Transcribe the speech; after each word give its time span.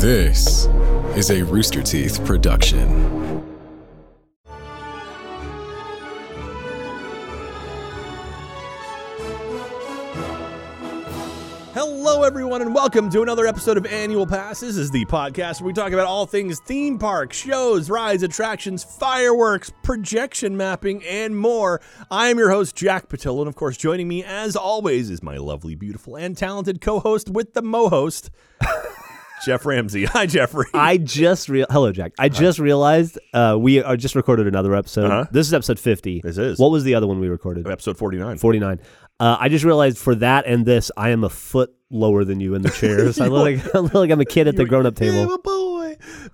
This 0.00 0.64
is 1.14 1.30
a 1.30 1.42
Rooster 1.42 1.82
Teeth 1.82 2.24
production. 2.24 2.88
Hello, 11.74 12.22
everyone, 12.22 12.62
and 12.62 12.74
welcome 12.74 13.10
to 13.10 13.20
another 13.20 13.46
episode 13.46 13.76
of 13.76 13.84
Annual 13.84 14.26
Pass. 14.26 14.60
This 14.60 14.78
is 14.78 14.90
the 14.90 15.04
podcast 15.04 15.60
where 15.60 15.66
we 15.66 15.74
talk 15.74 15.92
about 15.92 16.06
all 16.06 16.24
things 16.24 16.60
theme 16.60 16.98
park, 16.98 17.34
shows, 17.34 17.90
rides, 17.90 18.22
attractions, 18.22 18.82
fireworks, 18.82 19.70
projection 19.82 20.56
mapping, 20.56 21.04
and 21.04 21.36
more. 21.36 21.82
I 22.10 22.30
am 22.30 22.38
your 22.38 22.48
host, 22.48 22.74
Jack 22.74 23.10
Pattillo, 23.10 23.40
and 23.40 23.48
of 23.48 23.54
course, 23.54 23.76
joining 23.76 24.08
me, 24.08 24.24
as 24.24 24.56
always, 24.56 25.10
is 25.10 25.22
my 25.22 25.36
lovely, 25.36 25.74
beautiful, 25.74 26.16
and 26.16 26.38
talented 26.38 26.80
co 26.80 27.00
host 27.00 27.28
with 27.28 27.52
the 27.52 27.60
mo 27.60 27.90
host, 27.90 28.30
Geoff 29.44 29.64
Ramsey. 29.66 30.04
Hi, 30.06 30.26
Geoffrey. 30.26 30.66
I 30.74 30.96
just 30.98 31.48
real 31.48 31.66
hello 31.70 31.92
Jack. 31.92 32.12
I 32.18 32.28
just 32.28 32.58
realized 32.58 33.18
uh, 33.32 33.56
we 33.58 33.82
are 33.82 33.96
just 33.96 34.14
recorded 34.14 34.46
another 34.46 34.74
episode. 34.74 35.10
Uh-huh. 35.10 35.26
This 35.30 35.46
is 35.46 35.54
episode 35.54 35.78
fifty. 35.78 36.20
This 36.20 36.38
is. 36.38 36.58
What 36.58 36.70
was 36.70 36.84
the 36.84 36.94
other 36.94 37.06
one 37.06 37.20
we 37.20 37.28
recorded? 37.28 37.66
Episode 37.66 37.96
49. 37.96 38.38
Forty 38.38 38.58
nine. 38.58 38.80
Uh, 39.18 39.36
I 39.38 39.48
just 39.48 39.64
realized 39.64 39.98
for 39.98 40.14
that 40.16 40.46
and 40.46 40.64
this, 40.64 40.90
I 40.96 41.10
am 41.10 41.24
a 41.24 41.28
foot 41.28 41.74
lower 41.90 42.24
than 42.24 42.40
you 42.40 42.54
in 42.54 42.62
the 42.62 42.70
chairs. 42.70 43.20
I 43.20 43.26
look 43.26 43.42
like 43.42 43.74
I 43.74 43.78
look 43.78 43.94
like 43.94 44.10
I'm 44.10 44.20
a 44.20 44.24
kid 44.24 44.48
at 44.48 44.56
the 44.56 44.64
grown 44.64 44.86
up 44.86 44.96
table. 44.96 45.38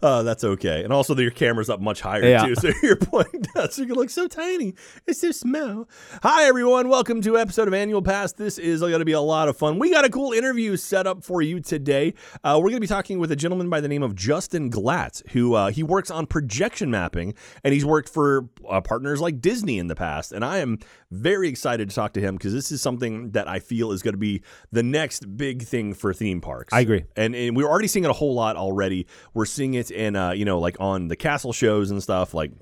Uh, 0.03 0.23
that's 0.23 0.45
okay. 0.45 0.83
And 0.85 0.93
also, 0.93 1.17
your 1.17 1.31
camera's 1.31 1.71
up 1.71 1.81
much 1.81 2.01
higher, 2.01 2.23
Yeah. 2.25 2.47
too. 2.47 2.55
So 2.55 2.71
you're 2.83 2.97
pointing 2.97 3.43
down, 3.55 3.71
so 3.71 3.83
you 3.83 3.89
can 3.89 3.97
look 3.97 4.11
so 4.11 4.27
tiny. 4.29 4.75
It's 5.07 5.21
so 5.21 5.31
small. 5.33 5.89
Hi, 6.23 6.45
everyone. 6.45 6.89
Welcome 6.89 7.21
to 7.23 7.39
episode 7.39 7.69
of 7.69 7.75
Annual 7.75 8.03
Pass. 8.03 8.33
This 8.33 8.59
is 8.59 8.81
going 8.81 8.99
to 8.99 9.05
be 9.05 9.13
a 9.13 9.21
lot 9.21 9.49
of 9.49 9.57
fun. 9.57 9.79
We 9.79 9.91
got 9.91 10.05
a 10.05 10.11
cool 10.11 10.33
interview 10.33 10.77
set 10.77 11.07
up 11.07 11.25
for 11.25 11.43
you 11.43 11.61
today. 11.61 12.15
Uh, 12.45 12.57
we're 12.59 12.69
going 12.71 12.77
to 12.77 12.81
be 12.81 12.87
talking 12.87 13.19
with 13.19 13.31
a 13.33 13.37
gentleman 13.37 13.69
by 13.71 13.81
the 13.81 13.89
name 13.89 14.03
of 14.03 14.15
Justin 14.15 14.71
Glatt, 14.71 15.27
who 15.31 15.55
uh, 15.55 15.71
he 15.71 15.83
works 15.83 16.11
on 16.11 16.27
projection 16.27 16.91
mapping, 16.91 17.35
and 17.65 17.73
he's 17.75 17.85
worked 17.85 18.09
for 18.09 18.49
uh, 18.69 18.81
partners 18.81 19.21
like 19.21 19.41
Disney 19.41 19.79
in 19.79 19.87
the 19.89 19.95
past. 19.97 20.33
And 20.33 20.45
I 20.45 20.59
am 20.59 20.79
very 21.11 21.49
excited 21.49 21.89
to 21.89 21.95
talk 21.95 22.13
to 22.15 22.21
him 22.21 22.37
because 22.37 22.53
this 22.53 22.71
is 22.73 22.83
something 22.83 23.31
that 23.33 23.49
I 23.49 23.59
feel 23.61 23.93
is 23.93 24.03
going 24.03 24.15
to 24.15 24.19
be 24.19 24.43
the 24.73 24.83
next 24.83 25.37
big 25.37 25.63
thing 25.63 25.95
for 25.95 26.13
theme 26.13 26.41
parks. 26.41 26.73
I 26.73 26.81
agree. 26.81 27.05
And, 27.17 27.35
and 27.35 27.57
we're 27.57 27.69
already 27.69 27.89
seeing 27.89 28.05
it 28.05 28.11
a 28.11 28.15
whole 28.15 28.35
lot 28.35 28.57
already. 28.57 29.07
We're 29.35 29.47
seeing 29.57 29.75
it 29.75 29.91
in, 29.91 30.15
uh, 30.15 30.31
you 30.31 30.45
know, 30.45 30.59
like 30.59 30.77
on 30.79 31.09
the 31.09 31.17
castle 31.17 31.53
shows 31.53 31.91
and 31.91 32.03
stuff. 32.03 32.35
Like 32.35 32.53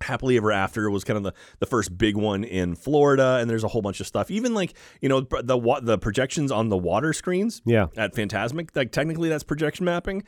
Happily 0.00 0.36
Ever 0.36 0.52
After 0.52 0.90
was 0.90 1.04
kind 1.04 1.16
of 1.16 1.22
the, 1.22 1.32
the 1.60 1.66
first 1.66 1.96
big 1.96 2.16
one 2.16 2.44
in 2.44 2.74
Florida, 2.74 3.38
and 3.40 3.48
there's 3.48 3.64
a 3.64 3.68
whole 3.68 3.82
bunch 3.82 4.00
of 4.00 4.06
stuff. 4.06 4.30
Even 4.30 4.54
like 4.54 4.74
you 5.00 5.08
know 5.08 5.20
the 5.20 5.80
the 5.82 5.98
projections 5.98 6.50
on 6.50 6.68
the 6.68 6.76
water 6.76 7.12
screens. 7.12 7.62
Yeah. 7.64 7.86
At 7.96 8.14
Phantasmic, 8.14 8.74
like 8.76 8.92
technically 8.92 9.28
that's 9.28 9.44
projection 9.44 9.84
mapping. 9.84 10.24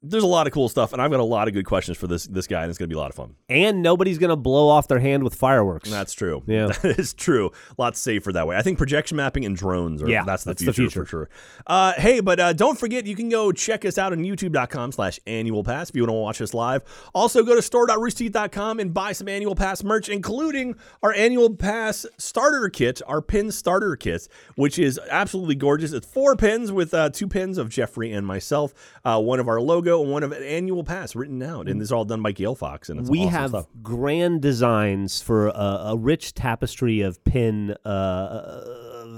There's 0.00 0.22
a 0.22 0.28
lot 0.28 0.46
of 0.46 0.52
cool 0.52 0.68
stuff, 0.68 0.92
and 0.92 1.02
I've 1.02 1.10
got 1.10 1.18
a 1.18 1.24
lot 1.24 1.48
of 1.48 1.54
good 1.54 1.64
questions 1.66 1.98
for 1.98 2.06
this 2.06 2.24
this 2.26 2.46
guy, 2.46 2.62
and 2.62 2.70
it's 2.70 2.78
gonna 2.78 2.86
be 2.88 2.94
a 2.94 2.98
lot 2.98 3.10
of 3.10 3.16
fun. 3.16 3.34
And 3.48 3.82
nobody's 3.82 4.16
gonna 4.18 4.36
blow 4.36 4.68
off 4.68 4.86
their 4.86 5.00
hand 5.00 5.24
with 5.24 5.34
fireworks. 5.34 5.90
That's 5.90 6.12
true. 6.12 6.42
Yeah. 6.46 6.68
that 6.68 6.98
is 7.00 7.14
true. 7.14 7.50
A 7.76 7.80
lot 7.82 7.96
safer 7.96 8.32
that 8.32 8.46
way. 8.46 8.56
I 8.56 8.62
think 8.62 8.78
projection 8.78 9.16
mapping 9.16 9.44
and 9.44 9.56
drones 9.56 10.00
are 10.02 10.08
Yeah, 10.08 10.24
that's 10.24 10.44
the 10.44 10.50
that's 10.50 10.60
the 10.64 10.72
future, 10.72 10.90
future. 10.90 11.04
for 11.04 11.06
sure. 11.10 11.28
Uh, 11.66 11.92
hey, 11.96 12.20
but 12.20 12.38
uh, 12.38 12.52
don't 12.52 12.78
forget 12.78 13.06
you 13.06 13.16
can 13.16 13.28
go 13.28 13.50
check 13.50 13.84
us 13.84 13.98
out 13.98 14.12
on 14.12 14.20
youtube.com 14.20 14.92
slash 14.92 15.18
annual 15.26 15.64
pass 15.64 15.90
if 15.90 15.96
you 15.96 16.02
want 16.02 16.10
to 16.10 16.12
watch 16.14 16.40
us 16.42 16.54
live. 16.54 16.84
Also 17.12 17.42
go 17.42 17.56
to 17.56 17.62
store.roosterteeth.com 17.62 18.78
and 18.80 18.94
buy 18.94 19.10
some 19.12 19.28
annual 19.28 19.54
pass 19.54 19.82
merch, 19.82 20.08
including 20.08 20.74
our 21.02 21.12
annual 21.12 21.54
pass 21.54 22.06
starter 22.18 22.68
kit, 22.68 23.02
our 23.06 23.20
pin 23.20 23.50
starter 23.50 23.96
kit, 23.96 24.28
which 24.56 24.78
is 24.78 24.98
absolutely 25.10 25.54
gorgeous. 25.56 25.92
It's 25.92 26.06
four 26.06 26.36
pins 26.36 26.70
with 26.72 26.94
uh, 26.94 27.10
two 27.10 27.26
pins 27.28 27.58
of 27.58 27.68
Geoffrey 27.68 28.12
and 28.12 28.26
myself, 28.26 28.72
uh, 29.04 29.20
one 29.20 29.40
of 29.40 29.48
our 29.48 29.60
logo 29.88 30.02
and 30.02 30.12
one 30.12 30.22
of 30.22 30.32
an 30.32 30.42
annual 30.42 30.84
pass 30.84 31.14
written 31.16 31.42
out. 31.42 31.68
And 31.68 31.80
this 31.80 31.86
is 31.88 31.92
all 31.92 32.04
done 32.04 32.22
by 32.22 32.32
Gail 32.32 32.54
Fox. 32.54 32.88
And 32.88 33.00
it's 33.00 33.10
we 33.10 33.20
awesome 33.20 33.30
have 33.30 33.50
stuff. 33.50 33.66
grand 33.82 34.40
designs 34.42 35.20
for 35.22 35.48
a, 35.48 35.52
a 35.88 35.96
rich 35.96 36.34
tapestry 36.34 37.00
of 37.00 37.22
pin 37.24 37.72
uh, 37.84 38.64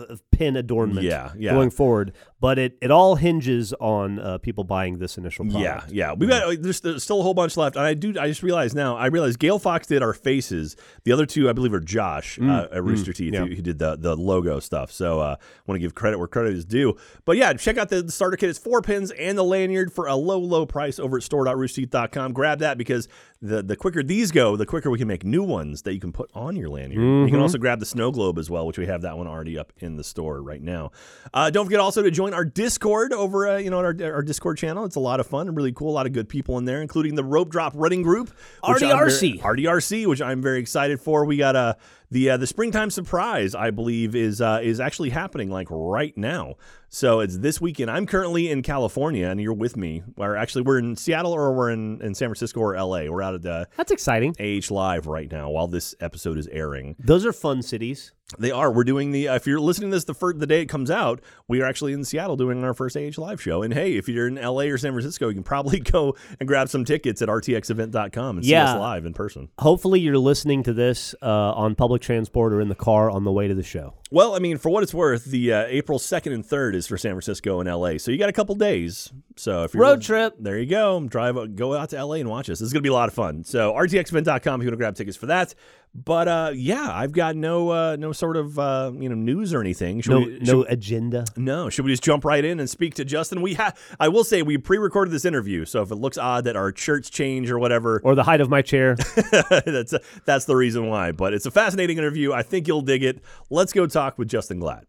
of 0.09 0.23
pin 0.31 0.57
adornment 0.57 1.03
Yeah, 1.07 1.33
yeah. 1.39 1.53
going 1.53 1.71
forward. 1.71 2.13
But 2.41 2.59
it, 2.59 2.79
it 2.81 2.91
all 2.91 3.17
hinges 3.17 3.75
on 3.75 4.19
uh, 4.19 4.39
people 4.39 4.65
buying 4.65 4.99
this 4.99 5.19
initial 5.19 5.45
product. 5.45 5.93
Yeah, 5.93 6.09
yeah. 6.09 6.15
We've 6.15 6.29
got 6.29 6.63
there's, 6.63 6.81
there's 6.81 7.05
still 7.05 7.21
a 7.21 7.23
whole 7.23 7.35
bunch 7.35 7.57
left, 7.57 7.77
and 7.77 7.85
I 7.85 7.93
do. 7.93 8.19
I 8.19 8.29
just 8.29 8.43
realized 8.43 8.75
now. 8.75 8.97
I 8.97 9.07
realized 9.07 9.39
Gail 9.39 9.59
Fox 9.59 9.87
did 9.87 10.03
our 10.03 10.15
faces. 10.15 10.75
The 11.05 11.13
other 11.13 11.27
two, 11.27 11.51
I 11.51 11.53
believe, 11.53 11.75
are 11.75 11.81
Josh 11.81 12.39
uh, 12.41 12.69
at 12.73 12.83
Rooster 12.83 13.13
Teeth, 13.13 13.35
yeah. 13.35 13.41
who, 13.41 13.55
who 13.55 13.63
did 13.63 13.79
the 13.79 13.97
the 13.97 14.17
logo 14.17 14.59
stuff. 14.59 14.91
So 14.91 15.21
uh, 15.21 15.37
want 15.67 15.77
to 15.77 15.81
give 15.81 15.95
credit 15.95 16.19
where 16.19 16.29
credit 16.29 16.55
is 16.55 16.65
due. 16.65 16.97
But 17.27 17.37
yeah, 17.37 17.53
check 17.53 17.77
out 17.77 17.91
the, 17.91 18.03
the 18.03 18.13
starter 18.13 18.37
kit. 18.37 18.49
It's 18.49 18.59
four 18.59 18.81
pins 18.81 19.11
and 19.11 19.37
the 19.37 19.45
lanyard 19.45 19.93
for 19.93 20.07
a 20.07 20.15
low, 20.15 20.39
low 20.39 20.65
price 20.65 20.99
over 20.99 21.19
at 21.19 21.23
store.roosterteeth.com. 21.23 22.33
Grab 22.33 22.61
that 22.61 22.79
because 22.79 23.07
the 23.43 23.63
the 23.63 23.77
quicker 23.77 24.03
these 24.03 24.31
go, 24.31 24.57
the 24.57 24.67
quicker 24.67 24.91
we 24.91 24.99
can 24.99 25.09
make 25.09 25.25
new 25.25 25.43
ones 25.43 25.83
that 25.83 25.95
you 25.95 26.01
can 26.01 26.13
put 26.13 26.31
on 26.35 26.57
your 26.57 26.69
lanyard. 26.69 27.27
You 27.27 27.31
can 27.31 27.41
also 27.41 27.59
grab 27.59 27.81
the 27.81 27.87
snow 27.87 28.11
globe 28.11 28.39
as 28.39 28.51
well, 28.51 28.67
which 28.67 28.79
we 28.79 28.87
have 28.87 29.03
that 29.03 29.17
one 29.17 29.27
already 29.27 29.59
up 29.59 29.73
in 29.79 29.97
the 29.97 30.05
store 30.05 30.43
right 30.43 30.63
now. 30.63 30.93
Uh, 31.33 31.51
don't 31.51 31.65
forget 31.65 31.81
also 31.81 32.03
to 32.03 32.11
join 32.11 32.30
our 32.35 32.45
Discord 32.45 33.13
over 33.13 33.49
uh, 33.49 33.57
you 33.59 33.71
know 33.71 33.79
on 33.79 33.85
our, 33.85 34.13
our 34.15 34.23
Discord 34.23 34.59
channel. 34.59 34.85
It's 34.85 34.97
a 34.97 35.01
lot 35.01 35.21
of 35.21 35.27
fun 35.27 35.49
and 35.49 35.57
really 35.57 35.73
cool. 35.73 35.91
A 35.91 35.93
lot 35.93 36.07
of 36.07 36.13
good 36.13 36.29
people 36.29 36.59
in 36.59 36.65
there, 36.65 36.83
including 36.83 37.15
the 37.15 37.25
rope 37.25 37.51
drop 37.51 37.73
running 37.77 38.03
group, 38.03 38.31
I'm 38.63 38.79
very- 38.79 38.93
RDRC. 38.93 39.41
RDRC, 39.41 40.07
which 40.07 40.23
I'm 40.23 40.43
very 40.43 40.61
excited 40.61 41.01
for. 41.01 41.25
We 41.25 41.37
got 41.37 41.57
uh, 41.57 41.75
the 42.11 42.31
uh, 42.31 42.37
the 42.37 42.47
springtime 42.47 42.91
surprise, 42.91 43.55
I 43.55 43.71
believe, 43.71 44.15
is 44.15 44.41
uh, 44.41 44.61
is 44.63 44.81
actually 44.81 45.11
happening 45.11 45.51
like 45.51 45.69
right 45.71 46.17
now. 46.17 46.57
So 46.93 47.21
it's 47.21 47.39
this 47.39 47.61
weekend. 47.61 47.89
I'm 47.89 48.05
currently 48.05 48.51
in 48.51 48.63
California, 48.63 49.29
and 49.29 49.41
you're 49.41 49.55
with 49.55 49.77
me. 49.77 50.03
Or 50.17 50.37
actually, 50.37 50.63
we're 50.63 50.79
in 50.81 50.97
Seattle, 50.97 51.33
or 51.33 51.53
we're 51.53 51.71
in, 51.71 52.03
in 52.03 52.17
San 52.17 52.29
Francisco 52.29 52.61
or 52.61 52.75
LA. 52.75 53.05
We're 53.05 53.23
out 53.23 53.35
at 53.35 53.43
the 53.43 53.69
That's 53.77 53.93
exciting. 53.93 54.35
AH 54.41 54.75
Live 54.75 55.07
right 55.07 55.31
now 55.31 55.51
while 55.51 55.69
this 55.69 55.95
episode 56.01 56.37
is 56.37 56.49
airing. 56.49 56.97
Those 56.99 57.25
are 57.25 57.33
fun 57.33 57.63
cities. 57.63 58.13
They 58.39 58.51
are. 58.51 58.73
We're 58.73 58.85
doing 58.85 59.13
the. 59.13 59.29
Uh, 59.29 59.35
if 59.37 59.47
you're 59.47 59.61
listening 59.61 59.91
to 59.91 59.97
this 59.97 60.05
the 60.05 60.15
fir- 60.15 60.33
the 60.33 60.47
day 60.47 60.63
it 60.63 60.67
comes 60.67 60.91
out, 60.91 61.21
we 61.47 61.61
are 61.63 61.67
actually 61.67 61.93
in 61.93 62.05
Seattle 62.05 62.37
doing 62.37 62.63
our 62.65 62.75
first 62.75 62.97
AH 62.97 63.21
Live 63.21 63.41
show. 63.41 63.63
And 63.63 63.73
hey, 63.73 63.97
if 63.97 64.09
you're 64.09 64.29
in 64.29 64.35
LA 64.35 64.63
or 64.65 64.79
San 64.79 64.93
Francisco, 64.93 65.29
you 65.29 65.35
can 65.35 65.43
probably 65.43 65.79
go 65.81 66.17
and 66.39 66.49
grab 66.49 66.69
some 66.69 66.85
tickets 66.85 67.23
at 67.23 67.29
rtxevent.com 67.29 68.37
and 68.37 68.45
see 68.45 68.55
us 68.55 68.79
live 68.79 69.05
in 69.05 69.15
person. 69.15 69.49
Hopefully, 69.59 70.01
you're 70.01 70.19
listening 70.19 70.63
to 70.65 70.73
this 70.73 71.15
uh, 71.23 71.27
on 71.27 71.75
public 71.77 72.00
transport 72.01 72.53
or 72.53 72.61
in 72.61 72.69
the 72.69 72.75
car 72.75 73.11
on 73.11 73.25
the 73.25 73.33
way 73.33 73.49
to 73.49 73.55
the 73.55 73.63
show. 73.63 73.95
Well, 74.11 74.35
I 74.35 74.39
mean, 74.41 74.59
for 74.59 74.71
what 74.71 74.83
it's 74.83 74.93
worth, 74.95 75.25
the 75.27 75.53
uh, 75.53 75.65
April 75.69 75.99
second 75.99 76.33
and 76.33 76.45
third 76.45 76.75
is 76.75 76.87
for 76.87 76.99
San 76.99 77.13
Francisco 77.13 77.61
and 77.61 77.69
LA, 77.69 77.99
so 77.99 78.11
you 78.11 78.19
got 78.19 78.29
a 78.29 78.33
couple 78.33 78.55
days. 78.57 79.13
So 79.37 79.65
if 79.65 79.75
you're 79.75 79.83
Road 79.83 80.03
trip. 80.03 80.35
there 80.39 80.59
you 80.59 80.67
go. 80.67 81.01
Drive, 81.01 81.57
go 81.57 81.75
out 81.75 81.91
to 81.91 82.05
LA 82.05 82.15
and 82.15 82.29
watch 82.29 82.51
us. 82.51 82.59
This 82.59 82.67
is 82.67 82.73
gonna 82.73 82.83
be 82.83 82.89
a 82.89 82.93
lot 82.95 83.09
of 83.09 83.15
fun. 83.15 83.45
So 83.45 83.73
rtxevent.com 83.73 84.61
if 84.61 84.65
you 84.65 84.69
want 84.69 84.73
to 84.73 84.77
grab 84.77 84.95
tickets 84.97 85.17
for 85.17 85.27
that. 85.27 85.55
But 85.93 86.29
uh, 86.29 86.53
yeah, 86.55 86.89
I've 86.93 87.11
got 87.11 87.35
no 87.35 87.71
uh, 87.71 87.97
no 87.99 88.13
sort 88.13 88.37
of 88.37 88.59
uh, 88.59 88.93
you 88.95 89.09
know 89.09 89.17
news 89.17 89.53
or 89.53 89.61
anything. 89.61 90.01
Should 90.01 90.11
No, 90.13 90.19
we- 90.21 90.39
no 90.41 90.63
agenda. 90.69 91.25
No, 91.37 91.69
should 91.69 91.85
we 91.85 91.91
just 91.91 92.05
jump 92.05 92.25
right 92.25 92.45
in 92.45 92.61
and 92.61 92.71
speak 92.71 92.95
to 92.95 93.05
Justin? 93.05 93.43
We 93.43 93.55
ha- 93.55 93.73
I 93.99 94.07
will 94.09 94.23
say 94.23 94.43
we 94.43 94.57
pre-recorded 94.57 95.11
this 95.11 95.25
interview, 95.25 95.65
so 95.65 95.83
if 95.83 95.91
it 95.91 95.97
looks 95.97 96.17
odd 96.17 96.45
that 96.45 96.55
our 96.55 96.73
shirts 96.77 97.11
change 97.11 97.51
or 97.51 97.59
whatever, 97.59 98.01
Or 98.05 98.15
the 98.15 98.23
height 98.23 98.41
of 98.41 98.49
my 98.49 98.63
chair. 98.63 98.95
that's 99.51 99.93
that's 100.25 100.45
the 100.45 100.55
reason 100.55 100.87
why. 100.89 101.11
But 101.11 101.35
it's 101.35 101.47
a 101.47 101.51
fascinating 101.51 101.99
interview. 101.99 102.33
I 102.33 102.43
think 102.43 102.69
you'll 102.69 102.83
dig 102.83 103.03
it. 103.03 103.21
Let's 103.51 103.73
go 103.73 103.87
talk 103.89 104.17
with 104.17 104.29
Justin 104.29 104.61
Glatt. 104.61 104.85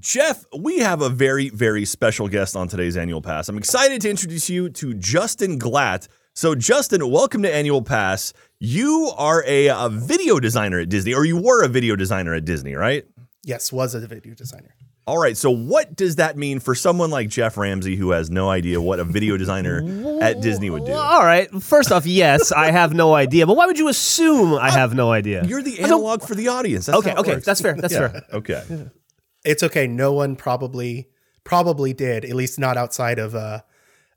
Geoff, 0.00 0.46
we 0.58 0.78
have 0.78 1.02
a 1.02 1.10
very, 1.10 1.50
very 1.50 1.84
special 1.84 2.26
guest 2.26 2.56
on 2.56 2.66
today's 2.68 2.96
Annual 2.96 3.20
Pass. 3.20 3.50
I'm 3.50 3.58
excited 3.58 4.00
to 4.00 4.08
introduce 4.08 4.48
you 4.48 4.70
to 4.70 4.94
Justin 4.94 5.58
Glatt. 5.58 6.08
So, 6.34 6.54
Justin, 6.54 7.10
welcome 7.10 7.42
to 7.42 7.54
Annual 7.54 7.82
Pass. 7.82 8.32
You 8.64 9.10
are 9.18 9.42
a, 9.44 9.66
a 9.66 9.88
video 9.88 10.38
designer 10.38 10.78
at 10.78 10.88
Disney, 10.88 11.14
or 11.14 11.24
you 11.24 11.36
were 11.36 11.64
a 11.64 11.68
video 11.68 11.96
designer 11.96 12.32
at 12.32 12.44
Disney, 12.44 12.76
right? 12.76 13.04
Yes, 13.42 13.72
was 13.72 13.92
a 13.96 14.06
video 14.06 14.34
designer. 14.34 14.76
All 15.04 15.18
right. 15.18 15.36
So, 15.36 15.50
what 15.50 15.96
does 15.96 16.14
that 16.14 16.36
mean 16.36 16.60
for 16.60 16.76
someone 16.76 17.10
like 17.10 17.28
Geoff 17.28 17.56
Ramsey 17.56 17.96
who 17.96 18.12
has 18.12 18.30
no 18.30 18.50
idea 18.50 18.80
what 18.80 19.00
a 19.00 19.04
video 19.04 19.36
designer 19.36 19.82
at 20.22 20.40
Disney 20.40 20.70
would 20.70 20.84
do? 20.84 20.92
All 20.92 21.24
right. 21.24 21.50
First 21.60 21.90
off, 21.90 22.06
yes, 22.06 22.52
I 22.52 22.70
have 22.70 22.94
no 22.94 23.14
idea. 23.14 23.48
But 23.48 23.56
why 23.56 23.66
would 23.66 23.80
you 23.80 23.88
assume 23.88 24.54
I 24.54 24.70
have 24.70 24.94
no 24.94 25.10
idea? 25.10 25.44
You're 25.44 25.62
the 25.62 25.80
analog 25.80 26.22
for 26.22 26.36
the 26.36 26.46
audience. 26.46 26.86
That's 26.86 26.98
okay. 26.98 27.14
Okay. 27.14 27.32
works. 27.32 27.44
That's 27.44 27.60
fair. 27.60 27.74
That's 27.74 27.96
fair. 27.96 28.22
Okay. 28.32 28.62
It's 29.44 29.64
okay. 29.64 29.88
No 29.88 30.12
one 30.12 30.36
probably 30.36 31.08
probably 31.42 31.92
did, 31.92 32.24
at 32.24 32.36
least 32.36 32.60
not 32.60 32.76
outside 32.76 33.18
of 33.18 33.34
uh 33.34 33.62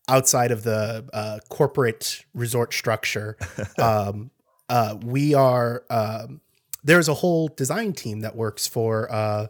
outside 0.07 0.51
of 0.51 0.63
the 0.63 1.07
uh, 1.13 1.39
corporate 1.49 2.25
resort 2.33 2.73
structure. 2.73 3.37
um, 3.79 4.29
uh, 4.69 4.97
we 5.03 5.33
are 5.33 5.83
um, 5.89 6.41
there's 6.83 7.07
a 7.07 7.15
whole 7.15 7.47
design 7.47 7.93
team 7.93 8.21
that 8.21 8.35
works 8.35 8.67
for 8.67 9.11
uh, 9.11 9.47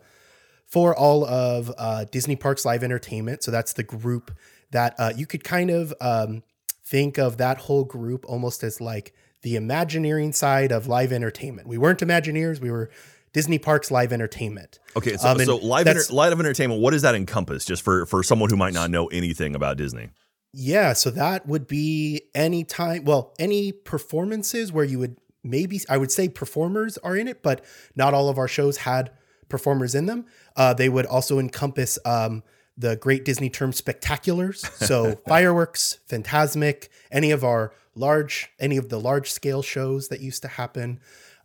for 0.66 0.96
all 0.96 1.26
of 1.26 1.72
uh, 1.78 2.06
Disney 2.06 2.36
Parks 2.36 2.66
Live 2.66 2.84
Entertainment. 2.84 3.44
So 3.44 3.52
that's 3.52 3.74
the 3.74 3.84
group 3.84 4.32
that 4.72 4.96
uh, 4.98 5.14
you 5.16 5.26
could 5.26 5.44
kind 5.44 5.70
of 5.70 5.94
um, 6.02 6.44
think 6.84 7.18
of 7.18 7.38
that 7.38 7.60
whole 7.60 7.84
group 7.84 8.26
almost 8.28 8.64
as 8.64 8.82
like 8.82 9.14
the 9.42 9.56
Imagineering 9.56 10.34
side 10.34 10.72
of 10.72 10.88
live 10.88 11.12
entertainment. 11.12 11.68
We 11.68 11.78
weren't 11.78 12.00
Imagineers. 12.00 12.60
We 12.60 12.72
were 12.72 12.90
Disney 13.32 13.60
Parks 13.60 13.92
Live 13.92 14.12
Entertainment. 14.12 14.80
Okay, 14.96 15.18
so, 15.18 15.30
Um, 15.30 15.40
so 15.40 15.58
live 15.58 15.88
enter, 15.88 16.02
live 16.10 16.32
entertainment. 16.40 16.82
What 16.82 16.92
does 16.92 17.04
that 17.04 17.16
encompass? 17.16 17.66
Just 17.66 17.84
for 17.84 18.06
for 18.06 18.24
someone 18.24 18.50
who 18.50 18.56
might 18.56 18.74
not 18.74 18.90
know 18.90 19.08
anything 19.08 19.56
about 19.56 19.78
Disney. 19.78 20.10
Yeah, 20.58 20.94
so 20.94 21.10
that 21.12 21.46
would 21.46 21.68
be 21.68 22.22
any 22.34 22.64
time, 22.64 23.04
well, 23.04 23.34
any 23.38 23.74
performances 23.74 24.72
where 24.72 24.86
you 24.86 25.00
would 25.00 25.18
maybe, 25.44 25.82
I 25.90 25.98
would 25.98 26.14
say 26.14 26.30
performers 26.30 26.98
are 27.00 27.18
in 27.18 27.28
it, 27.28 27.44
but 27.44 27.66
not 27.94 28.14
all 28.14 28.30
of 28.30 28.38
our 28.38 28.48
shows 28.48 28.78
had 28.78 29.12
performers 29.50 29.96
in 29.96 30.06
them. 30.06 30.26
Uh, 30.56 30.74
they 30.74 30.88
would 30.88 31.06
also 31.08 31.40
encompass 31.40 32.00
um, 32.06 32.42
the 32.78 32.96
great 32.96 33.26
Disney 33.26 33.50
term 33.50 33.74
spectaculars. 33.74 34.66
So 34.82 35.16
fireworks, 35.28 36.00
Phantasmic, 36.08 36.90
any 37.12 37.32
of 37.32 37.44
our 37.44 37.74
large, 37.94 38.50
any 38.58 38.78
of 38.78 38.88
the 38.88 39.00
large 39.00 39.32
scale 39.32 39.62
shows 39.62 40.08
that 40.08 40.22
used 40.22 40.42
to 40.44 40.48
happen 40.48 41.02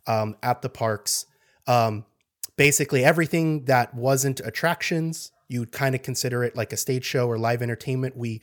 um, 0.07 0.37
at 0.41 0.61
the 0.61 0.69
parks. 0.69 1.25
Um, 1.67 2.05
basically 2.55 3.03
everything 3.03 3.65
that 3.65 3.93
wasn't 3.93 4.39
attractions, 4.39 5.33
you'd 5.49 5.73
kind 5.73 5.95
of 5.95 6.01
consider 6.01 6.45
it 6.45 6.55
like 6.55 6.71
a 6.71 6.77
stage 6.77 7.03
show 7.03 7.27
or 7.27 7.37
live 7.37 7.61
entertainment. 7.61 8.15
We 8.15 8.41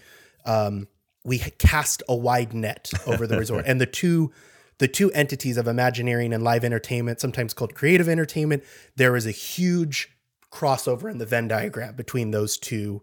um, 0.48 0.88
we 1.24 1.38
cast 1.38 2.02
a 2.08 2.16
wide 2.16 2.54
net 2.54 2.90
over 3.06 3.26
the 3.26 3.38
resort, 3.38 3.64
and 3.66 3.80
the 3.80 3.86
two 3.86 4.32
the 4.78 4.88
two 4.88 5.10
entities 5.10 5.56
of 5.56 5.66
Imagineering 5.66 6.32
and 6.32 6.42
live 6.42 6.64
entertainment, 6.64 7.20
sometimes 7.20 7.52
called 7.52 7.74
creative 7.74 8.08
entertainment, 8.08 8.62
there 8.94 9.16
is 9.16 9.26
a 9.26 9.32
huge 9.32 10.16
crossover 10.52 11.10
in 11.10 11.18
the 11.18 11.26
Venn 11.26 11.48
diagram 11.48 11.96
between 11.96 12.30
those 12.30 12.56
two 12.56 13.02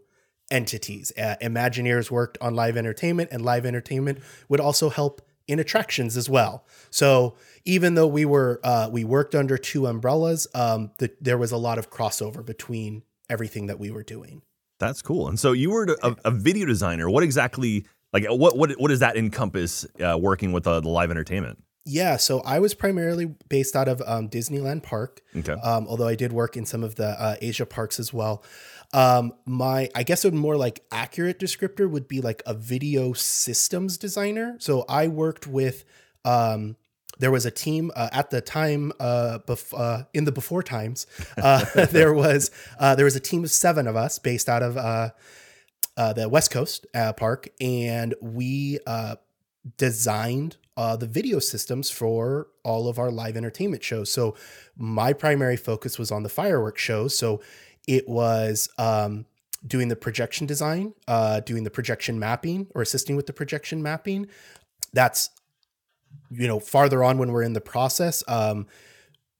entities. 0.50 1.12
Uh, 1.18 1.36
Imagineers 1.42 2.10
worked 2.10 2.38
on 2.40 2.56
live 2.56 2.78
entertainment, 2.78 3.30
and 3.32 3.44
live 3.44 3.66
entertainment 3.66 4.20
would 4.48 4.60
also 4.60 4.90
help 4.90 5.22
in 5.48 5.60
attractions 5.60 6.18
as 6.18 6.30
well. 6.30 6.66
So 6.90 7.36
even 7.66 7.96
though 7.96 8.08
we 8.08 8.26
were 8.26 8.60
uh, 8.64 8.90
we 8.92 9.04
worked 9.04 9.36
under 9.36 9.58
two 9.58 9.86
umbrellas, 9.86 10.48
um, 10.56 10.92
the, 10.98 11.12
there 11.22 11.38
was 11.38 11.52
a 11.52 11.58
lot 11.58 11.78
of 11.78 11.90
crossover 11.90 12.44
between 12.44 13.04
everything 13.30 13.68
that 13.68 13.80
we 13.80 13.92
were 13.92 14.04
doing. 14.04 14.42
That's 14.80 15.02
cool. 15.02 15.28
And 15.28 15.40
so 15.40 15.52
you 15.54 15.72
were 15.72 15.96
a, 16.04 16.16
a 16.26 16.32
video 16.32 16.66
designer. 16.66 17.10
What 17.10 17.24
exactly, 17.24 17.86
like, 18.14 18.26
what 18.28 18.58
what 18.58 18.72
what 18.74 18.90
does 18.90 19.00
that 19.00 19.16
encompass? 19.18 19.86
Uh, 20.00 20.18
working 20.20 20.52
with 20.52 20.68
uh, 20.68 20.80
the 20.80 20.90
live 20.90 21.12
entertainment. 21.12 21.64
Yeah, 21.88 22.18
so 22.18 22.42
I 22.42 22.60
was 22.60 22.74
primarily 22.74 23.36
based 23.48 23.76
out 23.76 23.88
of 23.88 24.02
um, 24.08 24.28
Disneyland 24.28 24.82
Park. 24.82 25.22
Okay. 25.38 25.54
Um, 25.54 25.88
although 25.88 26.08
I 26.08 26.16
did 26.16 26.34
work 26.34 26.58
in 26.58 26.66
some 26.66 26.84
of 26.84 26.96
the 26.96 27.10
uh, 27.10 27.36
Asia 27.42 27.66
parks 27.66 28.00
as 28.00 28.12
well. 28.12 28.44
Um, 28.92 29.34
my, 29.46 29.90
I 29.94 30.02
guess, 30.02 30.26
a 30.26 30.32
more 30.32 30.58
like 30.58 30.84
accurate 30.92 31.40
descriptor 31.40 31.88
would 31.90 32.08
be 32.08 32.22
like 32.22 32.42
a 32.48 32.56
video 32.56 33.14
systems 33.14 33.98
designer. 33.98 34.56
So 34.60 34.86
I 34.90 35.08
worked 35.08 35.46
with 35.46 35.86
um, 36.24 36.76
there 37.20 37.32
was 37.32 37.46
a 37.46 37.52
team 37.52 37.92
uh, 37.96 38.10
at 38.12 38.30
the 38.30 38.42
time 38.42 38.92
uh, 39.00 39.40
bef- 39.48 39.78
uh, 39.78 40.04
in 40.14 40.26
the 40.26 40.32
before 40.32 40.64
times 40.64 41.08
uh, 41.38 41.64
there 41.92 42.14
was 42.14 42.52
uh, 42.80 42.96
there 42.96 43.06
was 43.06 43.16
a 43.16 43.20
team 43.20 43.44
of 43.44 43.52
seven 43.52 43.88
of 43.88 43.96
us 43.96 44.20
based 44.20 44.50
out 44.50 44.64
of 44.64 44.78
uh, 44.78 45.10
the 46.14 46.28
west 46.30 46.52
coast 46.52 46.86
park 47.18 47.48
and 47.62 48.16
we 48.22 48.80
designed 49.78 50.58
the 50.76 51.08
video 51.10 51.40
systems 51.40 51.90
for 51.90 52.48
all 52.64 52.88
of 52.88 53.00
our 53.00 53.12
live 53.12 53.38
entertainment 53.38 53.84
shows. 53.84 54.12
So 54.12 54.36
my 54.78 55.14
primary 55.14 55.58
focus 55.58 55.98
was 55.98 56.12
on 56.12 56.24
the 56.24 56.30
fireworks 56.30 56.82
shows. 56.82 57.18
So 57.18 57.42
it 57.88 58.08
was 58.10 58.68
um, 58.78 59.26
doing 59.66 59.88
the 59.88 59.96
projection 59.96 60.48
design 60.48 60.94
doing 61.46 61.64
the 61.64 61.72
projection 61.72 62.20
mapping 62.20 62.68
or 62.76 62.82
assisting 62.82 63.16
with 63.16 63.26
the 63.28 63.34
projection 63.34 63.82
mapping. 63.82 64.28
That's 64.94 65.30
you 66.30 66.48
know 66.48 66.60
farther 66.60 67.04
on 67.04 67.18
when 67.18 67.32
we're 67.32 67.44
in 67.44 67.54
the 67.54 67.62
process 67.62 68.24
um, 68.28 68.68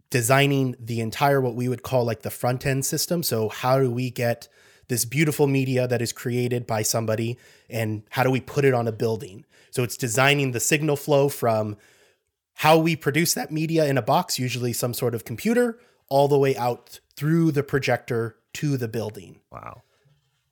designing 0.10 0.76
the 0.80 1.02
entire 1.02 1.42
what 1.42 1.56
we 1.56 1.68
would 1.68 1.84
call 1.84 2.06
like 2.06 2.22
the 2.22 2.30
front 2.30 2.66
end 2.66 2.86
system. 2.86 3.24
So 3.24 3.50
how 3.50 3.80
do 3.80 3.92
we 3.92 4.10
get 4.10 4.48
this 4.88 5.04
beautiful 5.04 5.48
media 5.48 5.88
that 5.88 6.02
is 6.02 6.14
created 6.14 6.68
by 6.68 6.84
somebody 6.84 7.38
and 7.70 8.04
how 8.10 8.24
do 8.24 8.30
we 8.30 8.40
put 8.40 8.66
it 8.66 8.74
on 8.74 8.88
a 8.88 8.92
building? 8.92 9.46
So 9.72 9.84
it's 9.84 9.98
designing 9.98 10.52
the 10.52 10.60
signal 10.60 10.96
flow 10.96 11.28
from 11.28 11.76
how 12.54 12.78
we 12.78 12.96
produce 12.96 13.34
that 13.34 13.52
media 13.52 13.86
in 13.86 13.98
a 13.98 14.02
box 14.02 14.40
usually 14.40 14.74
some 14.74 14.94
sort 14.94 15.16
of 15.16 15.26
computer 15.26 15.80
all 16.08 16.28
the 16.28 16.38
way 16.38 16.56
out 16.56 17.00
through 17.16 17.52
the 17.52 17.64
projector 17.64 18.38
to 18.54 18.78
the 18.78 18.88
building. 18.88 19.42
Wow 19.52 19.82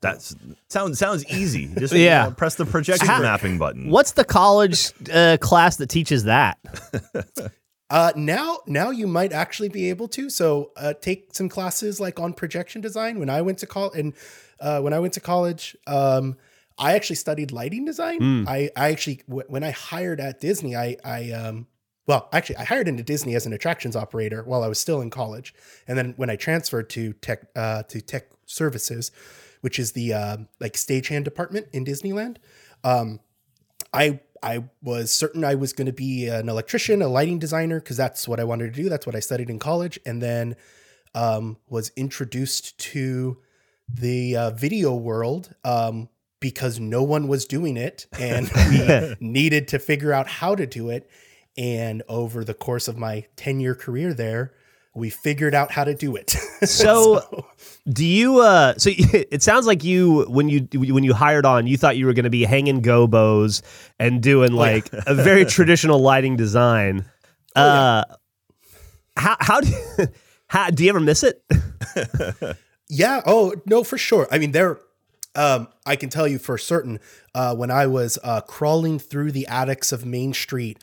that 0.04 0.34
sounds 0.68 0.98
sounds 0.98 1.26
easy. 1.32 1.66
Just 1.78 1.92
yeah, 1.94 2.24
you 2.24 2.30
know, 2.30 2.34
press 2.34 2.54
the 2.54 2.66
projection 2.66 3.08
mapping 3.08 3.58
button. 3.58 3.90
What's 3.90 4.12
the 4.12 4.24
college 4.24 4.92
uh, 5.12 5.38
class 5.40 5.76
that 5.76 5.88
teaches 5.88 6.24
that? 6.24 6.58
uh, 7.90 8.12
now, 8.14 8.58
now 8.66 8.90
you 8.90 9.06
might 9.06 9.32
actually 9.32 9.70
be 9.70 9.90
able 9.90 10.08
to. 10.08 10.30
So, 10.30 10.70
uh, 10.76 10.94
take 11.00 11.34
some 11.34 11.48
classes 11.48 12.00
like 12.00 12.20
on 12.20 12.34
projection 12.34 12.80
design. 12.80 13.18
When 13.18 13.30
I 13.30 13.42
went 13.42 13.58
to 13.58 13.66
college, 13.66 13.98
and 13.98 14.12
uh, 14.60 14.80
when 14.80 14.92
I 14.92 15.00
went 15.00 15.14
to 15.14 15.20
college, 15.20 15.76
um, 15.86 16.36
I 16.78 16.94
actually 16.94 17.16
studied 17.16 17.52
lighting 17.52 17.84
design. 17.84 18.20
Mm. 18.20 18.48
I, 18.48 18.70
I 18.76 18.90
actually 18.90 19.22
w- 19.28 19.46
when 19.48 19.64
I 19.64 19.70
hired 19.70 20.20
at 20.20 20.40
Disney, 20.40 20.76
I, 20.76 20.96
I 21.04 21.30
um, 21.30 21.66
well, 22.06 22.28
actually, 22.32 22.56
I 22.56 22.64
hired 22.64 22.88
into 22.88 23.02
Disney 23.02 23.34
as 23.34 23.46
an 23.46 23.52
attractions 23.52 23.96
operator 23.96 24.42
while 24.42 24.62
I 24.62 24.68
was 24.68 24.78
still 24.78 25.00
in 25.00 25.08
college, 25.08 25.54
and 25.88 25.96
then 25.96 26.14
when 26.16 26.28
I 26.28 26.36
transferred 26.36 26.90
to 26.90 27.14
tech 27.14 27.46
uh, 27.56 27.84
to 27.84 28.00
tech 28.00 28.28
services 28.46 29.10
which 29.64 29.78
is 29.78 29.92
the 29.92 30.12
uh, 30.12 30.36
like 30.60 30.74
stagehand 30.74 31.24
department 31.24 31.66
in 31.72 31.86
Disneyland. 31.86 32.36
Um, 32.84 33.18
I 33.94 34.20
I 34.42 34.64
was 34.82 35.10
certain 35.10 35.42
I 35.42 35.54
was 35.54 35.72
going 35.72 35.86
to 35.86 35.92
be 35.92 36.28
an 36.28 36.50
electrician, 36.50 37.00
a 37.00 37.08
lighting 37.08 37.38
designer, 37.38 37.80
because 37.80 37.96
that's 37.96 38.28
what 38.28 38.38
I 38.38 38.44
wanted 38.44 38.74
to 38.74 38.82
do. 38.82 38.90
That's 38.90 39.06
what 39.06 39.16
I 39.16 39.20
studied 39.20 39.48
in 39.48 39.58
college, 39.58 39.98
and 40.04 40.20
then 40.20 40.56
um, 41.14 41.56
was 41.66 41.92
introduced 41.96 42.76
to 42.92 43.38
the 43.88 44.36
uh, 44.36 44.50
video 44.50 44.94
world 44.94 45.54
um, 45.64 46.10
because 46.40 46.78
no 46.78 47.02
one 47.02 47.26
was 47.26 47.46
doing 47.46 47.78
it, 47.78 48.04
and 48.20 48.50
we 48.68 49.16
needed 49.18 49.68
to 49.68 49.78
figure 49.78 50.12
out 50.12 50.28
how 50.28 50.54
to 50.54 50.66
do 50.66 50.90
it. 50.90 51.08
And 51.56 52.02
over 52.06 52.44
the 52.44 52.52
course 52.52 52.86
of 52.86 52.98
my 52.98 53.24
ten 53.34 53.60
year 53.60 53.74
career 53.74 54.12
there, 54.12 54.52
we 54.94 55.10
figured 55.10 55.54
out 55.54 55.72
how 55.72 55.84
to 55.84 55.94
do 55.94 56.16
it. 56.16 56.30
so, 56.62 56.66
so, 56.66 57.46
do 57.88 58.04
you? 58.04 58.40
Uh, 58.40 58.74
so 58.76 58.90
it 58.96 59.42
sounds 59.42 59.66
like 59.66 59.84
you 59.84 60.24
when 60.28 60.48
you 60.48 60.68
when 60.72 61.04
you 61.04 61.12
hired 61.14 61.44
on, 61.44 61.66
you 61.66 61.76
thought 61.76 61.96
you 61.96 62.06
were 62.06 62.12
going 62.12 62.24
to 62.24 62.30
be 62.30 62.44
hanging 62.44 62.80
gobos 62.82 63.62
and 63.98 64.22
doing 64.22 64.52
like 64.52 64.88
oh, 64.92 64.98
yeah. 64.98 65.02
a 65.06 65.14
very 65.14 65.44
traditional 65.44 65.98
lighting 65.98 66.36
design. 66.36 67.04
Oh, 67.56 67.62
uh, 67.62 68.04
yeah. 68.08 68.14
How 69.16 69.36
how 69.40 69.60
do 69.60 69.68
you, 69.68 70.06
how 70.48 70.70
do 70.70 70.84
you 70.84 70.90
ever 70.90 71.00
miss 71.00 71.22
it? 71.22 71.42
yeah. 72.88 73.20
Oh 73.26 73.54
no, 73.66 73.84
for 73.84 73.98
sure. 73.98 74.28
I 74.30 74.38
mean, 74.38 74.52
there. 74.52 74.78
Um, 75.36 75.66
I 75.84 75.96
can 75.96 76.10
tell 76.10 76.28
you 76.28 76.38
for 76.38 76.56
certain. 76.56 77.00
Uh, 77.34 77.56
when 77.56 77.68
I 77.68 77.88
was 77.88 78.20
uh, 78.22 78.40
crawling 78.42 79.00
through 79.00 79.32
the 79.32 79.48
attics 79.48 79.90
of 79.90 80.06
Main 80.06 80.32
Street 80.32 80.78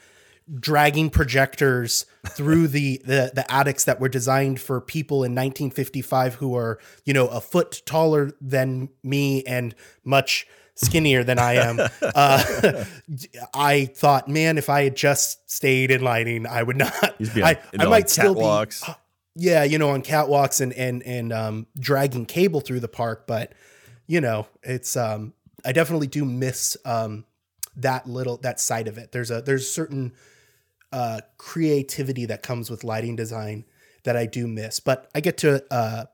dragging 0.59 1.09
projectors 1.09 2.05
through 2.29 2.67
the, 2.67 3.01
the 3.05 3.31
the 3.33 3.45
attics 3.49 3.85
that 3.85 3.99
were 3.99 4.09
designed 4.09 4.59
for 4.59 4.81
people 4.81 5.17
in 5.17 5.31
1955 5.31 6.35
who 6.35 6.55
are 6.55 6.79
you 7.05 7.13
know 7.13 7.27
a 7.27 7.39
foot 7.39 7.81
taller 7.85 8.31
than 8.41 8.89
me 9.03 9.43
and 9.43 9.75
much 10.03 10.45
skinnier 10.75 11.23
than 11.23 11.39
I 11.39 11.53
am. 11.53 11.79
Uh, 12.13 12.83
I 13.53 13.85
thought, 13.85 14.27
man, 14.27 14.57
if 14.57 14.69
I 14.69 14.83
had 14.83 14.95
just 14.95 15.49
stayed 15.49 15.91
in 15.91 16.01
lighting, 16.01 16.45
I 16.45 16.63
would 16.63 16.75
not. 16.75 16.93
I, 17.35 17.57
I 17.77 17.85
might 17.85 18.09
still 18.09 18.35
catwalks. 18.35 18.85
be. 18.85 18.91
Uh, 18.91 18.95
yeah, 19.35 19.63
you 19.63 19.77
know, 19.77 19.91
on 19.91 20.01
catwalks 20.01 20.59
and 20.59 20.73
and 20.73 21.03
and 21.03 21.31
um, 21.31 21.67
dragging 21.79 22.25
cable 22.25 22.59
through 22.59 22.81
the 22.81 22.89
park, 22.89 23.27
but 23.27 23.53
you 24.07 24.19
know, 24.19 24.45
it's 24.61 24.97
um, 24.97 25.33
I 25.63 25.71
definitely 25.71 26.07
do 26.07 26.25
miss 26.25 26.75
um, 26.83 27.23
that 27.77 28.07
little 28.07 28.37
that 28.37 28.59
side 28.59 28.89
of 28.89 28.97
it. 28.97 29.13
There's 29.13 29.31
a 29.31 29.41
there's 29.41 29.71
certain 29.71 30.11
uh, 30.91 31.21
creativity 31.37 32.25
that 32.25 32.43
comes 32.43 32.69
with 32.69 32.83
lighting 32.83 33.15
design 33.15 33.65
that 34.03 34.17
I 34.17 34.25
do 34.25 34.47
miss, 34.47 34.79
but 34.79 35.09
I 35.13 35.19
get 35.19 35.37
to 35.39 35.63
uh, 35.71 36.05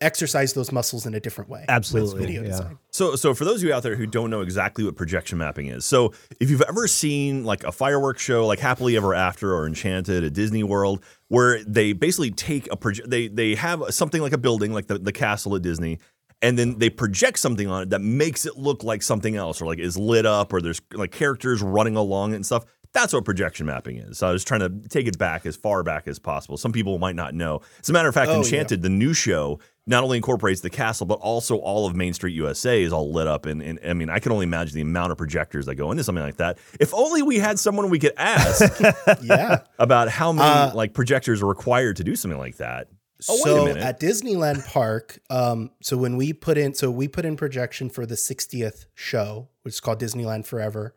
exercise 0.00 0.54
those 0.54 0.72
muscles 0.72 1.06
in 1.06 1.14
a 1.14 1.20
different 1.20 1.50
way. 1.50 1.64
Absolutely. 1.68 2.20
video 2.20 2.42
yeah. 2.42 2.48
design. 2.48 2.78
So, 2.90 3.16
so 3.16 3.34
for 3.34 3.44
those 3.44 3.62
of 3.62 3.68
you 3.68 3.74
out 3.74 3.82
there 3.82 3.96
who 3.96 4.06
don't 4.06 4.30
know 4.30 4.40
exactly 4.40 4.84
what 4.84 4.96
projection 4.96 5.38
mapping 5.38 5.66
is, 5.66 5.84
so 5.84 6.12
if 6.40 6.50
you've 6.50 6.62
ever 6.62 6.86
seen 6.86 7.44
like 7.44 7.64
a 7.64 7.72
fireworks 7.72 8.22
show, 8.22 8.46
like 8.46 8.58
Happily 8.58 8.96
Ever 8.96 9.14
After 9.14 9.54
or 9.54 9.66
Enchanted 9.66 10.24
at 10.24 10.32
Disney 10.32 10.62
World, 10.62 11.04
where 11.28 11.62
they 11.64 11.92
basically 11.92 12.30
take 12.30 12.70
a 12.72 12.76
project, 12.76 13.10
they 13.10 13.28
they 13.28 13.54
have 13.54 13.82
something 13.90 14.22
like 14.22 14.32
a 14.32 14.38
building, 14.38 14.72
like 14.72 14.86
the 14.86 14.98
the 14.98 15.12
castle 15.12 15.54
at 15.54 15.62
Disney, 15.62 15.98
and 16.42 16.58
then 16.58 16.78
they 16.78 16.90
project 16.90 17.38
something 17.38 17.68
on 17.68 17.82
it 17.82 17.90
that 17.90 18.00
makes 18.00 18.46
it 18.46 18.56
look 18.56 18.82
like 18.82 19.02
something 19.02 19.36
else, 19.36 19.60
or 19.60 19.66
like 19.66 19.78
is 19.78 19.96
lit 19.96 20.26
up, 20.26 20.52
or 20.52 20.60
there's 20.60 20.80
like 20.92 21.12
characters 21.12 21.62
running 21.62 21.96
along 21.96 22.32
it 22.32 22.36
and 22.36 22.46
stuff. 22.46 22.64
That's 22.92 23.12
what 23.12 23.24
projection 23.24 23.66
mapping 23.66 23.98
is. 23.98 24.18
So 24.18 24.28
I 24.28 24.32
was 24.32 24.42
trying 24.42 24.60
to 24.60 24.88
take 24.88 25.06
it 25.06 25.16
back 25.16 25.46
as 25.46 25.54
far 25.56 25.82
back 25.84 26.08
as 26.08 26.18
possible. 26.18 26.56
Some 26.56 26.72
people 26.72 26.98
might 26.98 27.14
not 27.14 27.34
know. 27.34 27.60
As 27.80 27.88
a 27.88 27.92
matter 27.92 28.08
of 28.08 28.14
fact, 28.14 28.30
oh, 28.30 28.38
Enchanted, 28.38 28.80
yeah. 28.80 28.82
the 28.82 28.88
new 28.88 29.14
show, 29.14 29.60
not 29.86 30.02
only 30.02 30.16
incorporates 30.16 30.60
the 30.60 30.70
castle, 30.70 31.06
but 31.06 31.20
also 31.20 31.56
all 31.56 31.86
of 31.86 31.94
Main 31.94 32.14
Street 32.14 32.32
USA 32.32 32.82
is 32.82 32.92
all 32.92 33.12
lit 33.12 33.28
up. 33.28 33.46
And, 33.46 33.62
and 33.62 33.78
I 33.84 33.92
mean, 33.94 34.10
I 34.10 34.18
can 34.18 34.32
only 34.32 34.44
imagine 34.44 34.74
the 34.74 34.80
amount 34.80 35.12
of 35.12 35.18
projectors 35.18 35.66
that 35.66 35.76
go 35.76 35.92
into 35.92 36.02
something 36.02 36.24
like 36.24 36.38
that. 36.38 36.58
If 36.80 36.92
only 36.92 37.22
we 37.22 37.38
had 37.38 37.60
someone 37.60 37.90
we 37.90 38.00
could 38.00 38.14
ask 38.16 38.80
yeah. 39.22 39.60
about 39.78 40.08
how 40.08 40.32
many 40.32 40.48
uh, 40.48 40.74
like 40.74 40.92
projectors 40.92 41.42
are 41.42 41.46
required 41.46 41.96
to 41.96 42.04
do 42.04 42.16
something 42.16 42.38
like 42.38 42.56
that. 42.56 42.88
Oh, 43.28 43.40
wait 43.44 43.76
a 43.76 43.80
so 43.80 43.86
at 43.86 44.00
Disneyland 44.00 44.66
Park, 44.66 45.18
um, 45.28 45.70
so 45.82 45.96
when 45.96 46.16
we 46.16 46.32
put 46.32 46.56
in, 46.56 46.74
so 46.74 46.90
we 46.90 47.06
put 47.06 47.26
in 47.26 47.36
projection 47.36 47.90
for 47.90 48.06
the 48.06 48.14
60th 48.14 48.86
show, 48.94 49.48
which 49.62 49.74
is 49.74 49.80
called 49.80 50.00
Disneyland 50.00 50.46
Forever, 50.46 50.94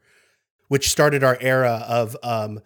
which 0.73 0.89
started 0.89 1.23
our 1.23 1.37
era 1.39 1.85
of 1.87 2.17
um, 2.23 2.59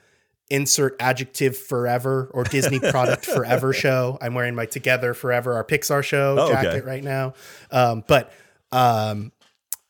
insert 0.49 0.95
adjective 1.01 1.57
forever 1.57 2.31
or 2.33 2.45
Disney 2.45 2.79
product 2.79 3.25
forever 3.35 3.73
show. 3.73 4.17
I'm 4.21 4.33
wearing 4.33 4.55
my 4.55 4.65
Together 4.65 5.13
Forever, 5.13 5.55
our 5.55 5.65
Pixar 5.65 6.01
show 6.01 6.37
Oh, 6.39 6.43
okay. 6.45 6.53
jacket 6.53 6.85
right 6.85 7.03
now. 7.03 7.33
Um, 7.69 8.05
but 8.07 8.31
um, 8.71 9.33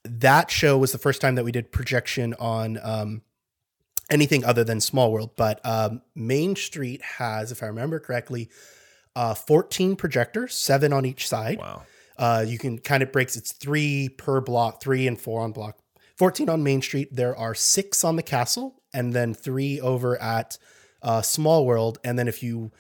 that 0.04 0.50
show 0.50 0.80
was 0.80 0.92
the 0.92 0.98
first 0.98 1.22
time 1.22 1.36
that 1.36 1.46
we 1.46 1.52
did 1.52 1.72
projection 1.72 2.34
on 2.40 2.80
um, 2.82 3.22
anything 4.10 4.44
other 4.44 4.64
than 4.64 4.82
Small 4.82 5.12
World. 5.12 5.36
But 5.38 5.64
um, 5.64 6.02
Main 6.16 6.56
Street 6.56 7.04
has, 7.04 7.52
if 7.52 7.62
I 7.62 7.68
remember 7.68 8.00
correctly, 8.00 8.50
uh, 9.16 9.36
14 9.36 9.96
projectors, 9.96 10.56
seven 10.56 10.92
on 10.92 11.06
each 11.06 11.28
side. 11.28 11.60
Wow. 11.60 11.84
Uh, 12.18 12.44
you 12.48 12.58
can 12.58 12.80
kind 12.80 13.04
of 13.04 13.12
breaks 13.12 13.36
it's 13.36 13.52
three 13.52 14.10
per 14.10 14.42
block, 14.42 14.82
three 14.82 15.06
and 15.06 15.22
four 15.22 15.42
on 15.42 15.52
block. 15.52 15.78
14 16.18 16.50
on 16.50 16.64
Main 16.64 16.82
Street. 16.82 17.16
There 17.16 17.36
are 17.36 17.54
six 17.54 18.04
on 18.04 18.16
the 18.16 18.24
castle, 18.24 18.82
and 18.94 19.14
then 19.14 19.34
three 19.34 19.80
over 19.80 20.20
at 20.22 20.58
uh, 21.02 21.22
Small 21.22 21.66
World. 21.66 22.00
And 22.04 22.18
then 22.18 22.28
if 22.28 22.42
you 22.42 22.72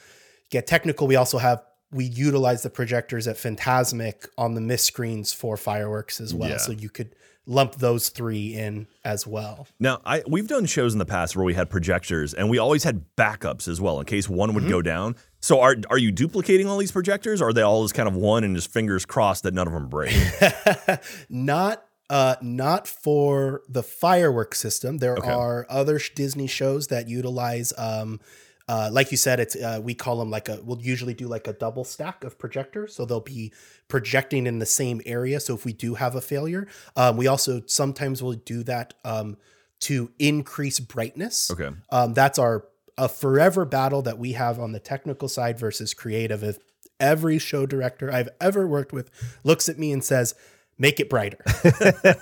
get 0.50 0.67
technical, 0.67 1.08
we 1.08 1.15
also 1.15 1.38
have 1.38 1.63
we 1.91 2.06
utilize 2.06 2.63
the 2.63 2.70
projectors 2.70 3.27
at 3.27 3.38
Phantasmic 3.38 4.27
on 4.38 4.56
the 4.56 4.62
mist 4.62 4.86
screens 4.86 5.32
for 5.32 5.56
fireworks 5.56 6.20
as 6.20 6.34
well. 6.34 6.50
Yeah. 6.50 6.58
So 6.58 6.74
you 6.74 6.89
could 6.89 7.15
lump 7.46 7.75
those 7.75 8.10
three 8.10 8.53
in 8.53 8.88
as 9.06 9.25
well. 9.25 9.67
Now, 9.79 10.01
I 10.06 10.22
we've 10.27 10.48
done 10.48 10.65
shows 10.65 10.94
in 10.94 11.00
the 11.00 11.06
past 11.06 11.36
where 11.36 11.46
we 11.46 11.53
had 11.53 11.70
projectors, 11.70 12.34
and 12.34 12.50
we 12.50 12.58
always 12.58 12.84
had 12.84 13.06
backups 13.15 13.67
as 13.67 13.79
well 13.79 14.00
in 14.00 14.06
case 14.06 14.27
one 14.27 14.53
would 14.53 14.67
go 14.67 14.82
down. 14.82 15.15
So, 15.39 15.62
are 15.62 15.75
are 15.89 15.98
you 15.98 16.12
duplicating 16.12 16.67
all 16.67 16.77
these 16.77 16.91
projectors, 16.91 17.41
or 17.41 17.50
are 17.50 17.53
they 17.53 17.62
all 17.62 17.84
just 17.84 17.96
kind 17.96 18.10
of 18.10 18.15
one 18.15 18.44
and 18.44 18.56
just 18.56 18.72
fingers 18.72 19.06
crossed 19.06 19.44
that 19.44 19.53
none 19.53 19.67
of 19.67 19.74
them 19.74 19.88
break? 19.88 20.13
not 21.29 21.87
uh 22.09 22.35
not 22.41 22.87
for 22.87 23.61
the 23.67 23.83
fireworks 23.83 24.59
system 24.59 24.97
there 24.99 25.15
Okay. 25.17 25.31
are 25.31 25.65
other 25.69 25.99
disney 26.15 26.47
shows 26.47 26.87
that 26.87 27.07
utilize 27.07 27.73
um 27.77 28.19
uh, 28.69 28.89
like 28.91 29.11
you 29.11 29.17
said, 29.17 29.39
it's 29.39 29.55
uh, 29.55 29.79
we 29.81 29.93
call 29.93 30.17
them 30.19 30.29
like 30.29 30.49
a. 30.49 30.59
We'll 30.61 30.81
usually 30.81 31.13
do 31.13 31.29
like 31.29 31.47
a 31.47 31.53
double 31.53 31.85
stack 31.85 32.25
of 32.25 32.37
projectors, 32.37 32.93
so 32.93 33.05
they'll 33.05 33.21
be 33.21 33.53
projecting 33.87 34.45
in 34.45 34.59
the 34.59 34.65
same 34.65 35.01
area. 35.05 35.39
So 35.39 35.55
if 35.55 35.63
we 35.63 35.71
do 35.71 35.95
have 35.95 36.15
a 36.15 36.19
failure, 36.21 36.67
um, 36.97 37.15
we 37.15 37.27
also 37.27 37.61
sometimes 37.65 38.21
will 38.21 38.33
do 38.33 38.63
that 38.63 38.93
um, 39.05 39.37
to 39.79 40.11
increase 40.19 40.81
brightness. 40.81 41.49
Okay. 41.49 41.69
Um, 41.91 42.13
that's 42.13 42.37
our 42.37 42.65
a 42.97 43.07
forever 43.07 43.63
battle 43.63 44.01
that 44.01 44.17
we 44.17 44.33
have 44.33 44.59
on 44.59 44.73
the 44.73 44.79
technical 44.81 45.29
side 45.29 45.57
versus 45.57 45.93
creative. 45.93 46.43
If 46.43 46.57
every 46.99 47.39
show 47.39 47.65
director 47.65 48.11
I've 48.11 48.27
ever 48.41 48.67
worked 48.67 48.91
with 48.91 49.09
looks 49.45 49.69
at 49.69 49.79
me 49.79 49.93
and 49.93 50.03
says, 50.03 50.35
"Make 50.77 51.00
it 51.00 51.10
brighter," 51.10 51.39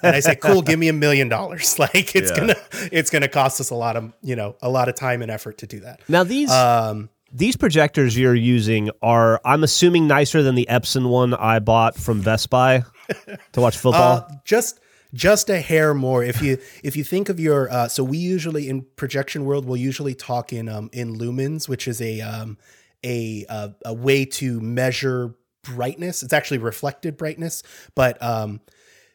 and 0.04 0.16
I 0.16 0.20
say, 0.20 0.36
"Cool, 0.36 0.62
give 0.62 0.80
me 0.80 0.88
a 0.88 0.94
million 0.94 1.30
dollars." 1.30 1.78
Like 1.80 2.16
it's 2.16 2.32
Yeah. 2.32 2.38
gonna 2.40 2.56
it's 2.92 3.10
gonna 3.10 3.28
cost 3.28 3.60
us 3.62 3.70
a 3.70 3.76
lot 3.76 3.96
of 3.96 4.14
you 4.22 4.36
know 4.36 4.56
a 4.62 4.70
lot 4.70 4.90
of 4.90 4.96
time 4.96 5.22
and 5.22 5.30
effort 5.32 5.58
to 5.60 5.68
do 5.68 5.80
that. 5.82 6.00
Now 6.08 6.24
these 6.24 6.50
Um, 6.52 7.10
these 7.34 7.58
projectors 7.58 8.18
you're 8.18 8.34
using 8.36 8.90
are, 9.02 9.42
I'm 9.44 9.64
assuming, 9.64 10.08
nicer 10.08 10.42
than 10.42 10.56
the 10.56 10.68
Epson 10.70 11.10
one 11.10 11.34
I 11.34 11.60
bought 11.60 11.96
from 11.98 12.22
Best 12.22 12.50
Buy 12.50 12.84
to 13.54 13.60
watch 13.62 13.78
football. 13.78 14.18
Uh, 14.30 14.36
just 14.46 14.80
just 15.14 15.50
a 15.50 15.60
hair 15.60 15.94
more. 15.94 16.24
If 16.24 16.42
you 16.42 16.58
if 16.84 16.96
you 16.96 17.04
think 17.04 17.28
of 17.30 17.40
your 17.40 17.70
uh, 17.72 17.88
so 17.90 18.04
we 18.04 18.18
usually 18.18 18.70
in 18.70 18.86
projection 18.96 19.44
world 19.46 19.66
we'll 19.66 19.78
usually 19.78 20.14
talk 20.16 20.54
in 20.54 20.70
um 20.70 20.90
in 20.94 21.16
lumens, 21.18 21.68
which 21.68 21.88
is 21.88 22.02
a 22.02 22.22
um 22.22 22.58
a 23.04 23.46
uh, 23.50 23.70
a 23.86 23.94
way 23.94 24.26
to 24.26 24.60
measure 24.62 25.36
brightness. 25.66 26.24
It's 26.24 26.34
actually 26.34 26.60
reflected 26.60 27.18
brightness, 27.18 27.64
but 27.96 28.22
um 28.22 28.62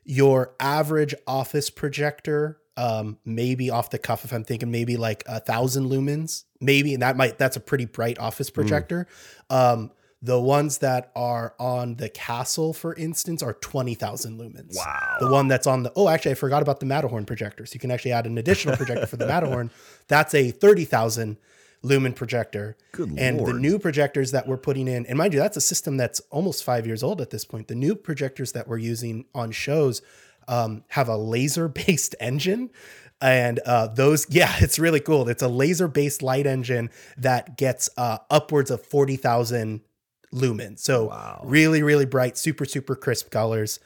your 0.04 0.54
average 0.58 1.14
office 1.26 1.70
projector 1.70 2.58
um 2.76 3.18
maybe 3.24 3.68
off 3.70 3.90
the 3.90 3.98
cuff 3.98 4.24
if 4.24 4.32
i'm 4.32 4.44
thinking 4.44 4.70
maybe 4.70 4.96
like 4.96 5.22
a 5.26 5.38
thousand 5.40 5.90
lumens 5.90 6.44
maybe 6.60 6.94
and 6.94 7.02
that 7.02 7.16
might 7.16 7.36
that's 7.36 7.56
a 7.56 7.60
pretty 7.60 7.84
bright 7.84 8.18
office 8.18 8.50
projector. 8.50 9.06
Um 9.50 9.90
the 10.22 10.38
ones 10.38 10.78
that 10.78 11.10
are 11.16 11.54
on 11.58 11.94
the 11.96 12.08
castle 12.10 12.74
for 12.74 12.94
instance 12.94 13.42
are 13.42 13.54
20000 13.54 14.38
lumens. 14.38 14.76
Wow. 14.76 15.16
the 15.18 15.30
one 15.30 15.48
that's 15.48 15.66
on 15.66 15.82
the 15.82 15.92
oh 15.96 16.08
actually 16.08 16.32
i 16.32 16.34
forgot 16.34 16.62
about 16.62 16.80
the 16.80 16.86
matterhorn 16.86 17.24
projectors. 17.24 17.72
You 17.74 17.80
can 17.80 17.90
actually 17.90 18.12
add 18.12 18.26
an 18.26 18.38
additional 18.38 18.76
projector 18.76 19.06
for 19.06 19.16
the 19.16 19.26
matterhorn. 19.34 19.70
That's 20.08 20.34
a 20.34 20.50
30000 20.50 21.36
lumen 21.82 22.12
projector 22.12 22.76
Good 22.92 23.18
and 23.18 23.44
the 23.44 23.54
new 23.54 23.78
projectors 23.78 24.32
that 24.32 24.46
we're 24.46 24.58
putting 24.58 24.86
in 24.86 25.06
and 25.06 25.16
mind 25.16 25.32
you 25.32 25.40
that's 25.40 25.56
a 25.56 25.62
system 25.62 25.96
that's 25.96 26.20
almost 26.30 26.62
five 26.62 26.86
years 26.86 27.02
old 27.02 27.20
at 27.20 27.30
this 27.30 27.44
point. 27.44 27.68
The 27.68 27.74
new 27.74 27.94
projectors 27.94 28.52
that 28.52 28.68
we're 28.68 28.78
using 28.78 29.24
on 29.34 29.50
shows 29.50 30.02
um, 30.48 30.84
have 30.88 31.08
a 31.08 31.16
laser 31.16 31.68
based 31.68 32.14
engine 32.20 32.70
and 33.22 33.60
uh, 33.60 33.86
those 33.88 34.26
yeah 34.30 34.54
it's 34.58 34.78
really 34.78 35.00
cool. 35.00 35.28
It's 35.28 35.42
a 35.42 35.48
laser 35.48 35.88
based 35.88 36.22
light 36.22 36.46
engine 36.46 36.90
that 37.16 37.56
gets 37.56 37.88
uh, 37.96 38.18
upwards 38.30 38.70
of 38.70 38.82
40000 38.82 39.80
lumens 40.32 40.78
so 40.78 41.40
really 41.42 41.82
really 41.82 42.06
bright 42.06 42.38
super 42.38 42.64
super 42.64 42.94
crisp 42.94 43.32
colors 43.32 43.80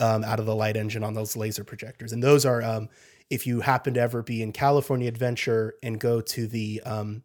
um, 0.00 0.24
out 0.24 0.40
of 0.40 0.46
the 0.46 0.54
light 0.54 0.76
engine 0.76 1.04
on 1.04 1.14
those 1.14 1.36
laser 1.36 1.62
projectors. 1.62 2.12
And 2.12 2.22
those 2.22 2.44
are, 2.44 2.62
um, 2.62 2.88
if 3.28 3.46
you 3.46 3.60
happen 3.60 3.94
to 3.94 4.00
ever 4.00 4.22
be 4.22 4.42
in 4.42 4.52
California 4.52 5.06
Adventure 5.06 5.74
and 5.82 6.00
go 6.00 6.20
to 6.20 6.46
the 6.46 6.82
um, 6.84 7.22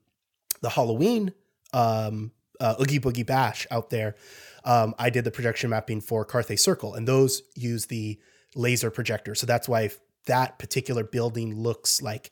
the 0.66 0.72
Halloween 0.72 1.32
um, 1.74 2.32
uh, 2.60 2.74
Oogie 2.82 3.00
Boogie 3.00 3.26
Bash 3.26 3.68
out 3.70 3.92
there, 3.92 4.16
um, 4.64 4.96
I 4.98 5.12
did 5.12 5.24
the 5.24 5.30
projection 5.30 5.70
mapping 5.70 6.02
for 6.02 6.26
Carthay 6.26 6.58
Circle, 6.58 6.96
and 6.96 7.08
those 7.08 7.44
use 7.54 7.86
the 7.86 8.20
laser 8.56 8.90
projector. 8.90 9.36
So 9.36 9.46
that's 9.46 9.70
why 9.70 9.92
that 10.26 10.58
particular 10.58 11.04
building 11.04 11.56
looks 11.56 12.02
like 12.02 12.32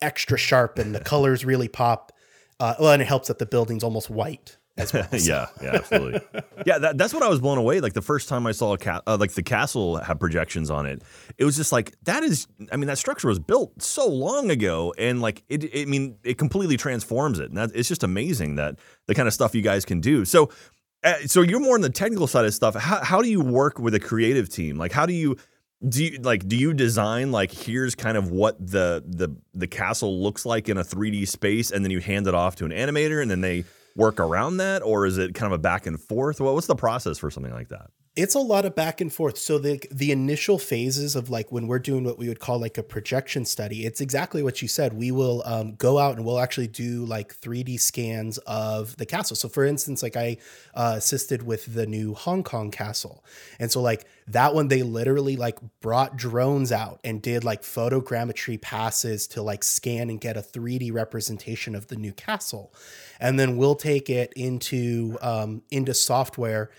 extra 0.00 0.38
sharp 0.38 0.78
and 0.78 0.94
the 0.94 1.00
colors 1.12 1.44
really 1.44 1.66
pop. 1.66 2.12
Uh, 2.60 2.74
well, 2.78 2.92
and 2.92 3.02
it 3.02 3.08
helps 3.08 3.26
that 3.26 3.40
the 3.40 3.46
building's 3.46 3.82
almost 3.82 4.08
white 4.08 4.58
as 4.82 4.92
well. 4.92 5.06
Yeah, 5.12 5.46
yeah, 5.62 5.74
absolutely. 5.74 6.20
yeah, 6.66 6.78
that, 6.78 6.98
that's 6.98 7.14
what 7.14 7.22
I 7.22 7.28
was 7.28 7.40
blown 7.40 7.58
away. 7.58 7.80
Like 7.80 7.92
the 7.92 8.02
first 8.02 8.28
time 8.28 8.46
I 8.46 8.52
saw 8.52 8.74
a 8.74 8.78
cat, 8.78 9.02
uh, 9.06 9.16
like 9.18 9.32
the 9.32 9.42
castle 9.42 9.96
had 9.96 10.20
projections 10.20 10.70
on 10.70 10.86
it. 10.86 11.02
It 11.38 11.44
was 11.44 11.56
just 11.56 11.72
like 11.72 11.94
that 12.02 12.22
is. 12.22 12.46
I 12.70 12.76
mean, 12.76 12.88
that 12.88 12.98
structure 12.98 13.28
was 13.28 13.38
built 13.38 13.82
so 13.82 14.08
long 14.08 14.50
ago, 14.50 14.94
and 14.98 15.20
like 15.20 15.44
it. 15.48 15.64
it 15.64 15.82
I 15.82 15.84
mean, 15.86 16.16
it 16.24 16.38
completely 16.38 16.76
transforms 16.76 17.38
it, 17.38 17.48
and 17.48 17.56
that, 17.56 17.70
it's 17.74 17.88
just 17.88 18.02
amazing 18.02 18.56
that 18.56 18.78
the 19.06 19.14
kind 19.14 19.28
of 19.28 19.34
stuff 19.34 19.54
you 19.54 19.62
guys 19.62 19.84
can 19.84 20.00
do. 20.00 20.24
So, 20.24 20.50
uh, 21.04 21.14
so 21.26 21.42
you're 21.42 21.60
more 21.60 21.74
on 21.74 21.80
the 21.80 21.90
technical 21.90 22.26
side 22.26 22.44
of 22.44 22.54
stuff. 22.54 22.74
How 22.74 23.02
how 23.02 23.22
do 23.22 23.28
you 23.28 23.40
work 23.40 23.78
with 23.78 23.94
a 23.94 24.00
creative 24.00 24.48
team? 24.48 24.76
Like, 24.76 24.92
how 24.92 25.06
do 25.06 25.12
you 25.12 25.36
do 25.86 26.04
you 26.04 26.18
like 26.18 26.46
do 26.46 26.56
you 26.56 26.72
design 26.72 27.32
like 27.32 27.50
here's 27.50 27.94
kind 27.94 28.16
of 28.16 28.30
what 28.30 28.56
the 28.64 29.02
the 29.06 29.34
the 29.52 29.66
castle 29.66 30.22
looks 30.22 30.46
like 30.46 30.68
in 30.68 30.76
a 30.78 30.84
3D 30.84 31.26
space 31.26 31.70
and 31.70 31.84
then 31.84 31.90
you 31.90 32.00
hand 32.00 32.26
it 32.26 32.34
off 32.34 32.56
to 32.56 32.64
an 32.64 32.70
animator 32.70 33.20
and 33.20 33.30
then 33.30 33.40
they 33.40 33.64
work 33.96 34.20
around 34.20 34.58
that 34.58 34.82
or 34.82 35.06
is 35.06 35.18
it 35.18 35.34
kind 35.34 35.52
of 35.52 35.58
a 35.58 35.62
back 35.62 35.86
and 35.86 36.00
forth? 36.00 36.40
What's 36.40 36.66
the 36.66 36.76
process 36.76 37.18
for 37.18 37.30
something 37.30 37.52
like 37.52 37.68
that 37.68 37.90
it's 38.14 38.34
a 38.34 38.38
lot 38.38 38.66
of 38.66 38.74
back 38.74 39.00
and 39.00 39.10
forth. 39.10 39.38
So 39.38 39.58
the 39.58 39.82
the 39.90 40.12
initial 40.12 40.58
phases 40.58 41.16
of 41.16 41.30
like 41.30 41.50
when 41.50 41.66
we're 41.66 41.78
doing 41.78 42.04
what 42.04 42.18
we 42.18 42.28
would 42.28 42.40
call 42.40 42.58
like 42.58 42.76
a 42.76 42.82
projection 42.82 43.46
study 43.46 43.86
it's 43.86 44.02
exactly 44.02 44.42
what 44.42 44.60
you 44.60 44.68
said. 44.68 44.92
We 44.92 45.10
will 45.10 45.42
um, 45.46 45.76
go 45.76 45.98
out 45.98 46.16
and 46.16 46.24
we'll 46.24 46.38
actually 46.38 46.66
do 46.66 47.06
like 47.06 47.34
3d 47.40 47.80
scans 47.80 48.36
of 48.38 48.96
the 48.98 49.06
castle. 49.06 49.34
So 49.34 49.48
for 49.48 49.64
instance 49.64 50.02
like 50.02 50.16
i 50.16 50.36
uh, 50.74 50.94
assisted 50.96 51.42
with 51.42 51.72
the 51.72 51.86
new 51.86 52.12
hong 52.12 52.42
kong 52.42 52.70
castle. 52.70 53.24
And 53.58 53.72
so 53.72 53.80
like 53.80 54.06
that 54.28 54.54
one 54.54 54.68
they 54.68 54.82
literally 54.82 55.36
like 55.36 55.58
brought 55.80 56.16
drones 56.16 56.70
out 56.70 57.00
and 57.04 57.22
did 57.22 57.44
like 57.44 57.62
photogrammetry 57.62 58.60
passes 58.60 59.26
to 59.28 59.42
like 59.42 59.64
scan 59.64 60.10
and 60.10 60.20
get 60.20 60.36
a 60.36 60.42
3d 60.42 60.92
representation 60.92 61.74
of 61.74 61.86
the 61.86 61.96
new 61.96 62.12
castle. 62.12 62.74
And 63.20 63.40
then 63.40 63.56
we'll 63.56 63.74
take 63.74 64.10
it 64.10 64.34
into 64.36 65.16
um, 65.22 65.62
into 65.70 65.94
software 65.94 66.70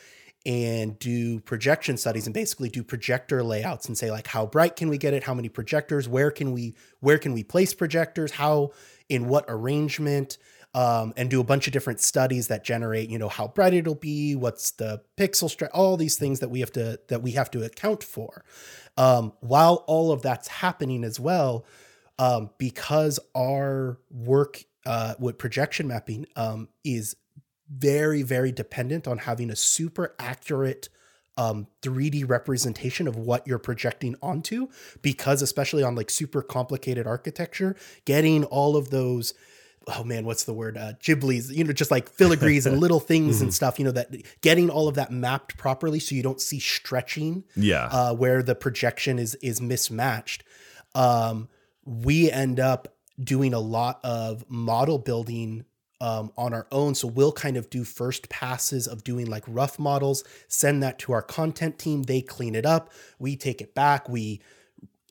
and 0.45 1.00
do 1.00 1.39
projection 1.39 1.95
studies 1.97 2.27
and 2.27 2.33
basically 2.33 2.69
do 2.69 2.83
projector 2.83 3.43
layouts 3.43 3.88
and 3.88 3.97
say 3.97 4.12
like 4.12 4.27
how 4.27 4.45
bright 4.45 4.75
can 4.75 4.89
we 4.89 4.97
get 4.97 5.13
it? 5.13 5.23
How 5.23 5.33
many 5.33 5.50
projectors? 5.50 6.07
Where 6.07 6.31
can 6.31 6.51
we 6.51 6.75
where 7.00 7.17
can 7.17 7.33
we 7.33 7.43
place 7.43 7.73
projectors? 7.73 8.31
How 8.31 8.71
in 9.09 9.27
what 9.27 9.45
arrangement? 9.47 10.38
Um, 10.75 11.13
and 11.15 11.29
do 11.29 11.39
a 11.39 11.43
bunch 11.43 11.67
of 11.67 11.73
different 11.73 12.00
studies 12.01 12.47
that 12.47 12.63
generate 12.63 13.07
you 13.07 13.19
know 13.19 13.29
how 13.29 13.47
bright 13.47 13.75
it'll 13.75 13.93
be 13.93 14.35
what's 14.35 14.71
the 14.71 15.03
pixel 15.17 15.47
stretch 15.47 15.69
all 15.71 15.97
these 15.97 16.17
things 16.17 16.39
that 16.39 16.50
we 16.50 16.62
have 16.62 16.71
to 16.71 17.00
that 17.09 17.21
we 17.21 17.31
have 17.31 17.51
to 17.51 17.63
account 17.63 18.03
for. 18.03 18.43
Um, 18.97 19.33
while 19.39 19.83
all 19.88 20.12
of 20.12 20.23
that's 20.23 20.47
happening 20.47 21.03
as 21.03 21.19
well 21.19 21.65
um, 22.19 22.50
because 22.57 23.19
our 23.35 24.00
work 24.09 24.63
uh, 24.85 25.13
with 25.19 25.38
projection 25.38 25.88
mapping 25.88 26.25
um, 26.35 26.69
is 26.83 27.15
very 27.70 28.22
very 28.24 28.51
dependent 28.51 29.08
on 29.08 29.20
having 29.20 29.50
a 29.50 29.55
super 29.55 30.15
accurate 30.20 30.89
um 31.38 31.67
3D 31.82 32.27
representation 32.29 33.08
of 33.08 33.15
what 33.15 33.48
you're 33.48 33.58
projecting 33.60 34.15
onto 34.22 34.67
because 35.01 35.41
especially 35.41 35.82
on 35.82 35.96
like 35.96 36.10
super 36.12 36.41
complicated 36.41 37.08
architecture 37.08 37.75
getting 38.05 38.43
all 38.46 38.75
of 38.77 38.89
those 38.89 39.34
oh 39.98 40.01
man, 40.05 40.24
what's 40.24 40.46
the 40.46 40.53
word? 40.53 40.77
Uh, 40.77 40.93
Ghibli's, 41.01 41.51
you 41.51 41.62
know, 41.62 41.74
just 41.74 41.91
like 41.91 42.10
filigrees 42.10 42.65
and 42.65 42.79
little 42.79 43.00
things 43.12 43.41
and 43.41 43.53
stuff. 43.53 43.77
You 43.79 43.84
know 43.84 43.91
that 43.91 44.15
getting 44.39 44.70
all 44.70 44.88
of 44.88 44.96
that 44.96 45.12
mapped 45.12 45.58
properly 45.58 46.00
so 46.00 46.15
you 46.15 46.24
don't 46.24 46.39
see 46.39 46.58
stretching 46.62 47.43
Yeah. 47.53 47.89
uh, 47.91 48.13
where 48.13 48.41
the 48.41 48.55
projection 48.55 49.20
is 49.20 49.36
is 49.41 49.60
mismatched. 49.60 50.46
Um, 50.96 51.50
we 51.84 52.32
end 52.32 52.62
up 52.62 52.96
doing 53.22 53.53
a 53.53 53.60
lot 53.60 54.00
of 54.05 54.46
model 54.50 55.00
building 55.00 55.65
um, 56.03 56.33
on 56.38 56.53
our 56.53 56.67
own. 56.69 56.95
So 56.95 57.07
we'll 57.07 57.31
kind 57.31 57.55
of 57.55 57.69
do 57.69 57.86
first 57.86 58.27
passes 58.27 58.88
of 58.88 59.05
doing 59.05 59.25
like 59.27 59.45
rough 59.48 59.79
models, 59.79 60.25
send 60.50 60.83
that 60.83 61.00
to 61.00 61.13
our 61.13 61.22
content 61.22 61.79
team. 61.79 62.03
They 62.03 62.22
clean 62.22 62.55
it 62.55 62.65
up. 62.65 62.91
We 63.19 63.38
take 63.38 63.62
it 63.62 63.74
back. 63.74 64.10
We 64.10 64.41